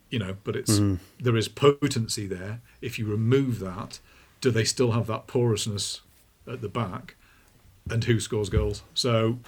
you 0.09 0.19
know, 0.19 0.35
but 0.43 0.55
it's 0.55 0.79
Mhm. 0.79 0.99
there 1.19 1.37
is 1.37 1.47
potency 1.47 2.27
there. 2.27 2.61
If 2.81 2.97
you 2.99 3.05
remove 3.05 3.59
that, 3.59 3.99
do 4.43 4.51
they 4.51 4.65
still 4.65 4.91
have 4.91 5.07
that 5.07 5.25
porousness 5.25 6.01
at 6.45 6.59
the 6.61 6.67
back? 6.67 7.15
And 7.89 8.03
who 8.03 8.19
scores 8.19 8.49
goals? 8.49 8.83
So, 8.93 9.39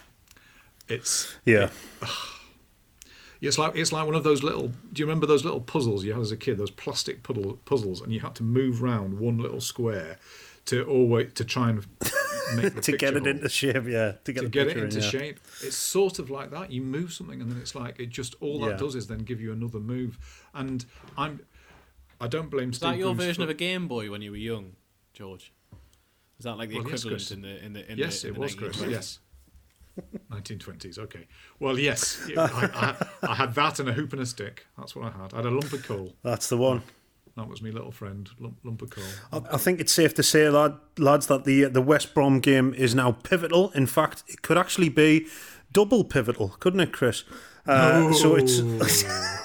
it's 0.88 1.36
Yeah. 1.46 1.70
it's 3.42 3.58
like 3.58 3.76
it's 3.76 3.92
like 3.92 4.06
one 4.06 4.16
of 4.16 4.24
those 4.24 4.42
little. 4.44 4.70
Do 4.92 5.02
you 5.02 5.06
remember 5.06 5.26
those 5.28 5.44
little 5.44 5.62
puzzles 5.62 6.04
you 6.04 6.14
had 6.14 6.22
as 6.22 6.32
a 6.32 6.38
kid? 6.38 6.58
Those 6.58 6.72
plastic 6.72 7.24
puddle, 7.24 7.60
puzzles, 7.66 8.02
and 8.02 8.12
you 8.14 8.20
had 8.22 8.36
to 8.36 8.44
move 8.44 8.82
round 8.82 9.20
one 9.20 9.38
little 9.38 9.62
square 9.62 10.18
to 10.66 10.84
always 10.86 11.34
to 11.34 11.44
try 11.46 11.70
and 11.70 11.86
make 12.56 12.74
the 12.74 12.82
to 12.82 12.92
get 12.94 13.14
picture 13.14 13.18
it 13.18 13.28
into 13.28 13.50
shape, 13.50 13.86
yeah. 13.88 14.14
To 14.24 14.34
get, 14.34 14.42
to 14.42 14.50
get 14.50 14.62
it 14.64 14.68
picture 14.70 14.80
in, 14.80 14.86
into 14.86 15.00
yeah. 15.02 15.10
shape. 15.10 15.40
It's 15.62 15.76
sort 15.76 16.20
of 16.20 16.30
like 16.30 16.52
that. 16.52 16.72
You 16.72 16.82
move 16.82 17.14
something, 17.14 17.40
and 17.42 17.52
then 17.52 17.60
it's 17.60 17.76
like 17.76 18.00
it 18.00 18.08
just 18.10 18.36
all 18.42 18.60
that 18.62 18.72
Yeah. 18.72 18.78
does 18.78 18.96
is 18.96 19.08
then 19.08 19.20
give 19.20 19.40
you 19.42 19.52
another 19.52 19.80
move. 19.80 20.18
And 20.54 20.86
I'm, 21.18 21.42
I 22.20 22.28
don't 22.28 22.50
blame 22.50 22.72
Is 22.72 22.78
Steve 22.78 22.92
that 22.92 22.98
your 22.98 23.14
Bruce 23.14 23.26
version 23.28 23.42
for- 23.42 23.44
of 23.44 23.50
a 23.52 23.54
Game 23.54 23.88
Boy 23.88 24.10
when 24.10 24.22
you 24.22 24.32
were 24.32 24.38
young, 24.38 24.72
George? 25.16 25.52
Is 26.38 26.44
that 26.46 26.58
like 26.58 26.70
the 26.70 26.76
Well, 26.76 26.86
equivalent 26.86 27.18
Chris. 27.18 27.32
in 27.32 27.42
the 27.42 27.66
in 27.66 27.74
the 27.74 27.92
in 27.92 27.98
yes, 27.98 28.22
the, 28.22 28.28
in 28.28 28.34
it 28.34 28.36
the 28.36 28.42
was 28.42 28.56
Chris. 28.56 28.78
1920s? 28.78 28.92
Yes. 28.92 29.20
1920s. 30.32 31.00
Okay. 31.00 31.28
Well, 31.60 31.80
yes. 31.80 32.22
Yeah, 32.30 32.42
I, 32.52 32.96
I, 33.24 33.30
I 33.32 33.36
had 33.36 33.56
that 33.56 33.80
and 33.80 33.88
a 33.90 33.94
hoop 33.94 34.12
and 34.14 34.22
a 34.22 34.26
stick. 34.26 34.68
That's 34.78 34.96
what 34.96 35.06
I 35.06 35.18
had. 35.18 35.34
I 35.34 35.38
had 35.38 35.46
a 35.46 35.50
lump 35.50 35.72
of 35.72 35.84
coal. 35.88 36.14
That's 36.24 36.50
the 36.50 36.58
one. 36.58 36.82
That 37.38 37.48
was 37.50 37.62
my 37.62 37.70
little 37.70 37.92
friend, 37.92 38.30
lump, 38.40 38.58
lump 38.64 38.82
of 38.82 38.90
coal. 38.90 39.04
I, 39.32 39.56
I 39.56 39.58
think 39.58 39.80
it's 39.82 39.92
safe 39.94 40.14
to 40.16 40.24
say, 40.24 40.50
lad, 40.50 40.76
lads, 40.98 41.28
that 41.28 41.44
the 41.46 41.66
the 41.66 41.82
West 41.82 42.14
Brom 42.14 42.40
game 42.42 42.74
is 42.74 42.94
now 42.96 43.12
pivotal. 43.14 43.72
In 43.72 43.88
fact, 43.88 44.24
it 44.28 44.42
could 44.42 44.58
actually 44.58 44.90
be 44.90 45.28
double 45.72 46.04
pivotal, 46.04 46.50
couldn't 46.60 46.80
it, 46.82 46.92
Chris? 46.94 47.24
Uh, 47.66 48.12
So 48.14 48.36
it's. 48.36 48.60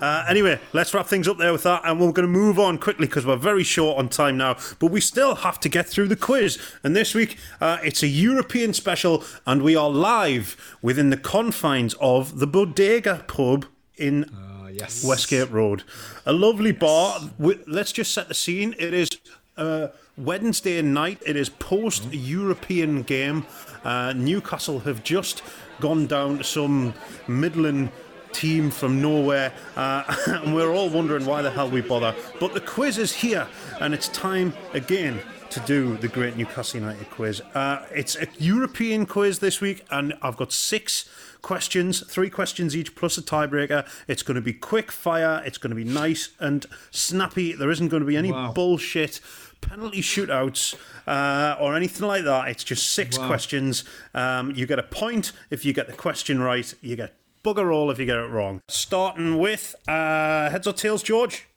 Uh, 0.00 0.24
anyway, 0.28 0.60
let's 0.72 0.92
wrap 0.94 1.06
things 1.06 1.28
up 1.28 1.38
there 1.38 1.52
with 1.52 1.62
that, 1.62 1.82
and 1.84 2.00
we're 2.00 2.12
going 2.12 2.26
to 2.26 2.32
move 2.32 2.58
on 2.58 2.78
quickly 2.78 3.06
because 3.06 3.24
we're 3.26 3.36
very 3.36 3.64
short 3.64 3.98
on 3.98 4.08
time 4.08 4.36
now. 4.36 4.56
But 4.78 4.90
we 4.90 5.00
still 5.00 5.36
have 5.36 5.60
to 5.60 5.68
get 5.68 5.88
through 5.88 6.08
the 6.08 6.16
quiz. 6.16 6.58
And 6.82 6.94
this 6.94 7.14
week, 7.14 7.38
uh, 7.60 7.78
it's 7.82 8.02
a 8.02 8.08
European 8.08 8.74
special, 8.74 9.24
and 9.46 9.62
we 9.62 9.76
are 9.76 9.90
live 9.90 10.76
within 10.82 11.10
the 11.10 11.16
confines 11.16 11.94
of 12.00 12.38
the 12.38 12.46
Bodega 12.46 13.24
pub 13.26 13.66
in 13.96 14.30
yes. 14.72 15.04
Westgate 15.04 15.50
Road. 15.50 15.84
A 16.26 16.32
lovely 16.32 16.72
bar. 16.72 17.20
Wi- 17.38 17.62
Let's 17.66 17.92
just 17.92 18.12
set 18.12 18.28
the 18.28 18.34
scene. 18.34 18.74
It 18.78 18.94
is 18.94 19.10
uh, 19.56 19.88
Wednesday 20.16 20.82
night. 20.82 21.22
It 21.24 21.36
is 21.36 21.48
post 21.48 22.12
European 22.12 23.02
game. 23.02 23.46
Uh, 23.84 24.12
Newcastle 24.14 24.80
have 24.80 25.02
just 25.04 25.42
gone 25.80 26.06
down 26.06 26.38
to 26.38 26.44
some 26.44 26.94
Midland 27.26 27.90
team 28.32 28.70
from 28.70 29.00
nowhere, 29.00 29.52
uh, 29.76 30.02
and 30.26 30.54
we're 30.54 30.72
all 30.72 30.88
wondering 30.88 31.26
why 31.26 31.42
the 31.42 31.50
hell 31.50 31.70
we 31.70 31.80
bother. 31.80 32.14
But 32.40 32.54
the 32.54 32.60
quiz 32.60 32.98
is 32.98 33.12
here, 33.14 33.46
and 33.80 33.94
it's 33.94 34.08
time 34.08 34.52
again 34.72 35.20
to 35.50 35.60
do 35.60 35.96
the 35.98 36.08
Great 36.08 36.36
Newcastle 36.36 36.80
United 36.80 37.10
quiz. 37.10 37.42
Uh, 37.54 37.84
it's 37.94 38.16
a 38.16 38.26
European 38.38 39.04
quiz 39.04 39.38
this 39.40 39.60
week, 39.60 39.84
and 39.90 40.14
I've 40.22 40.36
got 40.36 40.50
six 40.52 41.08
questions, 41.42 42.02
three 42.08 42.30
questions 42.30 42.74
each 42.76 42.94
plus 42.94 43.18
a 43.18 43.22
tiebreaker. 43.22 43.86
It's 44.08 44.22
going 44.22 44.36
to 44.36 44.40
be 44.40 44.54
quick 44.54 44.90
fire. 44.90 45.42
It's 45.44 45.58
going 45.58 45.70
to 45.70 45.76
be 45.76 45.84
nice 45.84 46.30
and 46.40 46.64
snappy. 46.90 47.52
There 47.52 47.70
isn't 47.70 47.88
going 47.88 48.00
to 48.02 48.06
be 48.06 48.16
any 48.16 48.32
Wow. 48.32 48.52
bullshit 48.52 49.20
penalty 49.60 50.00
shootouts 50.00 50.74
uh, 51.06 51.56
or 51.60 51.76
anything 51.76 52.06
like 52.06 52.24
that. 52.24 52.48
It's 52.48 52.64
just 52.64 52.92
six 52.92 53.18
Wow. 53.18 53.26
questions. 53.26 53.84
Um, 54.14 54.52
you 54.52 54.66
get 54.66 54.78
a 54.78 54.82
point 54.82 55.32
if 55.50 55.64
you 55.64 55.72
get 55.72 55.86
the 55.86 55.92
question 55.92 56.40
right. 56.40 56.72
You 56.80 56.96
get 56.96 57.14
bugger 57.44 57.74
all 57.74 57.90
if 57.90 57.98
you 57.98 58.06
get 58.06 58.18
it 58.18 58.30
wrong. 58.30 58.60
Starting 58.68 59.38
with 59.38 59.74
uh, 59.88 60.50
heads 60.50 60.66
or 60.66 60.72
tails, 60.72 61.02
George. 61.02 61.48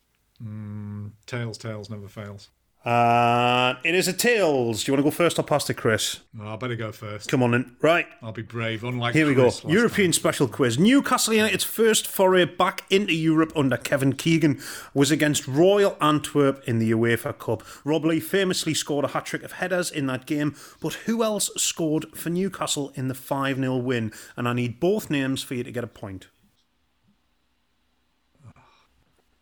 Mm, 0.43 1.11
tails, 1.25 1.57
tails 1.57 1.89
never 1.89 2.07
fails. 2.07 2.49
Uh, 2.85 3.73
it 3.83 3.95
is 3.95 4.07
a 4.07 4.13
tails. 4.13 4.83
Do 4.83 4.91
you 4.91 4.93
want 4.95 5.03
to 5.03 5.09
go 5.09 5.15
first 5.15 5.39
or 5.39 5.43
pass 5.43 5.63
to 5.65 5.73
Chris? 5.73 6.19
No, 6.35 6.53
I 6.53 6.55
better 6.55 6.75
go 6.75 6.91
first. 6.91 7.31
Come 7.31 7.41
on 7.41 7.55
in. 7.55 7.75
Right. 7.81 8.05
I'll 8.21 8.31
be 8.31 8.43
brave. 8.43 8.83
Unlike 8.83 9.15
Here 9.15 9.25
we 9.25 9.33
go. 9.33 9.45
Chris 9.45 9.63
last 9.63 9.73
European 9.73 10.13
special 10.13 10.47
quiz. 10.47 10.77
Newcastle 10.77 11.33
United's 11.33 11.63
first 11.63 12.05
foray 12.05 12.45
back 12.45 12.83
into 12.91 13.15
Europe 13.15 13.51
under 13.55 13.75
Kevin 13.75 14.13
Keegan 14.13 14.61
was 14.93 15.09
against 15.09 15.47
Royal 15.47 15.97
Antwerp 15.99 16.63
in 16.67 16.77
the 16.77 16.91
UEFA 16.91 17.35
Cup. 17.39 17.63
Rob 17.83 18.05
Lee 18.05 18.19
famously 18.19 18.75
scored 18.75 19.03
a 19.03 19.07
hat 19.09 19.25
trick 19.25 19.41
of 19.41 19.53
headers 19.53 19.89
in 19.89 20.05
that 20.05 20.27
game, 20.27 20.55
but 20.79 20.93
who 20.93 21.23
else 21.23 21.49
scored 21.57 22.05
for 22.15 22.29
Newcastle 22.29 22.91
in 22.93 23.07
the 23.07 23.15
5 23.15 23.57
0 23.57 23.77
win? 23.77 24.13
And 24.37 24.47
I 24.47 24.53
need 24.53 24.79
both 24.79 25.09
names 25.09 25.41
for 25.41 25.55
you 25.55 25.63
to 25.63 25.71
get 25.71 25.83
a 25.83 25.87
point. 25.87 26.27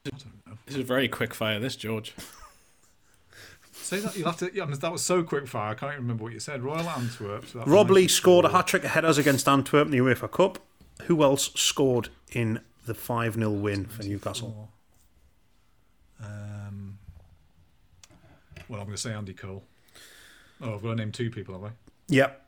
This 0.05 0.13
is 0.67 0.77
a 0.77 0.83
very 0.83 1.09
quick 1.09 1.33
fire. 1.33 1.59
This 1.59 1.75
George. 1.75 2.13
Say 3.83 3.99
that 3.99 4.15
you'll 4.15 4.27
have 4.27 4.37
to. 4.37 4.49
Yeah, 4.53 4.65
that 4.65 4.91
was 4.91 5.03
so 5.03 5.23
quick 5.23 5.45
fire. 5.45 5.71
I 5.71 5.73
can't 5.73 5.91
even 5.91 6.03
remember 6.03 6.23
what 6.23 6.31
you 6.31 6.39
said. 6.39 6.63
Royal 6.63 6.87
Antwerp. 6.89 7.45
So 7.45 7.59
Rob 7.65 7.89
Lee 7.89 8.03
94. 8.03 8.09
scored 8.09 8.45
a 8.45 8.49
hat 8.49 8.65
trick 8.67 8.85
of 8.85 8.91
headers 8.91 9.17
against 9.17 9.47
Antwerp 9.47 9.87
in 9.87 9.91
the 9.91 9.97
UEFA 9.97 10.31
Cup. 10.31 10.59
Who 11.03 11.21
else 11.21 11.51
scored 11.55 12.07
in 12.31 12.61
the 12.85 12.93
5 12.93 13.35
0 13.35 13.49
win 13.49 13.85
for 13.85 14.03
Newcastle? 14.03 14.69
Um, 16.23 16.97
well, 18.69 18.79
I'm 18.79 18.85
going 18.85 18.95
to 18.95 19.01
say 19.01 19.11
Andy 19.11 19.33
Cole. 19.33 19.63
Oh, 20.61 20.75
I've 20.75 20.81
got 20.81 20.89
to 20.91 20.95
name 20.95 21.11
two 21.11 21.29
people, 21.29 21.53
have 21.55 21.63
I? 21.65 21.75
Yep. 22.07 22.45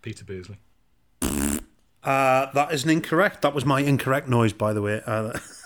Peter 0.00 0.24
Beardsley. 0.24 0.58
Uh, 2.02 2.50
that 2.52 2.72
is 2.72 2.84
an 2.84 2.90
incorrect. 2.90 3.42
That 3.42 3.52
was 3.52 3.64
my 3.64 3.80
incorrect 3.80 4.28
noise, 4.28 4.52
by 4.52 4.72
the 4.72 4.80
way. 4.80 5.02
Uh, 5.04 5.38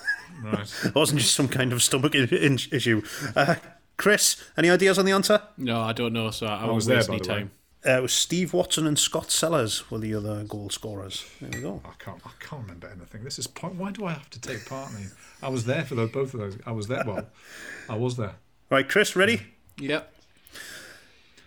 Right. 0.44 0.74
it 0.84 0.94
wasn't 0.94 1.20
just 1.20 1.34
some 1.34 1.48
kind 1.48 1.72
of 1.72 1.82
stomach 1.82 2.14
i- 2.14 2.18
in- 2.18 2.58
issue. 2.72 3.02
Uh, 3.36 3.56
Chris, 3.96 4.42
any 4.56 4.70
ideas 4.70 4.98
on 4.98 5.04
the 5.04 5.12
answer? 5.12 5.40
No, 5.56 5.80
I 5.80 5.92
don't 5.92 6.12
know, 6.12 6.30
so 6.30 6.46
I, 6.46 6.62
I 6.62 6.66
I 6.66 6.70
was 6.70 6.86
there, 6.86 7.02
by 7.04 7.14
any 7.14 7.22
the 7.22 7.28
way. 7.32 7.38
time. 7.40 7.50
Uh, 7.86 7.98
it 7.98 8.02
was 8.02 8.14
Steve 8.14 8.54
Watson 8.54 8.86
and 8.86 8.98
Scott 8.98 9.30
Sellars 9.30 9.90
were 9.90 9.98
the 9.98 10.14
other 10.14 10.42
goal 10.44 10.70
scorers. 10.70 11.24
There 11.40 11.50
we 11.52 11.60
go. 11.60 11.82
I 11.84 11.90
can't. 12.02 12.18
I 12.24 12.30
can't 12.40 12.62
remember 12.62 12.88
anything. 12.88 13.24
This 13.24 13.38
is 13.38 13.46
point. 13.46 13.74
Why 13.74 13.90
do 13.92 14.06
I 14.06 14.12
have 14.12 14.30
to 14.30 14.40
take 14.40 14.64
part 14.66 14.90
in 14.92 14.96
these? 14.96 15.14
I 15.42 15.48
was 15.50 15.66
there 15.66 15.84
for 15.84 15.94
those, 15.94 16.10
both 16.10 16.32
of 16.32 16.40
those. 16.40 16.56
I 16.64 16.72
was 16.72 16.88
there. 16.88 17.02
Well, 17.06 17.26
I 17.88 17.96
was 17.96 18.16
there. 18.16 18.36
Right, 18.70 18.88
Chris, 18.88 19.14
ready? 19.14 19.42
Yep. 19.78 20.13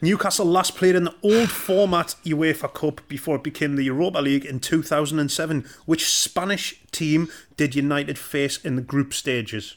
Newcastle 0.02 0.46
last 0.46 0.76
played 0.76 0.96
in 0.96 1.06
the 1.06 1.16
old 1.24 1.50
format 1.50 2.16
UEFA 2.24 2.72
Cup 2.74 3.02
before 3.08 3.36
it 3.38 3.44
became 3.44 3.76
the 3.76 3.84
Europa 3.84 4.20
League 4.20 4.46
in 4.46 4.60
2007. 4.60 5.66
Which 5.86 6.08
Spanish 6.10 6.82
team 6.92 7.30
did 7.56 7.74
United 7.76 8.18
face 8.20 8.64
in 8.64 8.76
the 8.76 8.82
group 8.82 9.14
stages? 9.14 9.76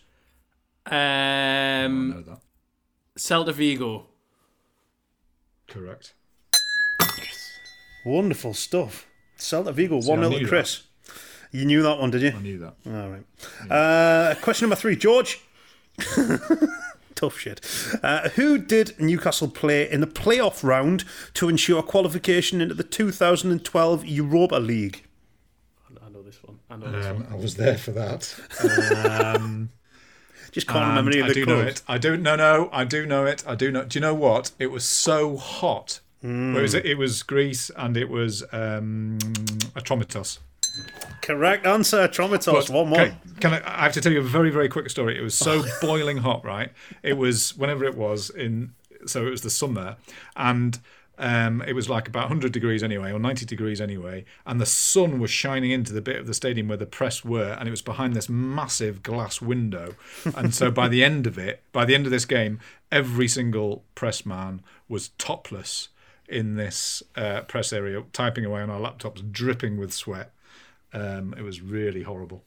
I 0.86 1.84
Um, 1.84 2.10
know 2.10 2.22
that. 2.22 2.40
Celta 3.18 3.52
Vigo. 3.54 4.06
Correct. 5.68 6.14
Wonderful 8.04 8.54
stuff. 8.54 9.06
Celta 9.38 9.72
Vigo, 9.72 9.96
1 10.00 10.18
I 10.18 10.22
0 10.22 10.28
knew 10.30 10.38
to 10.38 10.44
that. 10.44 10.48
Chris. 10.48 10.82
You 11.52 11.64
knew 11.64 11.82
that 11.82 11.98
one, 11.98 12.10
did 12.10 12.22
you? 12.22 12.30
I 12.30 12.40
knew 12.40 12.58
that. 12.58 12.74
All 12.86 13.08
right. 13.10 13.24
Uh, 13.70 14.34
question 14.40 14.66
number 14.66 14.76
three, 14.80 14.96
George. 14.96 15.40
Tough 17.20 17.38
shit. 17.38 17.60
Uh, 18.02 18.30
who 18.30 18.56
did 18.56 18.98
Newcastle 18.98 19.48
play 19.48 19.90
in 19.90 20.00
the 20.00 20.06
playoff 20.06 20.64
round 20.64 21.04
to 21.34 21.50
ensure 21.50 21.82
qualification 21.82 22.62
into 22.62 22.74
the 22.74 22.82
2012 22.82 24.06
Europa 24.06 24.56
League? 24.56 25.04
I 26.02 26.08
know 26.08 26.22
this 26.22 26.42
one. 26.42 26.58
I 26.70 26.76
know 26.76 26.90
this 26.90 27.04
Um, 27.04 27.16
one. 27.24 27.26
I 27.30 27.36
was 27.36 27.56
there 27.56 27.76
for 27.76 27.90
that. 27.90 28.34
Um, 29.36 29.68
Just 30.52 30.66
can't 30.66 30.88
remember 30.88 31.10
any 31.10 31.20
of 31.20 31.26
the 31.26 31.32
I 31.32 31.34
do 31.34 31.46
know 31.46 31.60
it. 31.60 31.82
I 31.86 31.98
do. 31.98 32.16
No, 32.16 32.36
no. 32.36 32.70
I 32.72 32.84
do 32.84 33.04
know 33.06 33.26
it. 33.26 33.44
I 33.46 33.54
do 33.54 33.70
know. 33.70 33.84
Do 33.84 33.98
you 33.98 34.00
know 34.00 34.14
what? 34.14 34.50
It 34.58 34.68
was 34.68 34.84
so 34.84 35.36
hot. 35.36 36.00
Hmm. 36.22 36.54
Where 36.54 36.62
was 36.62 36.72
it? 36.74 36.84
It 36.86 36.96
was 36.96 37.22
Greece, 37.22 37.70
and 37.76 37.96
it 37.98 38.08
was 38.08 38.42
um, 38.52 39.18
Atromitos. 39.76 40.38
Correct 41.22 41.66
answer, 41.66 42.08
traumatized. 42.08 42.70
One 42.70 42.88
more. 42.88 43.12
Can, 43.40 43.54
I, 43.54 43.62
I 43.64 43.82
have 43.82 43.92
to 43.92 44.00
tell 44.00 44.12
you 44.12 44.20
a 44.20 44.22
very, 44.22 44.50
very 44.50 44.68
quick 44.68 44.90
story. 44.90 45.18
It 45.18 45.22
was 45.22 45.34
so 45.34 45.62
boiling 45.80 46.18
hot, 46.18 46.44
right? 46.44 46.72
It 47.02 47.14
was 47.14 47.56
whenever 47.56 47.84
it 47.84 47.96
was 47.96 48.30
in, 48.30 48.72
so 49.06 49.26
it 49.26 49.30
was 49.30 49.42
the 49.42 49.50
summer, 49.50 49.96
and 50.36 50.78
um, 51.20 51.62
it 51.66 51.74
was 51.74 51.88
like 51.88 52.08
about 52.08 52.24
100 52.24 52.50
degrees 52.50 52.82
anyway, 52.82 53.12
or 53.12 53.18
90 53.18 53.44
degrees 53.44 53.80
anyway, 53.80 54.24
and 54.46 54.60
the 54.60 54.66
sun 54.66 55.20
was 55.20 55.30
shining 55.30 55.70
into 55.70 55.92
the 55.92 56.00
bit 56.00 56.16
of 56.16 56.26
the 56.26 56.34
stadium 56.34 56.68
where 56.68 56.78
the 56.78 56.86
press 56.86 57.22
were, 57.24 57.56
and 57.58 57.68
it 57.68 57.70
was 57.70 57.82
behind 57.82 58.14
this 58.14 58.28
massive 58.28 59.02
glass 59.02 59.40
window. 59.42 59.94
And 60.34 60.54
so 60.54 60.70
by 60.70 60.88
the 60.88 61.04
end 61.04 61.26
of 61.26 61.38
it, 61.38 61.62
by 61.72 61.84
the 61.84 61.94
end 61.94 62.06
of 62.06 62.10
this 62.10 62.24
game, 62.24 62.58
every 62.90 63.28
single 63.28 63.84
press 63.94 64.24
man 64.24 64.62
was 64.88 65.10
topless 65.18 65.88
in 66.26 66.54
this 66.54 67.02
uh, 67.16 67.42
press 67.42 67.72
area, 67.72 68.02
typing 68.12 68.46
away 68.46 68.62
on 68.62 68.70
our 68.70 68.80
laptops, 68.80 69.30
dripping 69.30 69.76
with 69.76 69.92
sweat. 69.92 70.32
Um, 70.92 71.34
it 71.36 71.42
was 71.42 71.60
really 71.60 72.02
horrible. 72.02 72.44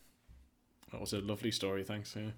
That 0.92 1.02
was 1.02 1.14
a 1.14 1.20
lovely 1.20 1.52
story. 1.52 1.84
Thanks. 1.84 2.16
Yeah. 2.16 2.32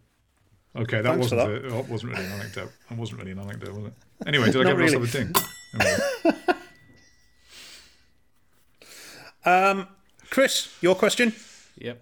Okay, 0.76 1.02
that 1.02 1.04
Thanks 1.04 1.32
wasn't 1.32 1.42
a, 1.42 1.70
that 1.70 1.90
wasn't 1.90 2.12
really 2.14 2.26
an 2.26 2.32
anecdote. 2.34 2.72
That 2.90 2.98
wasn't 2.98 3.20
really 3.20 3.32
an 3.32 3.40
anecdote, 3.40 3.74
was 3.74 3.86
it? 3.86 3.94
Anyway, 4.28 4.52
did 4.52 4.58
I 4.58 4.64
get 4.64 4.70
give 4.70 4.78
really. 4.78 5.00
myself 5.00 5.16
a 5.16 5.18
ding? 5.18 5.36
Anyway. 5.80 6.56
Um, 9.46 9.88
Chris, 10.30 10.76
your 10.82 10.96
question. 10.96 11.34
Yep. 11.78 12.02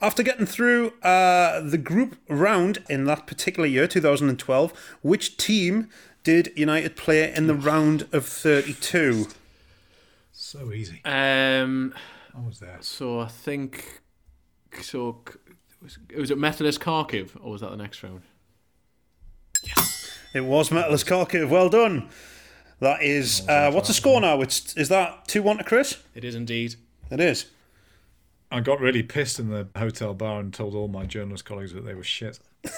After 0.00 0.22
getting 0.22 0.46
through 0.46 0.92
uh, 1.02 1.60
the 1.60 1.78
group 1.78 2.16
round 2.28 2.84
in 2.88 3.04
that 3.04 3.26
particular 3.26 3.66
year, 3.66 3.88
2012, 3.88 4.72
which 5.02 5.36
team 5.36 5.88
did 6.22 6.52
United 6.54 6.94
play 6.94 7.34
in 7.34 7.48
the 7.48 7.54
round 7.54 8.06
of 8.12 8.26
32? 8.26 9.26
so 10.32 10.72
easy. 10.72 11.00
Um. 11.04 11.92
I 12.38 12.46
was 12.46 12.60
there. 12.60 12.78
So 12.80 13.20
I 13.20 13.26
think. 13.26 14.02
So 14.82 15.22
was, 15.82 15.98
was 16.16 16.30
it 16.30 16.38
Metalist 16.38 16.78
Kharkiv, 16.78 17.30
or 17.40 17.52
was 17.52 17.60
that 17.62 17.70
the 17.70 17.76
next 17.76 18.02
round? 18.02 18.22
It 20.34 20.42
was 20.42 20.68
Metalist 20.68 21.06
Kharkiv. 21.06 21.48
Well 21.48 21.68
done. 21.68 22.08
That 22.80 23.02
is. 23.02 23.48
Uh, 23.48 23.70
what's 23.72 23.88
the 23.88 23.94
score 23.94 24.20
now? 24.20 24.40
It's, 24.40 24.76
is 24.76 24.88
that 24.88 25.26
2 25.26 25.42
1 25.42 25.58
to 25.58 25.64
Chris? 25.64 25.98
It 26.14 26.22
is 26.22 26.34
indeed. 26.34 26.76
It 27.10 27.20
is. 27.20 27.46
I 28.50 28.60
got 28.60 28.80
really 28.80 29.02
pissed 29.02 29.38
in 29.38 29.48
the 29.48 29.68
hotel 29.76 30.14
bar 30.14 30.40
and 30.40 30.52
told 30.52 30.74
all 30.74 30.88
my 30.88 31.06
journalist 31.06 31.44
colleagues 31.44 31.72
that 31.72 31.84
they 31.84 31.94
were 31.94 32.04
shit. 32.04 32.38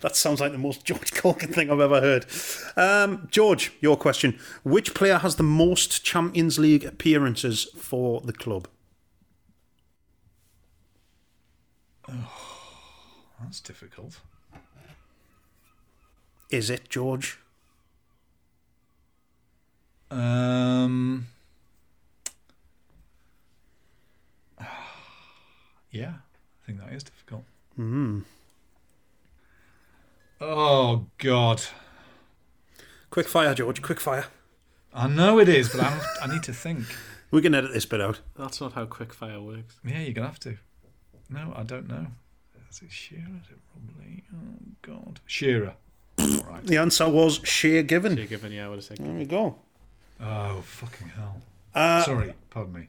That 0.00 0.16
sounds 0.16 0.40
like 0.40 0.52
the 0.52 0.58
most 0.58 0.84
George 0.84 1.12
Caulkin 1.12 1.52
thing 1.52 1.70
I've 1.70 1.80
ever 1.80 2.00
heard. 2.00 2.26
Um, 2.76 3.28
George, 3.30 3.72
your 3.80 3.96
question. 3.96 4.38
Which 4.62 4.94
player 4.94 5.18
has 5.18 5.36
the 5.36 5.42
most 5.42 6.04
Champions 6.04 6.58
League 6.58 6.84
appearances 6.84 7.68
for 7.76 8.20
the 8.20 8.32
club? 8.32 8.68
That's 13.40 13.60
difficult. 13.60 14.20
Is 16.50 16.70
it 16.70 16.88
George? 16.88 17.38
Um. 20.10 21.26
Yeah, 25.90 26.14
I 26.60 26.66
think 26.66 26.80
that 26.80 26.92
is 26.92 27.04
difficult. 27.04 27.44
Hmm. 27.76 28.22
Oh 30.46 31.06
God, 31.18 31.62
Quick 33.08 33.28
fire, 33.28 33.54
George. 33.54 33.80
Quick 33.80 33.98
fire. 33.98 34.26
I 34.92 35.08
know 35.08 35.38
it 35.38 35.48
is, 35.48 35.70
but 35.70 35.80
I, 35.80 36.00
I 36.22 36.26
need 36.26 36.42
to 36.44 36.52
think. 36.52 36.84
We 37.30 37.42
can 37.42 37.52
edit 37.52 37.72
this 37.72 37.84
bit 37.84 38.00
out. 38.00 38.20
That's 38.38 38.60
not 38.60 38.74
how 38.74 38.84
quick 38.84 39.12
fire 39.12 39.40
works. 39.40 39.74
Yeah, 39.84 39.98
you're 40.02 40.12
gonna 40.12 40.28
have 40.28 40.38
to. 40.40 40.56
No, 41.28 41.52
I 41.56 41.64
don't 41.64 41.88
know. 41.88 42.06
Is 42.70 42.80
it 42.80 42.92
Shearer? 42.92 43.22
Is 43.42 43.50
it 43.50 43.58
probably? 43.72 44.22
Oh 44.32 44.60
God, 44.82 45.18
Shearer. 45.26 45.74
All 46.20 46.26
right. 46.48 46.64
The 46.64 46.76
answer 46.76 47.08
was 47.08 47.40
Shay 47.42 47.82
Given. 47.82 48.16
Shay 48.16 48.26
Given, 48.26 48.52
yeah, 48.52 48.66
I 48.66 48.68
would 48.68 48.76
have 48.76 48.84
said. 48.84 48.98
There 48.98 49.12
we 49.12 49.24
go. 49.24 49.56
Oh 50.20 50.60
fucking 50.64 51.08
hell! 51.08 51.42
Uh, 51.74 52.04
Sorry, 52.04 52.34
pardon 52.50 52.74
me. 52.74 52.88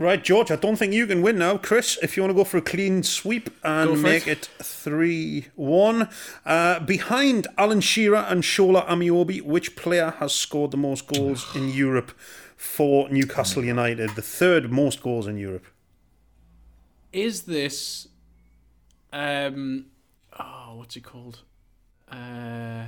Right, 0.00 0.22
George, 0.22 0.52
I 0.52 0.56
don't 0.56 0.76
think 0.76 0.92
you 0.92 1.08
can 1.08 1.22
win 1.22 1.38
now. 1.38 1.58
Chris, 1.58 1.98
if 2.02 2.16
you 2.16 2.22
want 2.22 2.30
to 2.30 2.34
go 2.34 2.44
for 2.44 2.58
a 2.58 2.62
clean 2.62 3.02
sweep 3.02 3.50
and 3.64 4.00
make 4.00 4.28
it. 4.28 4.48
it 4.60 4.64
3 4.64 5.48
1. 5.56 6.08
Uh, 6.46 6.78
behind 6.80 7.48
Alan 7.58 7.80
Shearer 7.80 8.24
and 8.28 8.44
Shola 8.44 8.86
Ameobi, 8.86 9.42
which 9.42 9.74
player 9.74 10.14
has 10.18 10.32
scored 10.32 10.70
the 10.70 10.76
most 10.76 11.08
goals 11.08 11.44
in 11.56 11.70
Europe 11.70 12.12
for 12.56 13.08
Newcastle 13.08 13.64
United? 13.64 14.10
The 14.10 14.22
third 14.22 14.70
most 14.70 15.02
goals 15.02 15.26
in 15.26 15.36
Europe. 15.36 15.66
Is 17.12 17.42
this 17.42 18.06
um 19.12 19.86
oh 20.38 20.74
what's 20.76 20.94
it 20.94 21.02
called? 21.02 21.40
Uh 22.08 22.84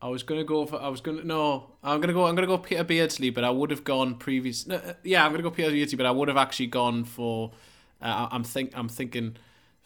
I 0.00 0.08
was 0.08 0.22
gonna 0.22 0.44
go 0.44 0.64
for 0.66 0.80
I 0.80 0.88
was 0.88 1.00
gonna 1.00 1.24
no 1.24 1.70
I'm 1.82 2.00
gonna 2.00 2.12
go 2.12 2.26
I'm 2.26 2.34
gonna 2.34 2.46
go 2.46 2.58
Peter 2.58 2.84
Beardsley 2.84 3.30
but 3.30 3.42
I 3.44 3.50
would 3.50 3.70
have 3.70 3.82
gone 3.84 4.14
previous 4.14 4.66
no, 4.66 4.76
uh, 4.76 4.94
yeah 5.02 5.24
I'm 5.24 5.32
gonna 5.32 5.42
go 5.42 5.50
Peter 5.50 5.70
Beardsley 5.70 5.96
but 5.96 6.06
I 6.06 6.10
would 6.12 6.28
have 6.28 6.36
actually 6.36 6.68
gone 6.68 7.04
for 7.04 7.52
uh, 8.00 8.28
I'm 8.30 8.44
think 8.44 8.72
I'm 8.76 8.88
thinking 8.88 9.36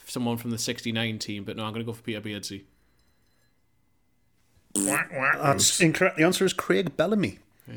someone 0.04 0.36
from 0.36 0.50
the 0.50 0.58
'69 0.58 1.18
team 1.18 1.44
but 1.44 1.56
no 1.56 1.64
I'm 1.64 1.72
gonna 1.72 1.84
go 1.84 1.92
for 1.94 2.02
Peter 2.02 2.20
Beardsley. 2.20 2.66
That's 4.74 5.80
incorrect. 5.80 6.16
The 6.16 6.24
answer 6.24 6.44
is 6.44 6.52
Craig 6.52 6.96
Bellamy. 6.96 7.38
Yeah. 7.68 7.74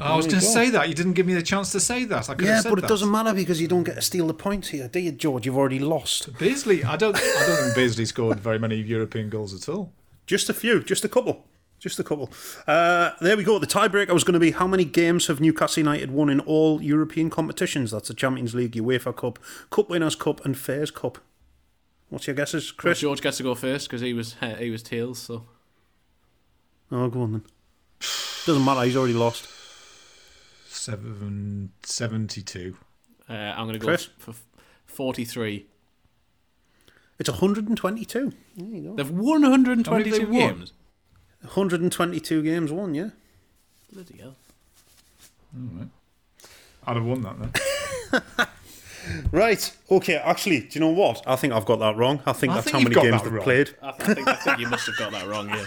I 0.00 0.14
was 0.14 0.26
going 0.26 0.40
to 0.40 0.46
say 0.46 0.70
that. 0.70 0.88
You 0.88 0.94
didn't 0.94 1.14
give 1.14 1.26
me 1.26 1.34
the 1.34 1.42
chance 1.42 1.72
to 1.72 1.80
say 1.80 2.04
that. 2.04 2.30
I 2.30 2.34
could 2.34 2.44
Yeah, 2.46 2.54
have 2.54 2.62
said 2.64 2.70
but 2.70 2.78
it 2.78 2.82
that. 2.82 2.88
doesn't 2.88 3.10
matter 3.10 3.34
because 3.34 3.60
you 3.60 3.66
don't 3.66 3.82
get 3.82 3.96
to 3.96 4.02
steal 4.02 4.26
the 4.28 4.34
points 4.34 4.68
here, 4.68 4.86
do 4.86 5.00
you, 5.00 5.10
George? 5.10 5.44
You've 5.46 5.56
already 5.56 5.80
lost. 5.80 6.38
Beardsley, 6.38 6.84
I 6.84 6.96
don't. 6.96 7.16
I 7.16 7.46
don't 7.46 7.56
think 7.64 7.74
Beardsley 7.74 8.04
scored 8.04 8.38
very 8.38 8.58
many 8.60 8.76
European 8.76 9.28
goals 9.28 9.52
at 9.54 9.68
all. 9.68 9.92
Just 10.26 10.48
a 10.48 10.54
few, 10.54 10.82
just 10.84 11.04
a 11.04 11.08
couple. 11.08 11.46
Just 11.78 11.98
a 12.00 12.04
couple. 12.04 12.30
Uh, 12.66 13.12
there 13.20 13.36
we 13.36 13.44
go. 13.44 13.58
The 13.60 13.66
tiebreaker 13.66 14.10
was 14.12 14.24
going 14.24 14.34
to 14.34 14.40
be 14.40 14.50
how 14.50 14.66
many 14.66 14.84
games 14.84 15.28
have 15.28 15.40
Newcastle 15.40 15.80
United 15.80 16.10
won 16.10 16.28
in 16.28 16.40
all 16.40 16.82
European 16.82 17.30
competitions? 17.30 17.92
That's 17.92 18.08
the 18.08 18.14
Champions 18.14 18.52
League, 18.54 18.72
UEFA 18.72 19.14
Cup, 19.14 19.38
Cup 19.70 19.88
Winners' 19.88 20.16
Cup, 20.16 20.44
and 20.44 20.58
Fairs 20.58 20.90
Cup. 20.90 21.18
What's 22.08 22.26
your 22.26 22.34
guesses, 22.34 22.72
Chris 22.72 22.92
Chris? 22.94 23.00
George 23.00 23.20
gets 23.20 23.36
to 23.36 23.42
go 23.44 23.54
first 23.54 23.86
because 23.88 24.00
he 24.00 24.12
was 24.12 24.34
he 24.58 24.70
was 24.70 24.82
tails 24.82 25.18
so 25.20 25.44
Oh, 26.90 27.08
go 27.08 27.20
on 27.22 27.32
then. 27.32 27.42
Doesn't 28.46 28.64
matter. 28.64 28.82
He's 28.82 28.96
already 28.96 29.12
lost. 29.14 29.46
Seven 30.68 31.70
seventy-two. 31.82 32.76
uh, 33.28 33.32
I'm 33.32 33.66
gonna 33.66 33.78
go 33.78 33.86
Chris? 33.88 34.08
for 34.18 34.34
43. 34.86 35.66
It's 37.18 37.28
122. 37.28 38.32
There 38.56 38.66
you 38.66 38.82
go. 38.82 38.94
They've 38.94 39.10
122 39.10 39.90
How 39.90 39.96
many 39.98 40.10
have 40.10 40.18
they 40.18 40.24
won? 40.24 40.56
games. 40.58 40.72
122 41.42 42.42
games 42.42 42.72
won, 42.72 42.94
yeah. 42.94 43.10
Bloody 43.92 44.18
hell. 44.18 44.34
I'd 46.86 46.96
have 46.96 47.04
won 47.04 47.22
that 47.22 47.36
then. 47.40 48.46
Right. 49.32 49.74
Okay. 49.90 50.16
Actually, 50.16 50.60
do 50.60 50.68
you 50.72 50.80
know 50.80 50.90
what? 50.90 51.22
I 51.26 51.36
think 51.36 51.54
I've 51.54 51.64
got 51.64 51.78
that 51.78 51.96
wrong. 51.96 52.20
I 52.26 52.32
think 52.34 52.52
I 52.52 52.56
that's 52.56 52.70
think 52.70 52.76
how 52.76 52.88
many 52.90 52.94
games 53.10 53.22
they've 53.22 53.32
wrong. 53.32 53.42
played. 53.42 53.70
I, 53.80 53.92
th- 53.92 54.08
I 54.10 54.14
think 54.14 54.28
I 54.28 54.34
think 54.34 54.58
you 54.58 54.68
must 54.68 54.86
have 54.86 54.98
got 54.98 55.12
that 55.12 55.26
wrong. 55.26 55.48
Yeah. 55.48 55.64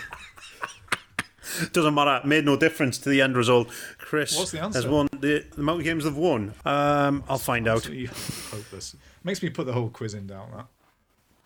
Doesn't 1.73 1.93
matter. 1.95 2.17
It 2.17 2.25
made 2.27 2.45
no 2.45 2.55
difference 2.55 2.99
to 2.99 3.09
the 3.09 3.19
end 3.21 3.35
result. 3.35 3.69
Chris 3.97 4.37
What's 4.37 4.51
the 4.51 4.61
answer? 4.61 4.77
has 4.79 4.87
won 4.87 5.07
the, 5.11 5.43
the 5.55 5.61
amount 5.61 5.79
of 5.79 5.85
games 5.85 6.03
they've 6.03 6.15
won. 6.15 6.53
Um, 6.65 7.23
I'll 7.27 7.39
find 7.39 7.67
out. 7.67 7.83
Hopeless. 7.85 8.95
Makes 9.23 9.41
me 9.41 9.49
put 9.49 9.65
the 9.65 9.73
whole 9.73 9.89
quiz 9.89 10.13
in 10.13 10.27
doubt. 10.27 10.51
That. 10.55 10.65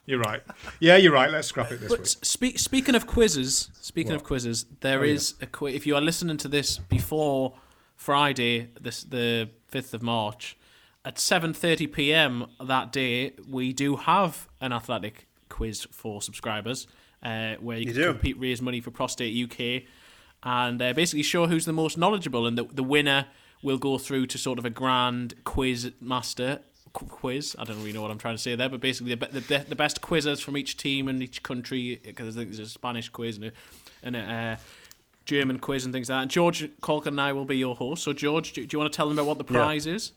You're 0.05 0.19
right. 0.19 0.41
Yeah, 0.79 0.97
you're 0.97 1.11
right. 1.13 1.31
Let's 1.31 1.47
scrap 1.47 1.71
it 1.71 1.79
this 1.79 1.89
But 1.89 2.15
week. 2.41 2.59
speaking 2.59 2.93
of 2.95 3.07
quizzes, 3.07 3.69
speaking 3.81 4.11
What? 4.11 4.17
of 4.21 4.23
quizzes, 4.23 4.65
there 4.81 4.99
Oh, 4.99 5.03
yeah. 5.03 5.19
a 5.41 5.45
quiz. 5.47 5.73
If 5.75 5.87
you 5.87 5.95
are 5.95 6.01
listening 6.01 6.37
to 6.37 6.47
this 6.47 6.77
before 6.77 7.55
Friday, 7.95 8.69
this 8.79 9.03
the 9.03 9.49
fifth 9.67 9.93
of 9.93 10.03
March, 10.03 10.57
at 11.03 11.17
seven 11.17 11.53
thirty 11.53 11.87
p.m. 11.87 12.45
that 12.63 12.91
day, 12.91 13.31
we 13.49 13.73
do 13.73 13.95
have 13.95 14.47
an 14.61 14.71
athletic 14.73 15.27
quiz 15.49 15.87
for 15.91 16.21
subscribers, 16.21 16.87
uh, 17.23 17.55
where 17.55 17.77
you, 17.77 17.87
You 17.87 17.93
can 17.93 18.01
do? 18.01 18.11
compete, 18.13 18.39
raise 18.39 18.61
money 18.61 18.81
for 18.81 18.91
Prostate 18.91 19.33
UK, 19.51 19.83
and 20.43 20.79
uh, 20.81 20.93
basically 20.93 21.23
show 21.23 21.47
who's 21.47 21.65
the 21.65 21.73
most 21.73 21.97
knowledgeable, 21.97 22.45
and 22.45 22.57
the 22.57 22.65
the 22.65 22.83
winner 22.83 23.25
will 23.63 23.77
go 23.79 23.97
through 23.97 24.27
to 24.27 24.37
sort 24.37 24.59
of 24.59 24.65
a 24.65 24.69
grand 24.69 25.33
quiz 25.45 25.91
master 25.99 26.59
quiz. 26.95 27.55
I 27.59 27.63
don't 27.63 27.77
really 27.77 27.93
know 27.93 28.01
what 28.01 28.11
I'm 28.11 28.17
trying 28.17 28.35
to 28.35 28.41
say 28.41 28.55
there, 28.55 28.69
but 28.69 28.81
basically 28.81 29.15
the, 29.15 29.27
the, 29.27 29.65
the 29.69 29.75
best 29.75 30.01
quizzers 30.01 30.41
from 30.41 30.57
each 30.57 30.77
team 30.77 31.07
and 31.07 31.21
each 31.21 31.43
country, 31.43 31.99
because 32.03 32.35
I 32.35 32.39
think 32.39 32.51
there's 32.51 32.67
a 32.67 32.71
Spanish 32.71 33.09
quiz 33.09 33.37
and 33.37 33.45
a, 33.45 33.51
and 34.03 34.15
a 34.15 34.19
uh, 34.19 34.55
German 35.25 35.59
quiz 35.59 35.85
and 35.85 35.93
things 35.93 36.09
like 36.09 36.17
that. 36.17 36.21
And 36.23 36.31
George 36.31 36.69
Caulkin 36.81 37.13
and 37.13 37.21
I 37.21 37.33
will 37.33 37.45
be 37.45 37.57
your 37.57 37.75
host. 37.75 38.03
So, 38.03 38.13
George, 38.13 38.53
do, 38.53 38.65
do 38.65 38.75
you 38.75 38.79
want 38.79 38.91
to 38.91 38.95
tell 38.95 39.09
them 39.09 39.17
about 39.17 39.27
what 39.27 39.37
the 39.37 39.53
Yeah. 39.53 39.59
prize 39.59 39.85
is? 39.87 40.13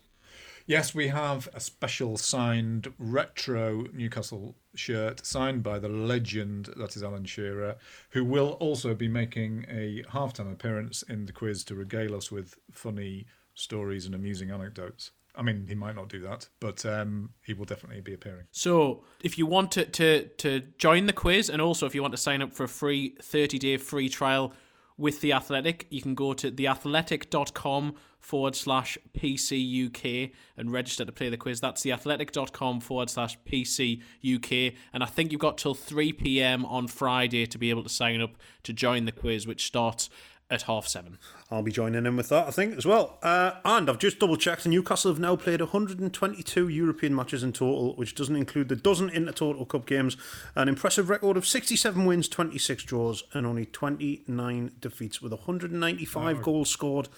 Yes, 0.67 0.95
we 0.95 1.09
have 1.09 1.49
a 1.55 1.61
special 1.61 2.19
signed 2.19 2.93
retro 2.99 3.87
Newcastle 3.95 4.55
shirt 4.75 5.25
signed 5.25 5.63
by 5.63 5.79
the 5.79 5.89
legend 5.89 6.69
that 6.77 6.95
is 6.95 7.03
Alan 7.03 7.25
Shearer, 7.25 7.77
who 8.11 8.23
will 8.23 8.51
also 8.61 8.95
be 8.95 9.09
making 9.09 9.65
a 9.71 10.03
halftime 10.11 10.53
appearance 10.53 11.03
in 11.03 11.25
the 11.25 11.33
quiz 11.33 11.65
to 11.65 11.75
regale 11.75 12.15
us 12.15 12.31
with 12.31 12.59
funny 12.71 13.25
stories 13.55 14.05
and 14.05 14.15
amusing 14.15 14.51
anecdotes. 14.51 15.13
I 15.39 15.43
mean, 15.43 15.67
he 15.69 15.77
might 15.77 15.95
not 15.95 16.09
do 16.09 16.21
that, 16.23 16.49
but 16.59 16.85
um, 16.85 17.31
he 17.45 17.55
will 17.55 17.65
definitely 17.65 18.01
be 18.01 18.13
appearing. 18.13 18.47
So, 18.51 19.05
if 19.23 19.39
you 19.39 19.47
want 19.47 19.71
to, 19.73 19.85
to, 19.85 20.25
to 20.39 20.61
join 20.79 21.07
the 21.07 21.13
quiz, 21.13 21.49
and 21.49 21.63
also 21.63 21.87
if 21.87 21.95
you 21.95 22.03
want 22.03 22.13
to 22.13 22.19
sign 22.19 22.43
up 22.43 22.53
for 22.53 22.65
a 22.65 22.69
free 22.69 23.15
30 23.23 23.59
day 23.59 23.77
free 23.77 24.09
trial 24.09 24.53
with 24.97 25.21
The 25.21 25.33
Athletic, 25.33 25.87
you 25.91 26.03
can 26.03 26.17
go 26.17 26.33
to 26.35 26.51
theathletic.com 26.51 27.95
forward 28.19 28.57
slash 28.57 28.99
PC 29.17 29.87
UK 29.87 30.33
and 30.57 30.73
register 30.73 31.05
to 31.05 31.13
play 31.13 31.29
the 31.29 31.37
quiz. 31.37 31.61
That's 31.61 31.83
theathletic.com 31.85 32.81
forward 32.81 33.09
slash 33.09 33.39
PC 33.47 34.03
UK. 34.25 34.75
And 34.93 35.05
I 35.05 35.07
think 35.07 35.31
you've 35.31 35.41
got 35.41 35.57
till 35.57 35.75
3 35.75 36.13
pm 36.15 36.67
on 36.67 36.89
Friday 36.89 37.47
to 37.47 37.59
be 37.59 37.71
able 37.71 37.85
to 37.85 37.89
sign 37.89 38.21
up 38.21 38.37
to 38.65 38.73
join 38.73 39.05
the 39.05 39.13
quiz, 39.13 39.47
which 39.47 39.67
starts 39.67 40.11
at 40.51 40.63
half 40.63 40.87
seven. 40.89 41.19
I'll 41.51 41.63
be 41.63 41.71
joining 41.73 42.07
in 42.07 42.17
with 42.17 42.31
that, 42.31 42.47
I 42.49 42.51
think, 42.51 42.77
as 42.77 42.87
well. 42.87 43.19
Uh, 43.23 43.53
and 43.65 43.89
I've 43.91 43.99
just 43.99 44.19
double 44.19 44.37
checked, 44.37 44.65
and 44.65 44.73
Newcastle 44.75 45.11
have 45.11 45.21
now 45.21 45.37
played 45.37 45.61
122 45.61 46.69
European 46.69 47.15
matches 47.15 47.43
in 47.43 47.53
total, 47.53 47.95
which 47.97 48.15
doesn't 48.15 48.37
include 48.37 48.69
the 48.69 48.77
dozen 48.77 49.11
Intertoto 49.11 49.69
Cup 49.69 49.87
games. 49.87 50.17
An 50.55 50.69
impressive 50.69 51.11
record 51.11 51.37
of 51.37 51.47
67 51.47 52.05
wins, 52.07 52.29
26 52.29 52.83
draws, 52.85 53.25
and 53.35 53.47
only 53.47 53.67
29 53.67 54.73
defeats, 54.81 55.21
with 55.21 55.33
195 55.33 56.43
goals 56.43 56.71
scored 56.71 57.09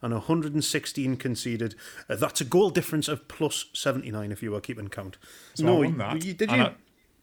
and 0.00 0.12
116 0.12 1.16
conceded. 1.16 1.74
Uh, 2.08 2.16
that's 2.16 2.40
a 2.40 2.44
goal 2.44 2.70
difference 2.70 3.08
of 3.08 3.26
plus 3.28 3.66
79 3.74 4.30
if 4.32 4.42
you 4.42 4.52
were 4.52 4.60
keeping 4.60 4.88
count. 4.88 5.18
So 5.54 5.64
no, 5.64 5.90
that. 5.98 6.24
you- 6.24 6.34
did 6.34 6.48
And 6.50 6.58
you? 6.58 6.66
I- 6.68 6.74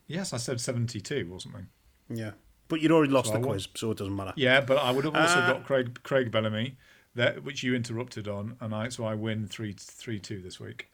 yes, 0.07 0.33
I 0.33 0.37
said 0.37 0.59
72 0.61 1.27
or 1.31 1.39
something. 1.39 1.67
yeah. 2.09 2.31
But 2.67 2.81
you'd 2.81 2.91
already 2.91 3.11
lost 3.13 3.27
So 3.27 3.33
the 3.33 3.39
I 3.39 3.43
quiz, 3.43 3.67
so 3.75 3.91
it 3.91 3.97
doesn't 3.97 4.15
matter. 4.15 4.33
Yeah, 4.35 4.61
but 4.61 4.77
I 4.77 4.91
would 4.91 5.05
have 5.05 5.15
also 5.15 5.39
Uh, 5.39 5.53
got 5.53 5.65
Craig 5.65 5.99
Craig 6.03 6.31
Bellamy, 6.31 6.77
that 7.13 7.43
which 7.43 7.61
you 7.63 7.75
interrupted 7.75 8.27
on, 8.27 8.57
and 8.59 8.73
I 8.73 8.89
so 8.89 9.05
I 9.05 9.13
win 9.13 9.47
three 9.47 9.73
three 9.77 10.19
two 10.19 10.41
this 10.41 10.59
week. 10.59 10.87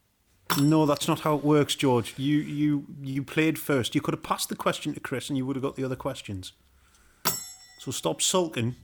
No, 0.59 0.86
that's 0.86 1.07
not 1.07 1.22
how 1.22 1.36
it 1.36 1.45
works, 1.45 1.76
George. 1.76 2.13
You 2.17 2.38
you 2.39 2.86
you 3.01 3.24
played 3.24 3.57
first. 3.57 3.95
You 3.95 4.01
could 4.01 4.13
have 4.13 4.24
passed 4.24 4.49
the 4.49 4.55
question 4.55 4.93
to 4.93 4.99
Chris, 4.99 5.30
and 5.30 5.38
you 5.38 5.45
would 5.45 5.55
have 5.55 5.63
got 5.63 5.76
the 5.78 5.86
other 5.86 5.95
questions. 5.95 6.51
So 7.80 7.89
stop 7.91 8.22
sulking. 8.22 8.76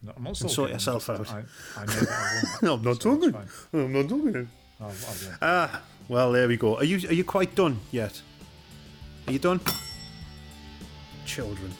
No, 0.00 0.12
I'm 0.16 0.22
not 0.22 0.36
sulking, 0.36 0.54
sort 0.54 0.68
I'm 0.70 0.74
yourself 0.74 1.06
just- 1.08 1.32
out. 1.32 1.44
I, 1.76 1.80
I 1.82 1.84
know 1.86 1.92
that 1.92 2.08
I 2.10 2.56
no, 2.62 2.74
I'm 2.74 2.82
not 2.82 3.02
so 3.02 3.16
talking. 3.16 3.34
I'm 3.72 3.92
not 3.92 4.08
talking. 4.08 4.48
I'll, 4.80 4.86
I'll. 4.86 5.38
Ah, 5.42 5.82
well, 6.08 6.30
there 6.30 6.46
we 6.46 6.56
go. 6.56 6.76
Are 6.76 6.84
you 6.84 7.08
are 7.08 7.14
you 7.14 7.24
quite 7.24 7.56
done 7.56 7.80
yet? 7.90 8.22
Are 9.26 9.32
you 9.32 9.40
done? 9.40 9.60
Children. 11.26 11.72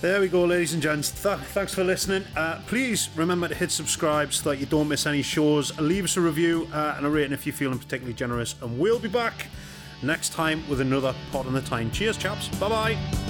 There 0.00 0.18
we 0.22 0.28
go, 0.28 0.46
ladies 0.46 0.72
and 0.72 0.82
gents. 0.82 1.10
Th- 1.22 1.38
thanks 1.38 1.74
for 1.74 1.84
listening. 1.84 2.24
Uh, 2.34 2.62
please 2.66 3.10
remember 3.16 3.48
to 3.48 3.54
hit 3.54 3.70
subscribe 3.70 4.32
so 4.32 4.48
that 4.48 4.58
you 4.58 4.64
don't 4.64 4.88
miss 4.88 5.06
any 5.06 5.20
shows. 5.20 5.78
Leave 5.78 6.04
us 6.04 6.16
a 6.16 6.22
review 6.22 6.66
uh, 6.72 6.94
and 6.96 7.04
a 7.04 7.10
rating 7.10 7.32
if 7.32 7.44
you're 7.44 7.52
feeling 7.54 7.78
particularly 7.78 8.14
generous. 8.14 8.54
And 8.62 8.78
we'll 8.78 8.98
be 8.98 9.10
back 9.10 9.48
next 10.02 10.32
time 10.32 10.66
with 10.70 10.80
another 10.80 11.14
pod 11.32 11.46
on 11.46 11.52
the 11.52 11.60
Tyne. 11.60 11.90
Cheers, 11.90 12.16
chaps. 12.16 12.48
Bye 12.58 12.68
bye. 12.70 13.29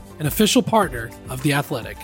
an 0.21 0.27
official 0.27 0.61
partner 0.61 1.09
of 1.29 1.41
The 1.41 1.53
Athletic. 1.53 1.97